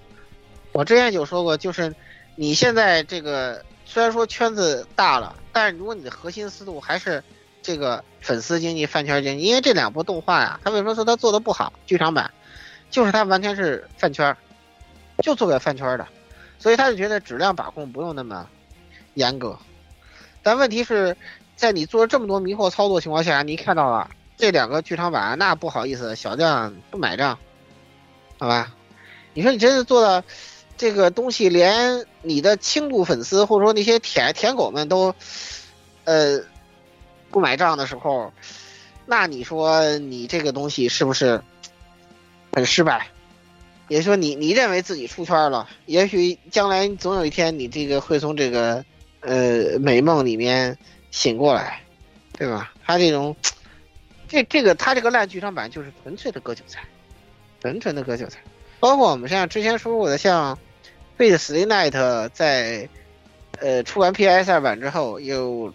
[0.73, 1.95] 我之前就说过，就是
[2.37, 7.23] 你现在这个虽然说圈子大了，但是如果你的核心思路还是
[7.61, 11.73] 这个粉丝经济、饭圈经济，因为这两部动画呀，他为什么说他做的不好？
[11.87, 12.31] 剧场版
[12.89, 14.37] 就是他完全是饭圈，
[15.25, 16.07] 就做给饭圈的，
[16.59, 18.49] 所以他就觉得质量把控不用那么
[19.15, 19.59] 严格。
[20.43, 21.17] 但问题是
[21.57, 24.09] 在你做了这么多迷惑操作情况下，你看到了
[24.41, 27.39] 这两个剧场版，那不好意思，小将不买账，
[28.39, 28.75] 好吧？
[29.35, 30.25] 你说你真是做的
[30.77, 35.15] 这个东西，连你的轻度粉丝或者说那些舔舔狗们都，
[36.05, 36.41] 呃，
[37.31, 38.33] 不买账的时候，
[39.07, 41.41] 那你说你这个东西是不是
[42.53, 43.07] 很失败？
[43.89, 48.85] 也就说你，你认为自己出圈了，也许将来总有一天你这个会从这个
[49.21, 50.79] 呃美梦里面
[51.11, 51.83] 醒过来，
[52.39, 52.73] 对吧？
[52.87, 53.37] 他这种，
[54.31, 56.85] 这这个他这个烂剧场版就是纯粹的割韭菜，
[57.61, 58.39] 纯纯的割韭菜。
[58.79, 60.57] 包括我们像之前说过的，像
[61.19, 61.91] 《Fate Stay Night》
[62.33, 62.89] 在
[63.59, 65.75] 呃出完 PS 二版之后，又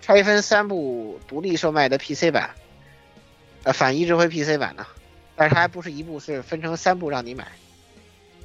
[0.00, 2.50] 拆分三部独立售卖的 PC 版，
[3.64, 4.86] 呃反一指挥 PC 版呢，
[5.36, 7.46] 但是它还不是一部，是分成三部让你买，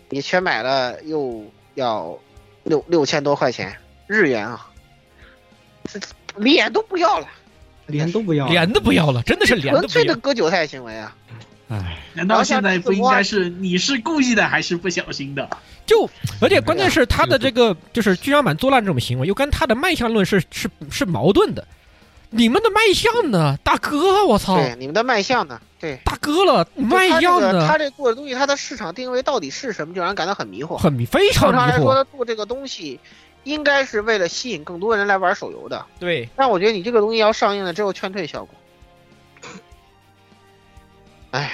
[0.09, 1.45] 你全买了又
[1.75, 2.19] 要
[2.63, 3.77] 六六千多块钱
[4.07, 4.69] 日元啊，
[5.85, 5.99] 这
[6.35, 7.27] 脸都不要了，
[7.91, 11.15] 脸都不要，脸都不要了，真的是脸纯粹都不要的割韭菜行为啊！
[11.69, 15.47] 哎，难道现在不应该是你是故意的还是不小心的？
[15.85, 16.09] 就
[16.41, 21.65] 而且关键是他的这个就是剧场版作烂这种行为，又跟他的卖相论是是是矛盾的。
[22.33, 24.25] 你们的卖相呢，大哥？
[24.25, 24.55] 我操！
[24.55, 25.59] 对，你们的卖相呢？
[25.81, 27.67] 对，大哥了，卖相呢？
[27.67, 30.77] 他这做的东西，他的市场定位到底是什么，就让人感到很迷惑。
[30.77, 32.97] 很迷，非常迷正常来说，他做这个东西，
[33.43, 35.85] 应该是为了吸引更多人来玩手游的。
[35.99, 38.55] 对，但我觉得你这个东西要上映了，只有劝退效果。
[41.31, 41.51] 哎，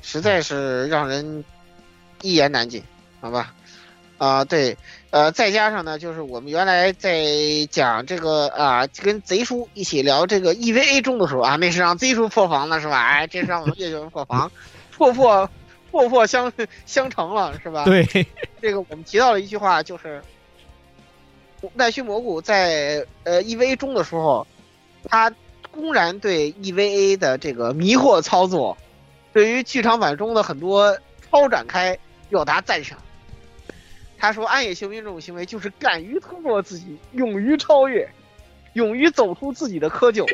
[0.00, 1.44] 实在是让人
[2.22, 2.82] 一言难尽，
[3.20, 3.52] 好吧？
[4.16, 4.76] 啊、对，
[5.10, 7.22] 呃，再加上呢，就是我们原来在
[7.70, 13.00] 讲这个啊，跟贼叔一起聊这个 EVA 中的时候啊，那是让贼叔破防了，是吧？
[13.00, 14.50] 哎，这是让我们月球破防，
[14.90, 15.48] 破破
[15.92, 16.52] 破破相
[16.84, 17.84] 相成了，是吧？
[17.84, 18.04] 对，
[18.60, 20.20] 这个我们提到了一句话，就是
[21.74, 24.46] 奈须蘑菇在呃 EVA 中的时候，
[25.04, 25.32] 他
[25.70, 28.76] 公然对 EVA 的这个迷惑操作，
[29.32, 30.98] 对于剧场版中的很多
[31.30, 31.98] 超展开
[32.28, 32.98] 表达赞赏。
[34.20, 38.08] 他说：“暗夜行兵这种行为就是敢于突破自己，勇于超越，
[38.72, 40.26] 勇于走出自己的窠臼。”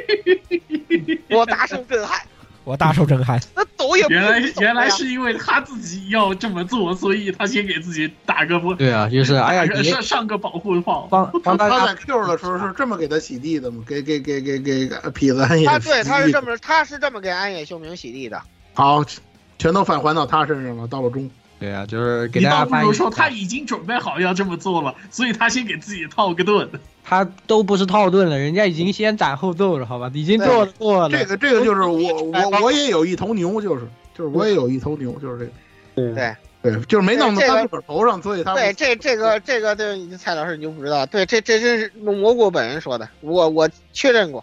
[1.28, 2.26] 我大受震撼。
[2.64, 3.40] 我大受震撼。
[3.54, 11.06] 那抖也不原来原来是因为他自己要这么做，所以他先给自己打个不对啊，就是哎呀，上上个保护炮。
[11.10, 13.84] 帮帮大家他在 Q 的时候是这么给他洗地的吗？
[13.86, 18.40] 给给给给给痞子安野他对他是这么他是这么给安野秀明洗地的。
[18.72, 19.04] 好，
[19.58, 20.88] 全都返还到他身上了。
[20.88, 21.30] 到了中，
[21.60, 26.68] 对啊，就是给你大家翻译倒不如说他已经准备好要这么做了，所以他先给自己套个盾。
[27.04, 30.10] 他都不是套盾了，人家已经先斩后奏了，好吧？
[30.14, 31.18] 已经做了做了。
[31.18, 33.86] 这个这个就是我我我也有一头牛，就是
[34.16, 36.14] 就是我也有一头牛，就是这个。
[36.14, 36.34] 对。
[36.64, 44.42] 对，就是没弄到他自个儿头上，所以他对，这这个这个对蔡老师你就不知道，对，这这真是蘑菇本人说的，我我确认过，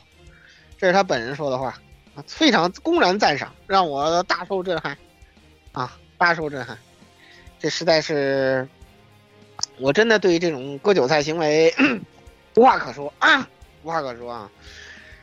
[0.77, 1.69] 这是他本人说的话，
[2.13, 4.95] 啊非常公然赞赏，让我大受震撼，
[5.71, 6.77] 啊，大受震撼，
[7.59, 8.67] 这实在是，
[9.79, 11.73] 我真的对于这种割韭菜行为
[12.55, 13.47] 无话可说啊，
[13.83, 14.49] 无话可说啊。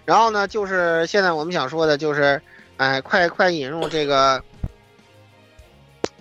[0.05, 2.41] 然后呢，就是现在我们想说的就是，
[2.79, 4.43] 哎，快快引入这个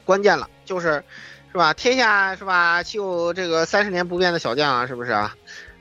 [0.04, 1.04] 关键了，就是
[1.52, 1.74] 是吧？
[1.74, 2.84] 天下是吧？
[2.84, 5.36] 就这个三十年不变的小将啊，是不是啊？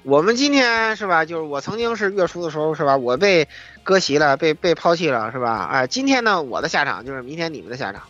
[0.04, 1.24] 我们今天是吧？
[1.24, 2.96] 就是我曾经是月初的时候是吧？
[2.96, 3.48] 我被
[3.82, 5.68] 割席了，被被抛弃了是吧？
[5.72, 8.02] 哎，今天呢，我的下场就是明天你们的下场，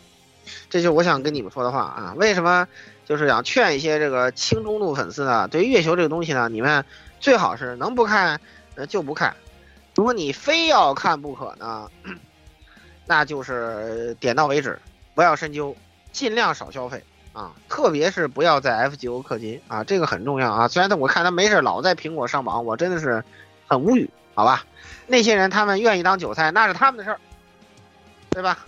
[0.68, 2.14] 这就是我想跟你们说的话啊。
[2.16, 2.68] 为什么？
[3.06, 6.84] 就是想劝一些这个轻中度粉丝呢，对于月球这个东西呢，你们
[7.20, 8.40] 最好是能不看
[8.74, 9.34] 呃就不看，
[9.94, 11.88] 如果你非要看不可呢，
[13.06, 14.78] 那就是点到为止，
[15.14, 15.76] 不要深究，
[16.12, 17.02] 尽量少消费
[17.32, 20.68] 啊，特别是不要在 FGO 氪金啊，这个很重要啊。
[20.68, 23.22] 虽然他我看他没事老在苹果上榜，我真的是
[23.66, 24.64] 很无语，好吧？
[25.06, 27.20] 那些人他们愿意当韭菜，那是他们的事儿，
[28.30, 28.58] 对吧？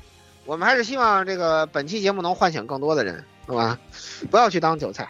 [0.45, 3.79] 我们还是希望这个本期节目能唤醒更多的人，好吧？
[4.31, 5.09] 不要去当韭菜，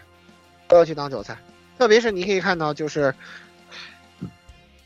[0.67, 1.37] 不要去当韭菜，
[1.79, 3.15] 特别是你可以看到，就是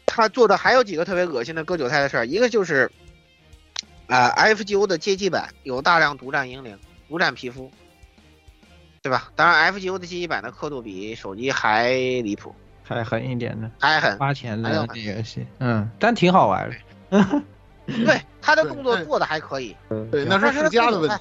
[0.06, 2.90] 他做的还有几个特别恶心的割韭菜的事儿，一个就是。
[4.08, 6.78] 啊、f g o 的街机版有大量独占英灵、
[7.08, 7.70] 独占皮肤，
[9.00, 9.30] 对吧？
[9.34, 11.92] 当然，FGO 的街机版的刻度比手机还
[12.22, 14.18] 离谱，还狠一点的，还狠。
[14.18, 16.68] 花钱的还要这游戏，嗯，但挺好玩
[17.08, 17.42] 的。
[18.04, 19.74] 对，他的动作做的还可以，
[20.10, 21.16] 对，那是世家的问题。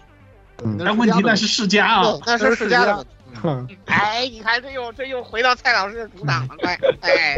[0.77, 3.11] 那问题那是世家啊，那是世家的问题。
[3.43, 3.67] 嗯。
[3.85, 7.37] 哎，你看这又这又回到蔡老师的主场了，快， 哎，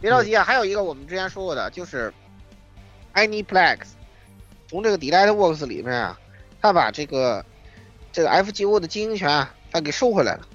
[0.00, 2.12] 别着急啊，还有一个我们之前说过的，就是
[3.14, 3.80] Aniplex
[4.68, 6.18] 从这个 Delight Works 里面啊，
[6.60, 7.44] 他把这个
[8.12, 10.46] 这个 FGO 的经营权啊，他给收回来了，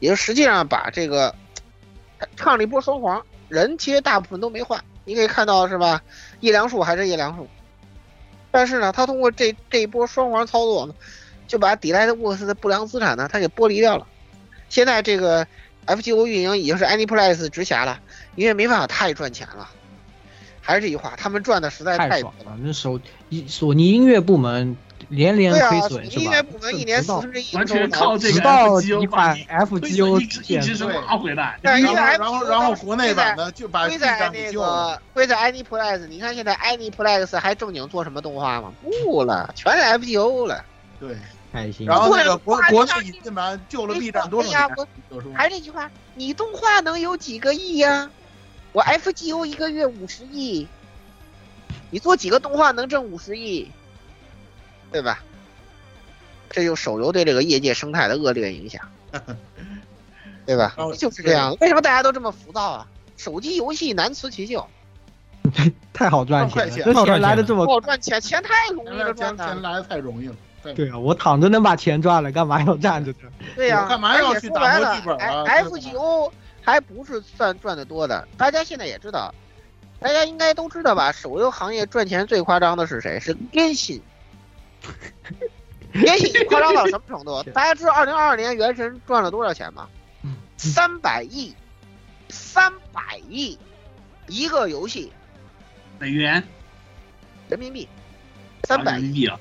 [0.00, 1.34] 也就实际上把这个
[2.18, 6.02] 他唱了一波双簧，人其实大部分都没换，你可以看到是吧？
[6.40, 7.48] 叶良树还是叶良树，
[8.50, 10.94] 但是呢，他通过这这一波双簧操作呢，
[11.46, 14.06] 就把 Delight Works 的不良资产呢，他给剥离掉了。
[14.68, 15.46] 现在这个
[15.86, 18.00] FGO 运营已经是 Aniplex 直辖了，
[18.34, 19.68] 因为没办法太赚钱了。
[20.60, 22.56] 还是这句话，他们赚的实在太太爽了！
[22.62, 22.98] 那手
[23.28, 24.74] 一索尼音乐部门
[25.10, 26.42] 连连亏损是吧索尼音乐？
[26.42, 31.58] 部门一年四分之一完全靠这个 FGO 一款把 FGO 一直一直是挖回来。
[31.60, 33.98] 然 FGO 后然后然后国内版的就把那。
[34.52, 38.72] 个归在 Aniplex，你看现在 Aniplex 还正经做什么动画吗？
[39.04, 40.64] 不了，全是 FGO 了。
[40.98, 41.14] 对，
[41.54, 41.86] 开心。
[41.86, 44.68] 然后那个国对国内引进版救了 B 站多少
[45.32, 48.10] 还是那句话，你动画能有几个亿呀、
[48.72, 50.66] 我 FGO 一个月五十亿，
[51.90, 53.70] 你做几个动画能挣五十亿，
[54.90, 55.22] 对吧？
[56.50, 58.82] 这就手游对这个业界生态的恶劣影响，
[60.44, 60.74] 对吧？
[60.98, 61.56] 就是这样。
[61.60, 62.86] 为什么大家都这么浮躁啊？
[63.16, 64.68] 手机游戏难辞其咎，
[65.94, 69.46] 太好赚钱了，赚钱这钱来的这不么好赚钱，钱太容易了钱赚的。
[69.46, 70.34] 钱来的太容易了。
[70.64, 73.30] 太对啊，我躺着能把钱赚了，干嘛要站着呢？
[73.54, 76.32] 对呀、我干嘛要而且去打磨说白了剧本啊，F 对吧 FGO
[76.62, 79.34] 还不是算赚的多的，大家现在也知道，
[80.00, 81.12] 大家应该都知道吧？
[81.12, 83.20] 手游行业赚钱最夸张的是谁？
[83.20, 84.02] 是电信。
[85.92, 87.42] 电信 夸张到什么程度？
[87.52, 89.88] 大家知道二零二二年原神赚了多少钱吗？
[90.56, 91.54] 三百亿，
[92.28, 93.58] 三百亿，
[94.28, 95.12] 一个游戏
[95.98, 96.42] 美元
[97.48, 97.88] 人民币，
[98.64, 99.38] 三百亿，啊，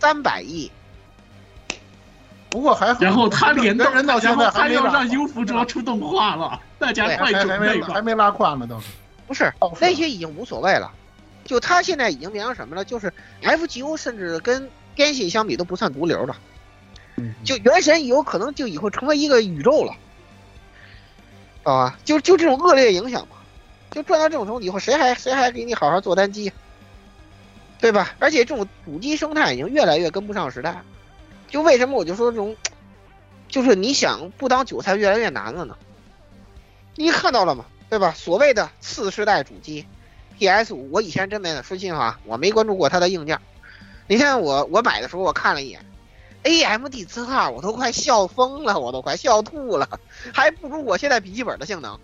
[0.00, 0.70] 三百亿。
[2.50, 7.86] 不过还好，然后他连到，人人到现在还没拉他要让优芙卓出动画了，大家对快还还准备吧。
[7.86, 8.86] 没还没拉胯呢，倒是。
[9.30, 10.90] 不是哦是那些已经无所谓了，
[11.44, 12.84] 就他现在已经变成什么了？
[12.84, 16.36] 就是 FGO 甚至跟电信相比都不算毒瘤了，
[17.14, 19.94] 嗯就原神有可能就以后成为一个宇宙了，
[21.62, 21.96] 啊？
[22.04, 23.36] 就就这种恶劣影响嘛，
[23.92, 26.50] 就赚到这种程度以后，谁还谁还给你好好做单机，
[27.80, 28.14] 对吧？
[28.18, 30.82] 而且这种主机生态已经越来越跟不上时代，
[31.48, 32.54] 就为什么我就说这种，
[33.48, 35.76] 就是你想不当韭菜越来越难了呢？
[36.96, 37.64] 你看到了吗？
[37.88, 38.12] 对吧？
[38.12, 39.86] 所谓的次世代主机
[40.38, 43.40] ，PS 五，我以前真没说心里话，我没关注过它的硬件。
[44.06, 45.84] 你看我我买的时候我看了一眼
[46.42, 49.98] ，AMD 字号我都快笑疯了，我都快笑吐了，
[50.34, 51.98] 还不如我现在笔记本的性能。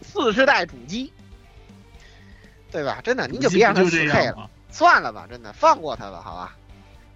[0.00, 1.12] 次世代主机，
[2.70, 3.00] 对吧？
[3.02, 4.48] 真的，您就别让它不四就 K 了？
[4.78, 6.54] 算了吧，真的放过他吧，好吧？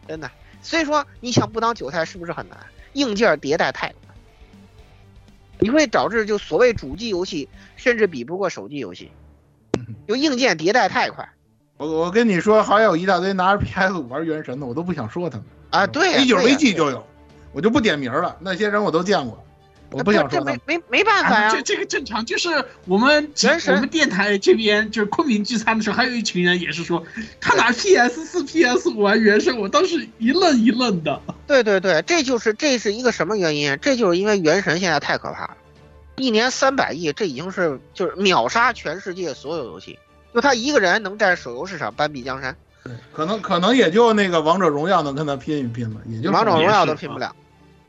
[0.09, 0.29] 真的，
[0.63, 2.59] 所以说你想不当韭菜是不是很难？
[2.95, 4.13] 硬件迭代太快，
[5.61, 9.13] 你会导致就所谓主机游戏甚至比不过手机游戏，
[10.09, 11.29] 就硬件迭代太快
[11.77, 15.47] 我我跟你说，还有一大堆拿着 PS 五玩原神的，我都不想说他们。
[15.71, 15.87] 啊！
[15.87, 17.07] 对呀，A 九 V G 就有，
[17.53, 19.45] 我就不点名了，那些人我都见过，
[19.93, 20.61] 我不想这说他们。
[20.67, 22.49] 没没没办法呀啊这，这个正常，就是
[22.87, 27.05] 我们原神我们电台这边就是昆明聚餐的时候，还有一群人也是说
[27.41, 31.21] 他拿 PS 四、PS 五玩原神，我当时一愣一愣的。
[31.47, 33.79] 对对对，这就是这是一个什么原因？
[33.83, 35.57] 这就是因为原神现在太可怕了，
[36.17, 39.99] 一年三百亿，这已经是就是秒杀全世界所有游戏，
[40.33, 47.35] 就他一个人能在手游市场半壁江山，对可能可能也就那个王者荣耀能跟他拼一拼了，也就王者荣耀都拼不了，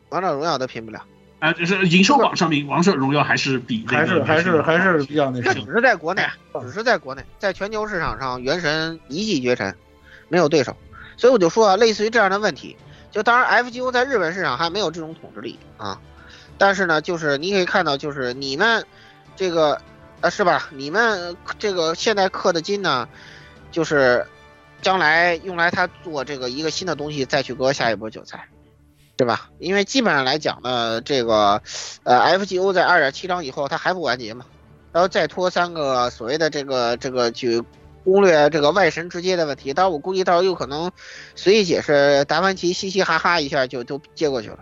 [0.10, 1.02] 王者荣耀都拼不了。
[1.44, 5.66] 啊，就是营收榜上面，王者荣耀还是比还是还是还是比较那什么。
[5.66, 9.76] 只是在国内哎，只是在国内，在全球市场上，原神一骑绝尘，
[10.30, 10.74] 没有对手。
[11.18, 12.78] 所以我就说啊，类似于这样的问题，
[13.12, 16.00] 就当然 FGO 在日本市场还没有这种统治力啊，
[16.58, 18.86] 但是呢，就是你可以看到，就是你们
[19.36, 19.82] 这个
[20.22, 20.70] 呃是吧？
[20.72, 23.06] 你们这个现在氪的金呢，
[23.70, 24.26] 就是
[24.82, 28.48] 将来用来他做这个一个新的东西，再去割下一波韭菜。
[29.16, 29.52] 对吧？
[29.60, 31.62] 因为基本上来讲呢，这个，
[32.04, 34.44] 呃，FGO 在二点七章以后它还不完结嘛，
[34.92, 37.64] 然后再拖三个所谓的这个这个去
[38.04, 40.92] 攻略这个外神直接的问题，当然我估计到时候有可能
[41.36, 44.60] 随意解释，达芬奇嘻嘻哈哈一下就都接过去了。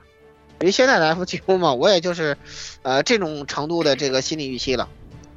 [0.60, 2.38] 因为现在的 FGO 嘛，我也就是，
[2.84, 4.90] 呃，这种程度的这个心理预期了，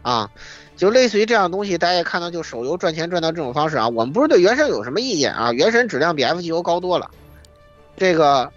[0.02, 0.28] 啊，
[0.76, 7.08] 就类似于这样东西，大家也看到，就手游赚钱赚到这种方式啊，我们不是对原神有什么意见啊，原神质量比 FGO 高多了，
[7.96, 8.52] 这个。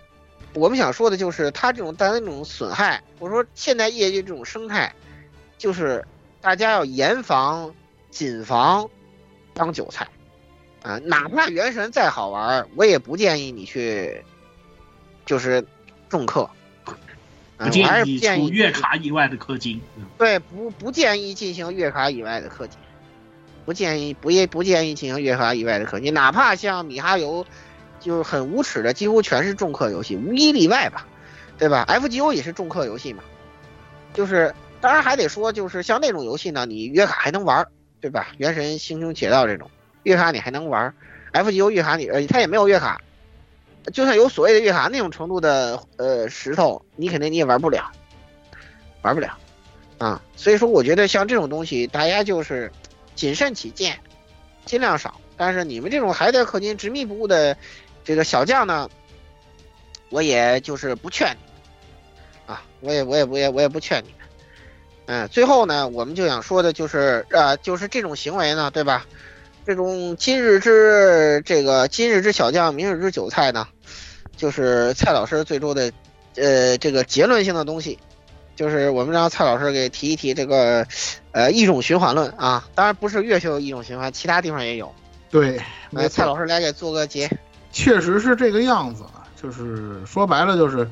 [0.58, 4.92] 我们想说的就是，它这种带来这种损害，或者说现在业界这种生态，
[5.58, 6.04] 就是
[6.42, 7.74] 大家要严防、
[8.10, 8.90] 谨防
[9.54, 10.08] 当韭菜
[10.82, 10.98] 啊！
[11.04, 14.24] 哪怕原神再好玩，我也不建议你去，
[15.26, 15.64] 就是
[16.10, 16.50] 重氪。
[17.58, 19.80] 啊，不我还是建议出月卡以外的氪金。
[19.96, 22.78] 嗯对，不不建议进行月卡以外的氪金，
[23.66, 27.46] 不建议不也不建议进行月卡以外的氪金，哪怕像米哈游。
[28.00, 31.06] 就是很无耻的，几乎全是重氪游戏，无一例外吧，
[31.58, 33.24] 对吧？FGO 也是重氪游戏嘛，
[34.14, 37.66] 就是当然还得说，就是像那种游戏呢，你月卡还能玩，
[38.00, 38.28] 对吧？
[38.38, 39.70] 原神、星穹铁道这种
[40.04, 40.94] 月卡你还能玩
[41.34, 43.02] ，FGO 月卡你呃它也没有月卡，
[43.92, 47.92] 就算有所谓的月卡那种程度的呃石头，你肯定你也玩不了，
[49.02, 49.38] 玩不了
[49.98, 50.22] 啊。
[50.36, 52.72] 所以说，我觉得像这种东西，大家就是
[53.16, 54.00] 谨慎起见，
[54.66, 55.20] 尽量少。
[55.36, 57.58] 但是你们这种还在氪金执迷不悟的。
[58.08, 58.90] 这个小将呢，
[60.10, 64.28] 我也就是不劝你啊，我也我也我也我也不劝你们。
[65.08, 69.06] 嗯，最后呢，我们就想说的就是，啊，就是这种行为呢，对吧？
[69.66, 73.68] 这种今日之这个今日之小将，明日之韭菜呢，
[74.38, 75.92] 就是蔡老师最终的
[76.38, 78.00] 呃这个结论性的东西，
[78.56, 80.88] 就是我们让蔡老师给提一提这个
[81.34, 84.96] 呃一种循环论啊，当然不是越秀一种循环，其他地方也有。
[85.30, 85.60] 对，
[85.90, 87.30] 那，蔡老师来给做个结。
[87.78, 90.90] 确实是这个样子啊，就是说白了就是，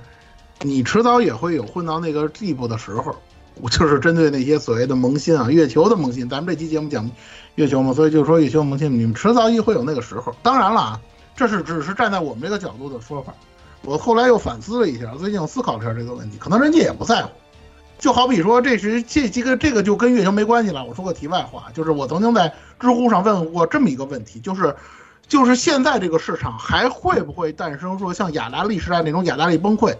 [0.61, 3.15] 你迟早也会有混到那个地步的时候。
[3.55, 6.29] 我 就是针对那些所谓的萌新啊，月球的萌新。
[6.29, 7.09] 咱们这期节目讲
[7.55, 10.35] 月球嘛，所以就说月球萌新，你们迟早也会有那个时候。
[10.43, 11.01] 当然了啊，
[11.35, 13.33] 这是只是站在我们这个角度的说法。
[13.81, 17.31] 我后来又反思了一下，最近我思考了一下这个问题，可能人家也不在乎。
[17.97, 20.83] 就好比说，这是这这个这个就跟月球没关系了。
[20.83, 24.75] 我说个题外话，就是我曾经在知乎上问过这么一个问题，就是
[25.27, 29.95] 就是现在这个市场还会不会诞生说像雅达利时代那种雅达利崩溃？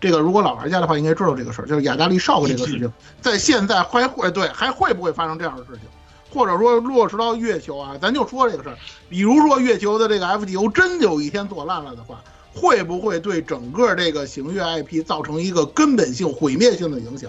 [0.00, 5.82] 这个如果老玩家的话应该知道这个事儿，就是雅达利少个这个事情，在现在还会对还会不会发生这样的事情？
[6.30, 8.76] 或者说落实到月球啊，咱就说这个事儿，
[9.08, 12.22] 比如说月球的这个 FGO 真有一天做烂了的话，
[12.54, 17.28] 会不会对整个这个行月 IP 造成一个根本性毁灭性的影响？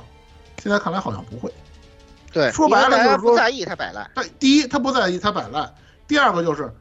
[0.61, 1.51] 现在看来好像不会。
[2.31, 4.07] 对，说白了就是说不在意它摆烂。
[4.13, 5.73] 对，第一他不在意它摆烂，
[6.07, 6.71] 第二个就是。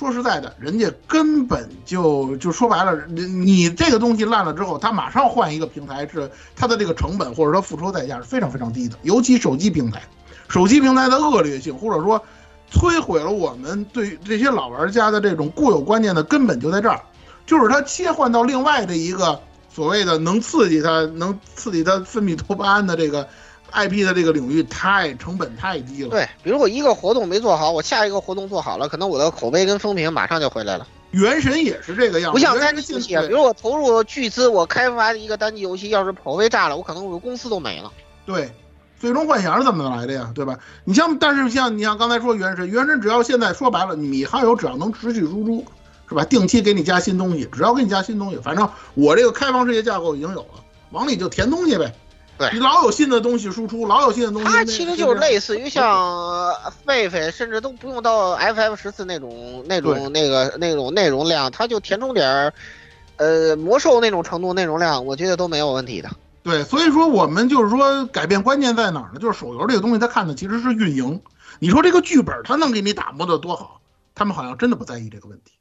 [0.00, 8.96] 说实在的，人家根本就就说白了，你你这个东西烂了之后，他马上换一个平台，是它的这个成本或者说付出代价是非常非常低的。
[9.02, 10.00] 尤其手机平台，
[10.48, 12.18] 手机平台的恶劣性或者说
[12.72, 17.02] 摧毁了我们对这些老玩家的这种固有观念的根本就在这儿，
[17.44, 23.28] 就是它切换到另外的一个所谓的能刺激它、能刺激它分泌多巴胺的这个。
[23.70, 26.10] IP 的这个领域太成本太低了。
[26.10, 30.86] 对，比如我一个活动没做好，我下一个活动做好了，可能我的口碑跟风评马上就回来了。
[31.12, 37.90] 原神也是这个样子，不像单机游戏，比如我投入巨资，我开发一个单机游戏，要是口碑炸了，我可能我的公司都没了。
[38.24, 38.52] 对，
[39.00, 40.30] 最终幻想是怎么来的呀？
[40.34, 40.56] 对吧？
[40.84, 45.64] 你像，但是像你像刚才说原神，原神只要现在说白了，米哈游只要能持续输出，
[46.08, 46.24] 是吧？
[46.24, 51.92] 定期给你加新东西，只要给你加新东西，反正我这个开放世界架构已经有了，往里就填东西呗。
[52.40, 54.48] 对，你老有新的东西输出，老有新的东西。
[54.48, 55.94] 它其实就是类似于像
[56.86, 62.54] 狒狒，甚至都不用到 FF 十四那种那种那个那种内容量，它就填充点儿，
[63.16, 66.08] 呃，魔兽那种程度内容量，我觉得都没有问题的。
[66.42, 69.20] 对，所以说我们就是说改变关键在哪儿呢？
[69.20, 71.20] 就是手游这个东西，它看的其实是运营。
[71.58, 73.82] 你说这个剧本它能给你打磨的多好，
[74.14, 75.52] 他们好像真的不在意这个问题。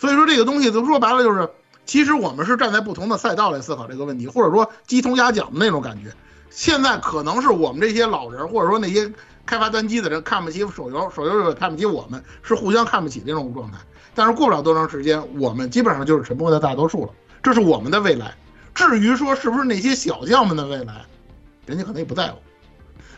[0.00, 1.48] 所以说这个东西，说白了就是。
[1.84, 6.12] 其实我们是站在不同的赛道来思考这个问题，或者说鸡同鸭讲的那种感觉。
[6.50, 9.10] 现在可能是我们这些老人，或者说那些
[9.46, 13.78] 开发单机的人看不起手游，手游又看不起我们，是互相看不起这种状态。
[14.14, 17.12] 但是过不了多长时间，我们基本上就是沉默的大多数了。
[17.42, 18.34] 这是我们的未来。
[18.74, 21.04] 至于说是不是那些小将们的未来，
[21.66, 22.38] 人家可能也不在乎。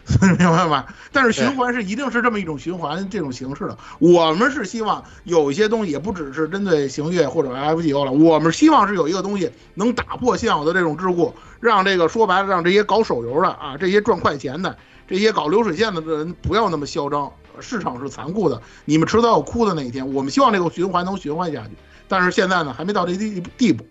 [0.20, 0.84] 明白吗？
[1.12, 3.78] 但是循环是一定是这么一种循环这种形式的。
[3.98, 8.12] 我们是希望有一些东西，也不只是针对行月或者 FGO 了。
[8.12, 14.76] 我们希望是有一个东西能打破现有的这种桎梏，让这个说白了，让这些搞手游的啊，这些赚快钱的，
[15.08, 17.30] 这些搞流水线的人不要那么嚣张。
[17.60, 20.12] 市场是残酷的，你们迟早有哭的那一天。
[20.12, 21.70] 我们希望这个循环能循环下去，
[22.08, 23.86] 但是现在呢，还没到这地地步，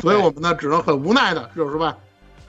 [0.00, 1.96] 所以我们呢，只能很无奈的，就是吧。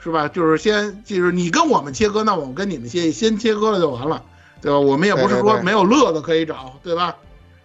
[0.06, 0.28] 是吧？
[0.28, 4.22] 就是先，就是你跟我们切割，那我们跟你们先先切割了就完了，
[4.62, 4.78] 对吧？
[4.78, 7.16] 我们也不是说没有乐子可以找，对吧？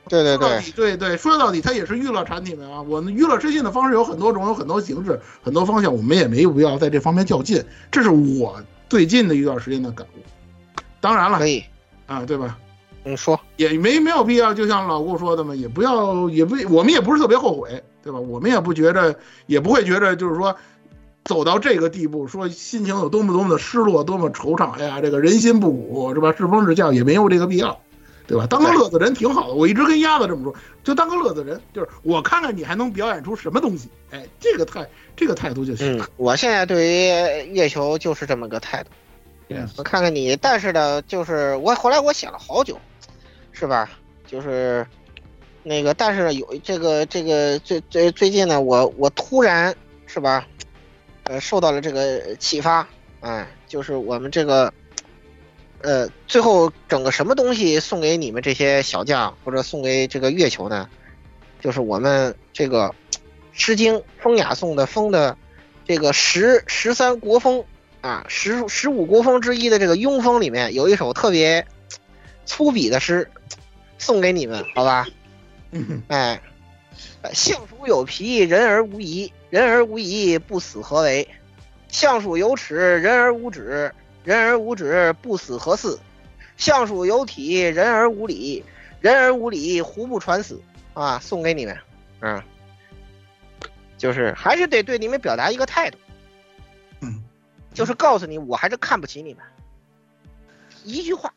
[0.09, 2.81] 对对对，对对，说到底，它也是娱乐产品啊。
[2.81, 7.63] 我们娱乐实现的方式有很多种，有很多形式，很多方向，我们也没有必要在这方面较劲。
[7.91, 8.59] 这是我
[8.89, 10.81] 最近的一段时间的感悟。
[10.99, 11.63] 当然了，可以
[12.07, 12.57] 啊，对吧？
[13.03, 18.19] 你说也没没有必要，就像老顾说的嘛，也不要，也不，我们也不是特别后悔，对吧？
[18.19, 19.15] 我们也不觉着，
[19.45, 20.55] 也不会觉着，就是说。
[21.23, 24.71] 走到这个地步，说心情有多么多么的失落，多么惆怅。
[24.79, 26.33] 哎呀，这个人心不古，是吧？
[26.37, 27.79] 世风日下也没有这个必要，
[28.27, 28.47] 对吧？
[28.47, 29.53] 当个乐子人挺好的。
[29.53, 30.53] 我一直跟鸭子这么说，
[30.83, 33.87] 就当个乐子人，就是我看看你还能表演出什么东西。
[34.09, 35.97] 哎，这个态，这个态度就行。
[35.97, 38.89] 嗯，我现在对于月球就是这么个态度。
[39.77, 42.79] 我看看你，但是呢，就是我后来我想了好久，
[43.51, 43.89] 是吧？
[44.25, 44.87] 就是
[45.61, 49.75] 那个，但是有这个这个最最最近呢，我我突然
[50.07, 50.47] 是吧？
[51.23, 52.87] 呃，受到了这个启发，
[53.19, 54.73] 哎，就是我们这个，
[55.81, 60.89] 呃，最后整个什么东西送给你们这些小将，或者送给这个月球呢？
[61.59, 62.89] 就是我们这个
[63.53, 65.37] 《诗经·风雅颂》的风的
[65.85, 67.63] 这个十十三国风
[68.01, 71.67] 啊，十十五国风之一的这个庸风里面有一首特别
[72.45, 73.29] 粗鄙的诗，
[73.99, 75.07] 送给你们，好吧？
[76.07, 76.41] 哎，
[77.31, 79.31] 相鼠有皮，人而无仪。
[79.51, 81.27] 人而无仪，不死何为？
[81.89, 83.91] 相鼠有齿，人而无止；
[84.23, 85.99] 人而无止，不死何似？
[86.55, 88.63] 相鼠有体，人而无礼；
[89.01, 90.61] 人而无礼，胡不传死？
[90.93, 91.77] 啊，送给你们，
[92.21, 92.41] 嗯，
[93.97, 95.97] 就是还是得对你们表达一个态度，
[97.01, 97.21] 嗯，
[97.73, 99.43] 就是告诉你，我还是看不起你们。
[100.85, 101.33] 一句话，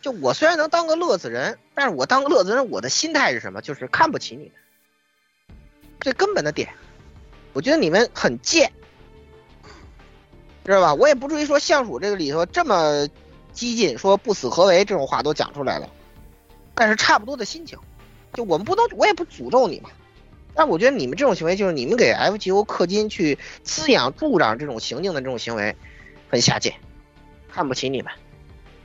[0.00, 3.60] 就我虽然能当个乐子人，但是我当个乐子人，我的心态是什么？
[3.60, 5.56] 就是看不起你们，
[6.00, 6.72] 最根本的点。
[7.52, 8.72] 我觉得你们很贱，
[10.64, 10.94] 知道吧？
[10.94, 13.08] 我也不至于说相鼠这个里头这么
[13.52, 15.88] 激进，说不死何为这种话都讲出来了，
[16.74, 17.78] 但是差不多的心情，
[18.32, 19.90] 就我们不能，我也不诅咒你嘛。
[20.54, 25.74] 但我觉得你们这种行为，就是你们给 FGO 氪金去滋养助长这种行径的这种行为，
[26.28, 26.74] 很下贱，
[27.50, 28.12] 看不起你们，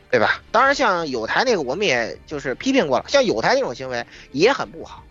[0.09, 0.41] 对吧？
[0.51, 5.03] 当然，像有台那个，我们也就是批评过了，像有台那种行为也很不好，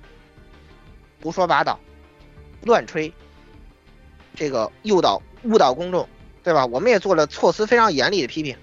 [1.23, 1.79] 胡说八道，
[2.63, 3.13] 乱吹，
[4.37, 6.09] 这个诱导误导公众，
[6.45, 6.65] 对吧？
[6.67, 8.57] 我们也做了措辞非常严厉的批评，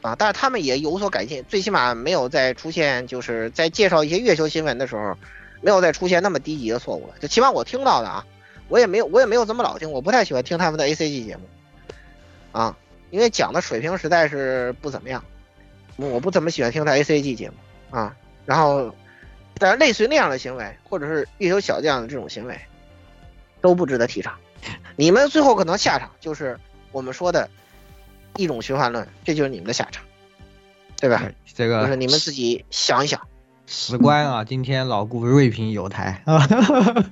[0.00, 5.16] 啊，但是他们也有所改进，最起码没有再出现，就是在介绍一些月球新闻的时候。
[5.64, 8.26] 没有再出现那么低级的错误了，就起码我听到的啊，
[8.66, 11.44] 我也没有我也没有怎么老听，我不太喜欢听他们的 ACG 节目，
[12.50, 12.76] 啊，
[13.10, 15.24] 因为讲的水平实在是不怎么样，
[15.94, 18.92] 我不怎么喜欢听他 ACG 节目啊，然后，
[19.56, 22.60] 但是类似于那样的行为，或者是月球小将的这种行为，
[23.60, 24.36] 都不值得提倡，
[24.96, 26.58] 你们最后可能下场就是
[26.90, 27.48] 我们说的
[28.36, 30.04] 一种循环论，这就是你们的下场，
[30.96, 31.22] 对吧？
[31.54, 33.20] 这个就是你们自己想一想。
[33.66, 36.46] 史官啊，今天老顾锐评有台 啊，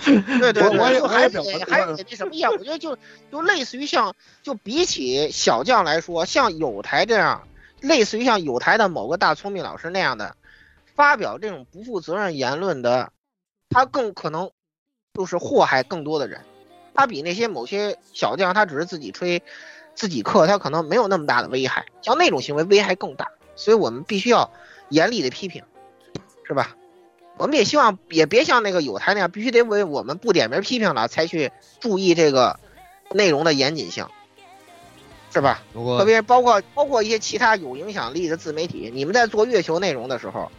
[0.04, 2.52] 对对，我也还表还得那什么样？
[2.52, 2.98] 我觉得就
[3.30, 7.46] 就类似于像，就比起小将来说，像有台这样，
[7.80, 10.36] 类似于像有台的某个大聪明老师那样的，
[10.94, 13.10] 发表这种不负责任言论的，
[13.70, 14.50] 他更可能
[15.14, 16.42] 就是祸害更多的人。
[17.00, 19.42] 他比那些某些小将，他只是自己吹，
[19.94, 21.86] 自己氪，他可能没有那么大的危害。
[22.02, 24.50] 像那种行为危害更大，所以我们必须要
[24.88, 25.64] 严厉的批评。
[26.44, 26.76] 是吧？
[27.38, 32.58] 我们也希望也别像那个有台那样，必须得为我们不点名批评了才去注意这个
[33.12, 34.06] 内容的严谨性，
[35.32, 35.62] 是吧？
[35.72, 40.50] 特别包括包括一些其他有影响力的自媒体，你们在做月球内容的时候，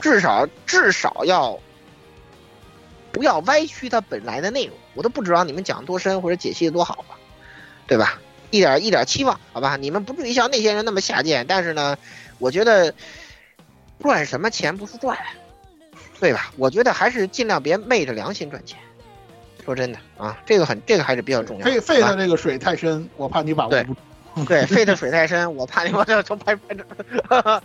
[0.00, 1.58] 至少至少要
[3.12, 4.76] 不要歪曲它本来的内容。
[4.94, 7.18] 我都不指望你们讲多深或者解析的多好吧，
[7.86, 8.20] 对吧？
[8.50, 9.76] 一点一点期望，好吧？
[9.76, 11.96] 你们不至于像那些人那么下贱，但是呢，
[12.38, 12.94] 我觉得。
[14.00, 15.16] 赚什么钱不是赚，
[16.18, 16.52] 对吧？
[16.56, 18.76] 我觉得还是尽量别昧着良心赚钱。
[19.64, 21.64] 说真的啊，这个很，这个还是比较重要。
[21.64, 24.00] 费费的这个水太深，我怕你把握不住。
[24.48, 27.62] 对，费的水太深，我怕你把这从拍拍着。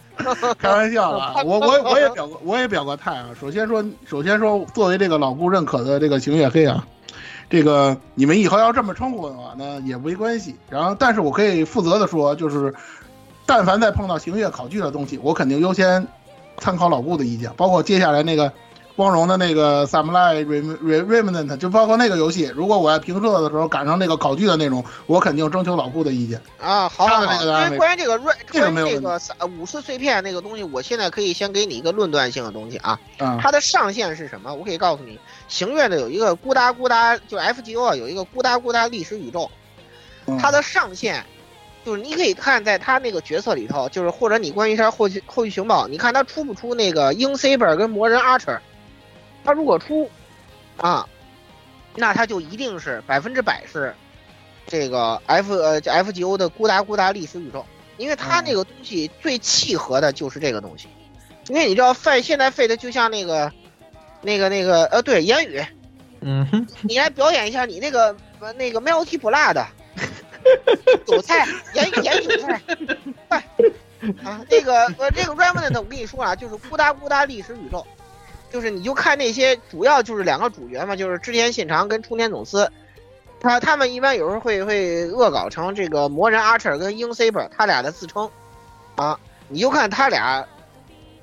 [0.59, 3.29] 开玩笑啊， 我我我也表过，我也表过态啊。
[3.39, 6.85] 首先说，首先说，作为这个老顾认可的这个晴月黑啊，
[7.49, 10.55] 这个你们以后要这么称呼的话，那也没关系。
[10.69, 12.73] 然后，但是我可以负责的说，就是
[13.45, 16.07] 但凡再碰到晴月考据的东西，我肯定优先。
[16.59, 18.51] 参考老顾的意见，包括接下来那个
[18.97, 26.89] 光荣的那个 Samurai Remnant，就包括那个游戏，如果我要评测的时候赶上那个考据的内容，我肯定征求老顾的意见啊。
[26.89, 27.63] 好，好，好。
[27.65, 29.21] 因为关于这个 r 关于这个
[29.59, 32.99] 武士碎片那个东西，我现在可以先给你一个论断性的东西啊。
[33.19, 33.37] 嗯。
[33.39, 34.51] 它的上限是什么？
[34.51, 39.47] 我可以告诉你，行月的有一个咕哒咕哒，就 FGO 啊，有一个咕哒咕哒历史宇宙，
[40.39, 41.23] 它的上限。
[41.85, 48.59] 就是你可以看在他那个角色里头，就是或者你关于他后续后续情报，你看他出不出那个英 Saber 跟魔人 Archer，
[49.47, 50.11] 他如果出，
[50.75, 51.07] 啊，
[51.95, 53.95] 那他就一定是百分之百是
[54.65, 57.65] 这个 F 呃 FGO 的咕哒咕哒历史宇宙，
[57.95, 60.89] 因为他那个东西最契合的就是这个东西，
[61.47, 63.49] 因为你知道费现在费的就像那个
[64.21, 65.65] 那个那个呃对言语，
[66.19, 68.13] 嗯哼，你来表演一下你那个
[68.57, 69.65] 那个 Melty Blood。
[71.05, 72.61] 韭菜，盐盐韭菜，
[73.27, 73.37] 快
[74.23, 74.41] 啊！
[74.49, 77.85] 那个呃，这个 Remnant 我跟你说啊，就是咕哒咕哒历史宇宙，
[78.51, 82.71] 就是你就看那些主要就是两个主角嘛，就是织田信长跟冲田总司，
[83.39, 88.29] 他他们一般有时候会会恶搞成这个魔人 Archer 跟鹰 Saber 他俩的自称。
[88.95, 90.43] 啊，你就看他俩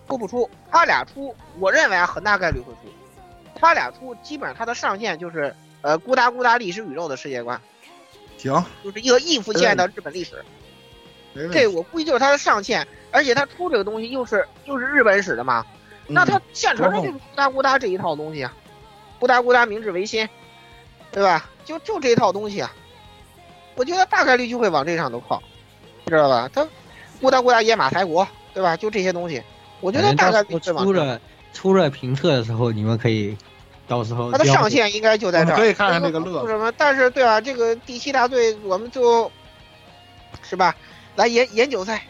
[0.06, 2.78] 出不出，他俩出，我认为啊很大概率会出，
[3.58, 5.52] 他俩出基本上他的上限就是
[5.82, 7.60] 呃咕哒咕哒历史宇宙的世界观。
[8.36, 10.44] 行，就是一个易复线的日本历史，
[11.52, 15.64] 这我估计就是它的上限，而且它出这个东西又是又是日本史的嘛，
[16.06, 18.52] 那他现成的就是咕哒咕哒这一套东西啊，
[19.20, 20.28] 咕哒咕哒明治维新，
[21.10, 21.48] 对吧？
[21.64, 22.72] 就就这一套东西啊，
[23.74, 25.42] 我觉得大概率就会往这上头靠，
[26.06, 26.50] 知道吧？
[26.52, 26.62] 他
[27.20, 28.76] 咕哒咕哒野马台国，对吧？
[28.76, 29.42] 就这些东西，
[29.80, 31.20] 我觉得大概率出了
[31.52, 33.36] 出了评测的时候，你们可以。
[33.86, 36.72] 到时候它的上限应该就在这儿，可以看看这个乐什么？
[36.74, 37.38] 但是对吧？
[37.38, 39.30] 这个第七大队，我们就
[40.42, 40.74] 是吧，
[41.16, 42.02] 来研研韭菜。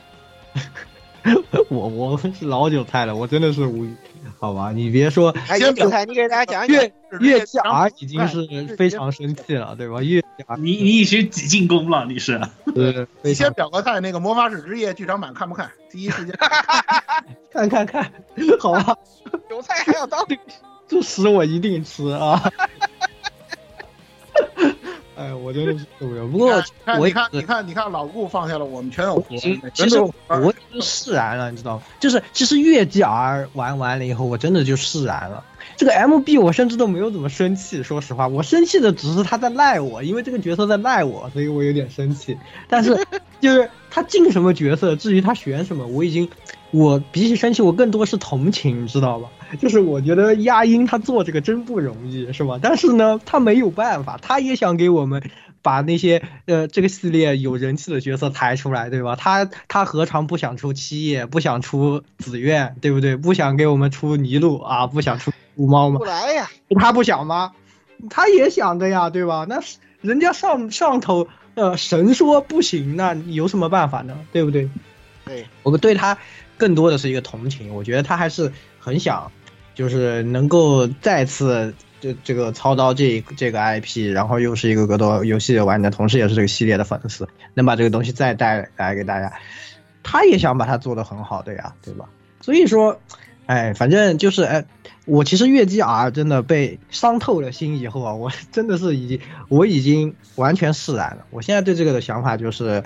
[1.68, 3.94] 我我是老韭菜了，我真的是无语。
[4.38, 6.82] 好吧，你别说研韭菜，你给大家讲一讲。
[6.82, 10.02] 月月甲已经是非常生气了，对吧？
[10.02, 12.04] 月甲，你你已经挤进攻了？
[12.06, 12.40] 你是？
[12.74, 15.70] 对，你先表个态，那个魔法使之夜剧场版看不看？
[15.90, 16.34] 第一时间
[17.52, 18.10] 看看看，
[18.58, 18.96] 好吧。
[19.48, 20.26] 韭菜还要当。
[20.86, 22.42] 这屎我一定吃啊！
[25.16, 26.26] 哎，我真的是受不了。
[26.26, 30.12] 不过看我也你看你看你看老顾放下了，我们全有活其实我
[30.80, 31.82] 释然了，你知道吗？
[32.00, 35.44] 就是其实越 GR 玩完了以后，我真的就释然了。
[35.76, 42.36] 这个 MB 我甚至都没有怎么生气，说实话，我生气的只是他在赖我，因为这个角色在赖我，所以我有点生气。
[42.68, 42.96] 但是
[43.40, 46.28] 就是他进什么角色，至于他选什么，我已经，
[46.74, 49.28] 我比起生气，我更多是同情，你知道吧？
[49.60, 52.58] 就是我觉得亚音他做这个真不容易，是吧？
[52.60, 55.22] 但是呢，他没有办法，他也想给我们
[55.62, 59.14] 把那些呃这个系列有人气的角色抬出来，对吧？
[59.14, 63.14] 他他何尝不想出七叶，不想出紫苑，对不对？
[63.14, 66.04] 不想给我们出尼禄啊，不想出五猫吗不？
[66.04, 67.52] 来呀，他不想吗？
[68.10, 69.46] 他也想的呀，对吧？
[69.48, 69.60] 那
[70.00, 74.18] 人家上上头呃神说不行，那你有什么办法呢？
[74.32, 74.68] 对不对？
[75.24, 76.18] 对，我们对他
[76.56, 79.30] 更多的是一个同情，我觉得他还是很想，
[79.74, 89.32] 就是能够再次这这个操刀这这个 IP，然后又是一个格斗游戏玩家，同时也是这个系列的粉丝，能把这个东西再带来给大家，
[90.02, 92.08] 他也想把它做得很好的呀，对吧？
[92.40, 93.00] 所以说，
[93.46, 94.64] 哎，反正就是哎。
[95.06, 99.20] 我其实越 GR 真的被伤透了心以后啊，我真的是已经
[99.50, 101.26] 我已经完全释然了。
[101.28, 102.82] 我现在对这个的想法就是，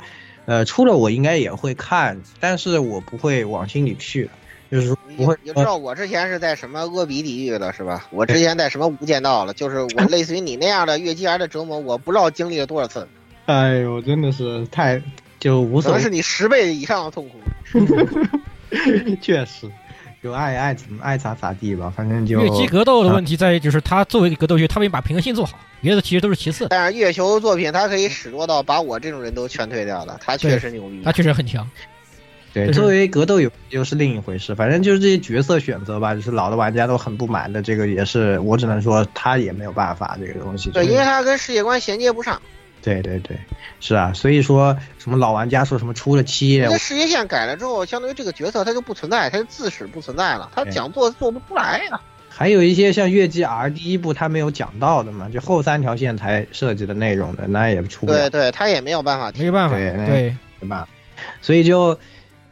[0.49, 4.31] 呃，出了我应该也会看，但是我不会往心里去，
[4.73, 8.07] 就是说不会你知道我之前是在什么阿比地狱了是吧？
[8.11, 9.53] 我之前在什么无间道了？
[9.53, 13.07] 就是我类似于你那样的越级儿的折磨，我不知道经历了多少次，
[13.45, 15.03] 哎呦，真的是太
[15.39, 17.39] 就无所谓可能是，你十倍以上的痛苦。
[19.21, 19.71] 确实，
[20.23, 26.67] 就爱爱怎么爱咋咋地吧，反正就越级格斗的问题在于，就是他作为一个格斗剧，他没把平衡性做好，别的其实都是其次。
[26.71, 31.03] 但是月球作品他可以使多到把我这种人都劝退掉了，他确实牛逼。
[31.05, 31.69] 他确实很强。
[32.53, 34.55] 对，作为格斗游又是另一回事。
[34.55, 40.71] 反正就是这些角色选择吧，就是老的玩家都很不满的，这个也是我只能说他也没有办法，这个东西。
[40.71, 42.41] 对，因为他跟世界观衔接不上。
[42.83, 43.37] 对对对，
[43.81, 52.01] 是啊，所以说什么老玩家说什么出了七页，那世界线改了之后，相当于这个角色他就不存在，他就自始不存在了，他对讲做做不出来呀。
[52.29, 58.31] 还有一些像月季 R 第一部他没有讲到的嘛，就后三条线才设计的内容的，那也出不了。
[58.31, 59.43] 对对，他也没有办法提。
[59.43, 60.89] 没办法，对那对，对吧？
[61.43, 61.99] 所以就，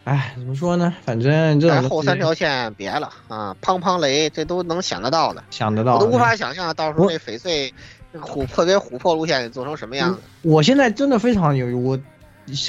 [0.02, 0.92] 哎，怎么说呢？
[1.04, 7.76] 反正这后三条线别了啊，砰砰雷这都能想得到的，想得到的，我都无法想象到时候那翡翠那个
[8.20, 10.20] 琥珀跟琥珀路线做成什么样子。
[10.42, 11.98] 我现在真的非常犹豫，我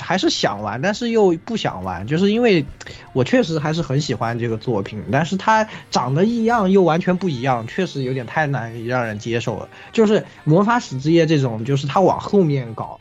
[0.02, 2.66] 还是想玩，但是又不想玩，就是因为
[3.14, 9.70] 我确实还是很喜欢这个作品，但是它长得一样又完全不一样，确实有点太难以让人接受了。
[9.92, 13.00] 就是魔法使之夜这种，就是它往后面搞。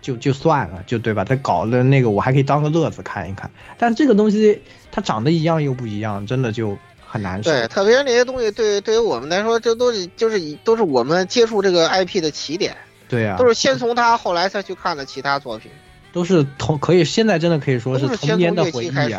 [0.00, 1.24] 就就算了，就对吧？
[1.24, 4.62] 他搞的那个我还可以当个乐子看一看，但这个东西
[4.92, 7.50] 它长得一样又不一样，真的就很难受。
[7.50, 12.76] 对，特别是那些东西，对对于我们来说，这都是就是以都是我们接触这个 IP 的起点，
[13.08, 15.70] 对啊，都是先从他，后来才去看的其他作品，
[16.12, 19.18] 都是童可以现在真的可以说是童年的回忆啊开始。。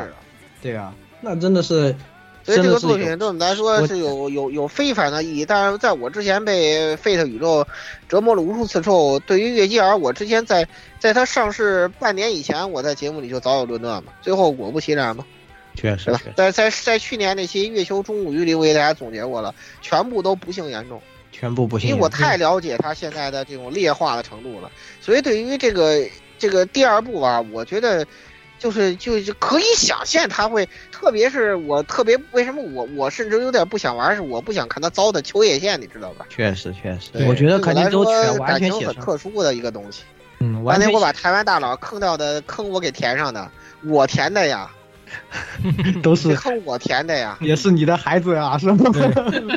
[0.61, 1.95] 对啊，那真的是，
[2.43, 5.45] 所以这个作品对我们来说是有有有非凡的意义。
[5.45, 7.65] 但是在我之前被 Fate 宇宙
[8.09, 10.67] 折磨了无数次之后，对于月姬儿，我之前在
[10.99, 14.11] 在它上市半年以前，我在节目里就早有论断嘛。
[14.21, 15.25] 最后果不其然嘛，
[15.79, 16.21] 确实对吧？
[16.35, 21.01] 在在在去年那期月球中午语里，我给大家总结过了，全部都不幸严重。
[21.31, 21.89] 全部不幸。
[21.89, 24.69] 因为我太了解他现在的这种劣化的程度了，
[24.99, 26.05] 所以对于这个
[26.37, 28.05] 这个第二部啊，我觉得
[28.57, 36.25] 就是就是可以想象他会，特别是我特别为什么我我甚至有点不想玩，是我不想看他糟蹋秋叶县，你知道吧？
[36.29, 40.03] 确实确实，我觉得对来肯定都说全完感情很全写成，特殊的一个东西。
[40.39, 43.49] 嗯，当完全年我把台湾大佬坑掉的坑我给填上的，
[43.85, 44.69] 我填的呀，
[46.01, 48.91] 都是这坑我填的呀，也是你的孩子啊， 是吗？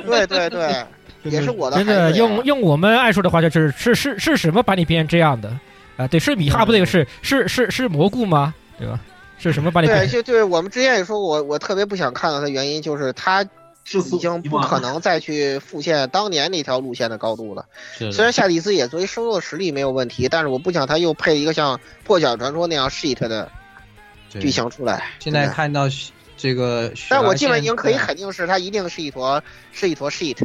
[0.06, 0.84] 对对对，
[1.24, 2.12] 也是我的孩真的。
[2.12, 5.48] 用用我们爱说的话，就是是是是什么把你变成这样的
[5.96, 6.06] 啊？
[6.06, 8.54] 对，是米哈不对，是是是是蘑菇吗？
[8.78, 8.98] 对吧？
[9.38, 10.08] 是什么把你对，变？
[10.08, 17.64] 就对我们之前也说过，我特别不想看到他，原因就是他已经不可能再去复现当年那条路线的高度了。
[18.12, 23.50] 虽然夏蒂斯也作为收入的实力没有问题，但是我不想他又配一个像《破晓传说》那样 shit 的
[24.40, 25.02] 剧情出来。
[25.18, 25.88] 现在，看到
[26.36, 29.42] 这个，但我基本已经可以肯定是他一定是一坨
[29.72, 30.36] 是一坨 shit，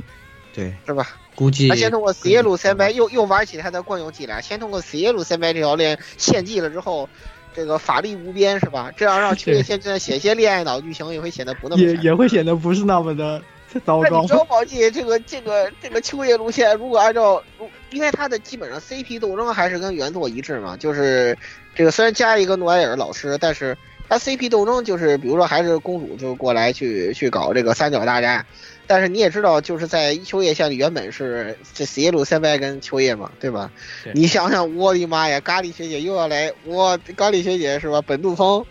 [0.54, 1.08] 对，是吧？
[1.36, 7.08] 估计他先通过 C 耶路三白又又玩起他的惯用伎俩，先通过 C 耶路三白这条链献祭了之后。
[7.56, 8.92] 这个法力无边是吧？
[8.96, 13.42] 这样让秋叶现在写些恋爱脑剧情也会显得不那么也 也会显得不是那么的
[13.84, 14.28] 糟糕那你。
[14.28, 21.36] 知道宝记这个这个这个秋叶路线，如果按照，如因为它的基本上 CP 斗争还是跟原作一致嘛，就是
[21.78, 23.78] 这个虽然加一个诺埃尔老师，但是
[24.10, 28.44] 他 CP 斗争就是比如说还是公主就过来去去搞这个三角大战，
[28.88, 33.72] 但是你也知道，就是在秋叶县里原本是这死野鲁先辈跟秋叶嘛，对吧？
[34.04, 38.02] 对你想想，我的妈呀，咖喱学姐又要来，我咖喱学姐是吧？
[38.02, 38.66] 本杜峰，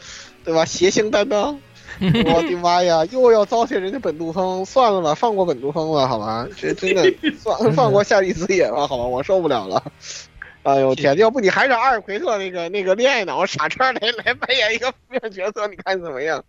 [0.45, 0.65] 对吧？
[0.65, 1.57] 邪性担当。
[2.01, 3.07] 我的妈呀！
[3.11, 6.47] 又要糟践人家本杜峰，算了吧，放过本杜峰了，好吧？
[6.55, 7.11] 这真的
[7.43, 9.05] 算放过夏利子野了，好吧？
[9.05, 9.83] 我受不了了。
[10.67, 11.17] 哎呦天！
[11.17, 16.45] 要不你还是阿尔奎特那个那个恋爱脑傻叉来来扮演一个负面角色，你看怎么样？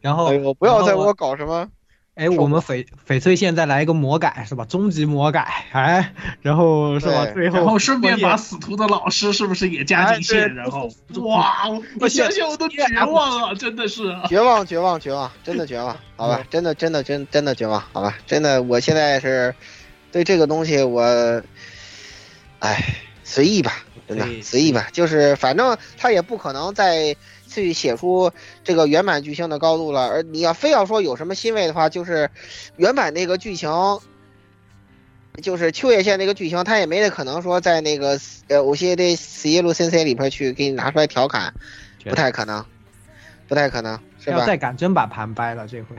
[0.00, 1.68] 然后哎呦，不要再给我搞什么
[2.14, 4.64] 哎，我们翡翡翠线再来一个魔改是吧？
[4.64, 6.12] 终极魔改，哎，
[6.42, 7.26] 然后是吧？
[7.26, 10.38] 最后然后顺便把死徒的老师是不是也加进去？
[10.40, 10.88] 哎然后
[11.26, 14.16] 哇，我我想想我都绝望了，真的是。
[14.28, 16.44] 绝望，绝望，绝望，真的绝望，好吧？
[16.50, 18.16] 真的，真的，真真的绝望，好吧？
[18.26, 19.54] 真的，我现在是
[20.10, 21.02] 对这个东西我，
[22.58, 22.82] 哎，
[23.28, 24.88] 随意吧，真的随意吧。
[24.92, 27.14] 就是反正他也不可能再
[27.46, 28.32] 去写出
[28.64, 30.08] 这个原版剧情的高度了。
[30.08, 32.30] 而你要非要说有什么欣慰的话，就是
[32.76, 33.70] 原版那个剧情。
[35.40, 38.18] 就是秋叶县那个剧情，他也没得可能说在那个
[38.48, 41.54] 呃有些的死耶路 CC 里边去给你拿出来调侃，
[42.02, 42.64] 不太可能，
[43.46, 44.00] 不太可能，
[44.30, 44.44] 要？
[44.46, 45.96] 再敢真把盘掰了，这回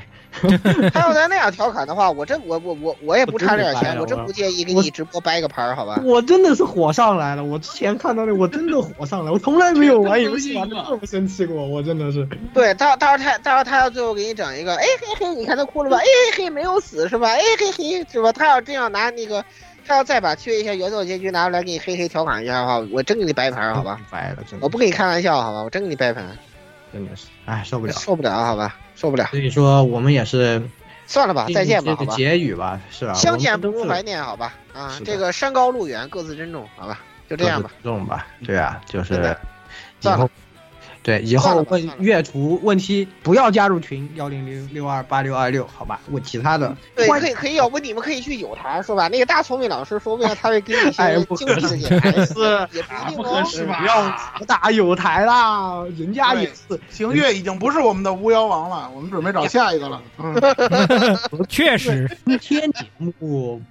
[0.91, 6.01] 他要再那样调侃的话，我真我我我我也不差这点钱，我真不介意给你直播掰个盘儿，好吧？
[6.03, 7.43] 我真的是火上来了。
[7.43, 12.27] 我之前看到那，我真的火上来，我从来没有玩游戏玩的这么生气过，我真的是。
[12.53, 15.97] 对，到到时候他到时候他要最后给你整一个，哎嘿嘿，你看他哭了吧？
[15.97, 16.03] 哎
[16.35, 17.29] 嘿嘿，没有死是吧？
[17.29, 18.31] 哎嘿嘿是吧？
[18.31, 19.43] 他要这样拿那个，
[19.85, 23.99] 他要再把缺一下原作结局拿出来给你嘿嘿调侃一下的话，我真给你掰盘儿，好吧？
[24.09, 25.63] 掰了，真的我不跟你开玩笑，好吧？
[25.63, 26.25] 我真给你掰盘，
[26.91, 27.93] 真的是，哎，受不了。
[27.93, 28.77] 受不了，好吧？
[28.95, 29.25] 受不了。
[29.27, 30.61] 所以说，我们也是
[31.05, 32.05] 算了吧，再见吧，好吧？
[32.05, 33.13] 这个结语吧，是吧？
[33.13, 34.53] 相见不如怀念，好吧？
[34.73, 36.99] 啊这个山高路远，各自珍重，好吧？
[37.29, 37.69] 就这样吧。
[37.69, 39.25] 各自重吧，对啊，就是以后
[40.01, 40.29] 算了，
[41.01, 45.99] 对以后问阅图问题不要加入群幺零零六二八六二六，好吧？
[46.11, 53.49] 问其他的，对，可以可以，要不你们可以去有台说吧，那个大聪明老师说不定他会给你些 精不合适辟的解答，是 也不一定不哦合。
[53.49, 53.79] 适吧？
[53.79, 60.01] 不要打有台啦，人家也是星月已经不是我们的巫妖王了，我们准备找下一个了。
[60.17, 60.35] 嗯，
[61.47, 63.61] 确实，今天节目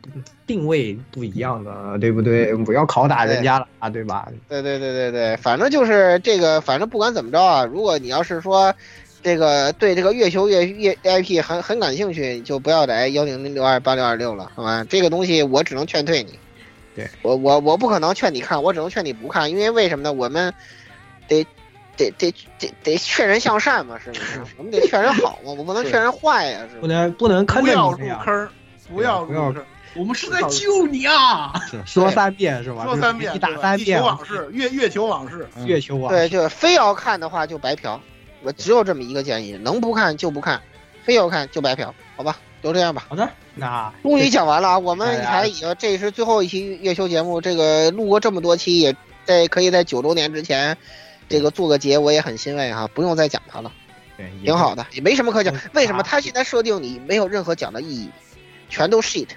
[0.49, 2.53] 定位不一样的，对不对？
[2.55, 4.27] 不要拷打人家了啊，对吧？
[4.49, 8.75] 对对对对对，反正就是这个，反正不管怎么着啊，如果你要是说
[9.23, 14.85] 这个对这个月球月月 IP 很很感兴趣，就不要来幺零零六二八六二六了，好吧？
[14.89, 16.39] 这个东西我只能劝退你。
[16.97, 20.12] 对我我我不可能劝你看，我只能劝你不看，因为为什么呢？
[20.12, 20.53] 我们
[21.29, 21.47] 得
[21.97, 24.41] 得得得得劝人向善嘛，是不是？
[24.57, 26.81] 我们得劝人好嘛，我不能劝人坏呀，是不是？
[26.81, 28.49] 不能不能坑不要入坑，
[28.89, 31.52] 不要不要入坑，我们是在救你啊！
[31.85, 32.85] 说三遍是吧？
[32.85, 33.98] 说三遍，你打三遍。
[33.98, 35.66] 啊球，往事，月月球往事，嗯。
[35.66, 38.01] 月球网对，就是非要看的话就白嫖，
[38.43, 40.60] 我只有这么一个建议，能不看就不看，
[41.05, 43.06] 非要看就白嫖，好吧，就这样吧。
[43.09, 48.94] 好的，那终于讲完了啊，我们还以为这是最后一期月球节目，这个录过这么多期，也
[49.24, 50.77] 在可以在九周年之前，
[51.28, 53.73] 这个做个结，我也很欣慰哈，不用再讲它了，
[54.16, 55.55] 对挺好的，也没什么可讲。
[55.55, 55.60] 嗯。
[55.73, 58.10] 为什么它现在设定你没有任何讲的意义，
[58.69, 59.28] 全都 shit。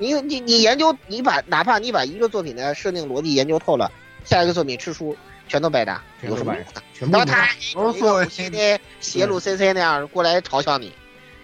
[0.00, 3.92] 你你你研究，你把哪怕你把一个作品的设定逻辑研究透了，
[4.24, 5.14] 下一个作品吃书
[5.46, 6.82] 全都白搭，有什么用的？
[6.94, 10.90] 全部然后他都是作为谁的邪路 CC 那样过来嘲笑你，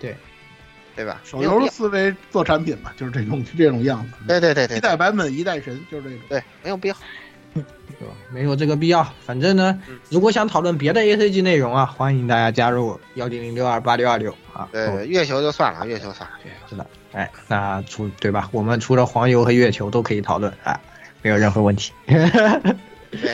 [0.00, 0.16] 对
[0.96, 1.20] 对吧？
[1.22, 4.16] 手游的思维做产品嘛，就是这种这种样子。
[4.26, 6.18] 对对对对一代版本一代神，就是这种。
[6.30, 6.96] 对，没有必要。
[7.98, 8.14] 对吧？
[8.30, 9.06] 没有这个必要。
[9.24, 9.78] 反正呢，
[10.08, 14.68] 如果想讨论别的 A C G 内容啊，欢迎大家加入幺零零六二八六二六啊。
[14.72, 16.36] 对对，月球就算了，月球算了。
[16.68, 18.46] 是的，哎，那除对吧？
[18.52, 20.78] 我们除了黄油和月球都可以讨论啊，
[21.22, 21.90] 没有任何问题。
[22.06, 23.30] 对，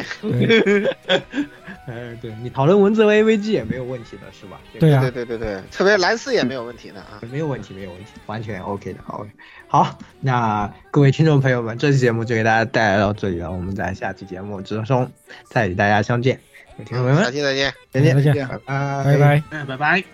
[1.87, 4.61] 呃， 对你讨论文字和 A V G 也没有问题的是吧？
[4.79, 7.19] 对呀对对对对，特别蓝丝也没有问题的啊。
[7.29, 9.01] 没有问题，没有问题，完全 OK 的。
[9.09, 9.29] OK，
[9.67, 15.11] 好，那各位听众朋友们，这期节目就给大家带来到这里了，我们在下期节目之中
[15.43, 16.39] 再与大家相见。
[16.85, 19.43] 听众朋友们，下期再见，再见，再见拜拜，拜拜。
[19.51, 20.05] 哎，拜拜。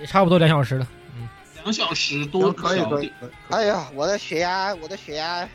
[0.00, 0.86] 也差不多两小时了。
[1.62, 3.12] 两小时多，可以可以。
[3.50, 5.48] 哎呀，我的血压，我的血压，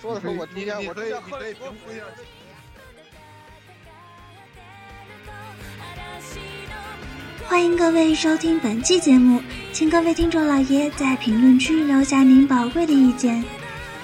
[0.00, 2.02] 说的时候我中间我可可以平复一下。
[7.48, 9.40] 欢迎各位收听本期节目，
[9.72, 13.44] 请各位听众老爷在评论区留下您宝贵的意见。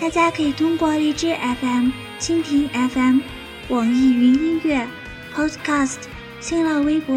[0.01, 1.91] 大家可以通过荔枝 FM、
[2.21, 3.21] 蜻蜓 FM、
[3.69, 4.87] 网易云音乐、
[5.35, 5.97] Podcast、
[6.41, 7.17] 新浪微博、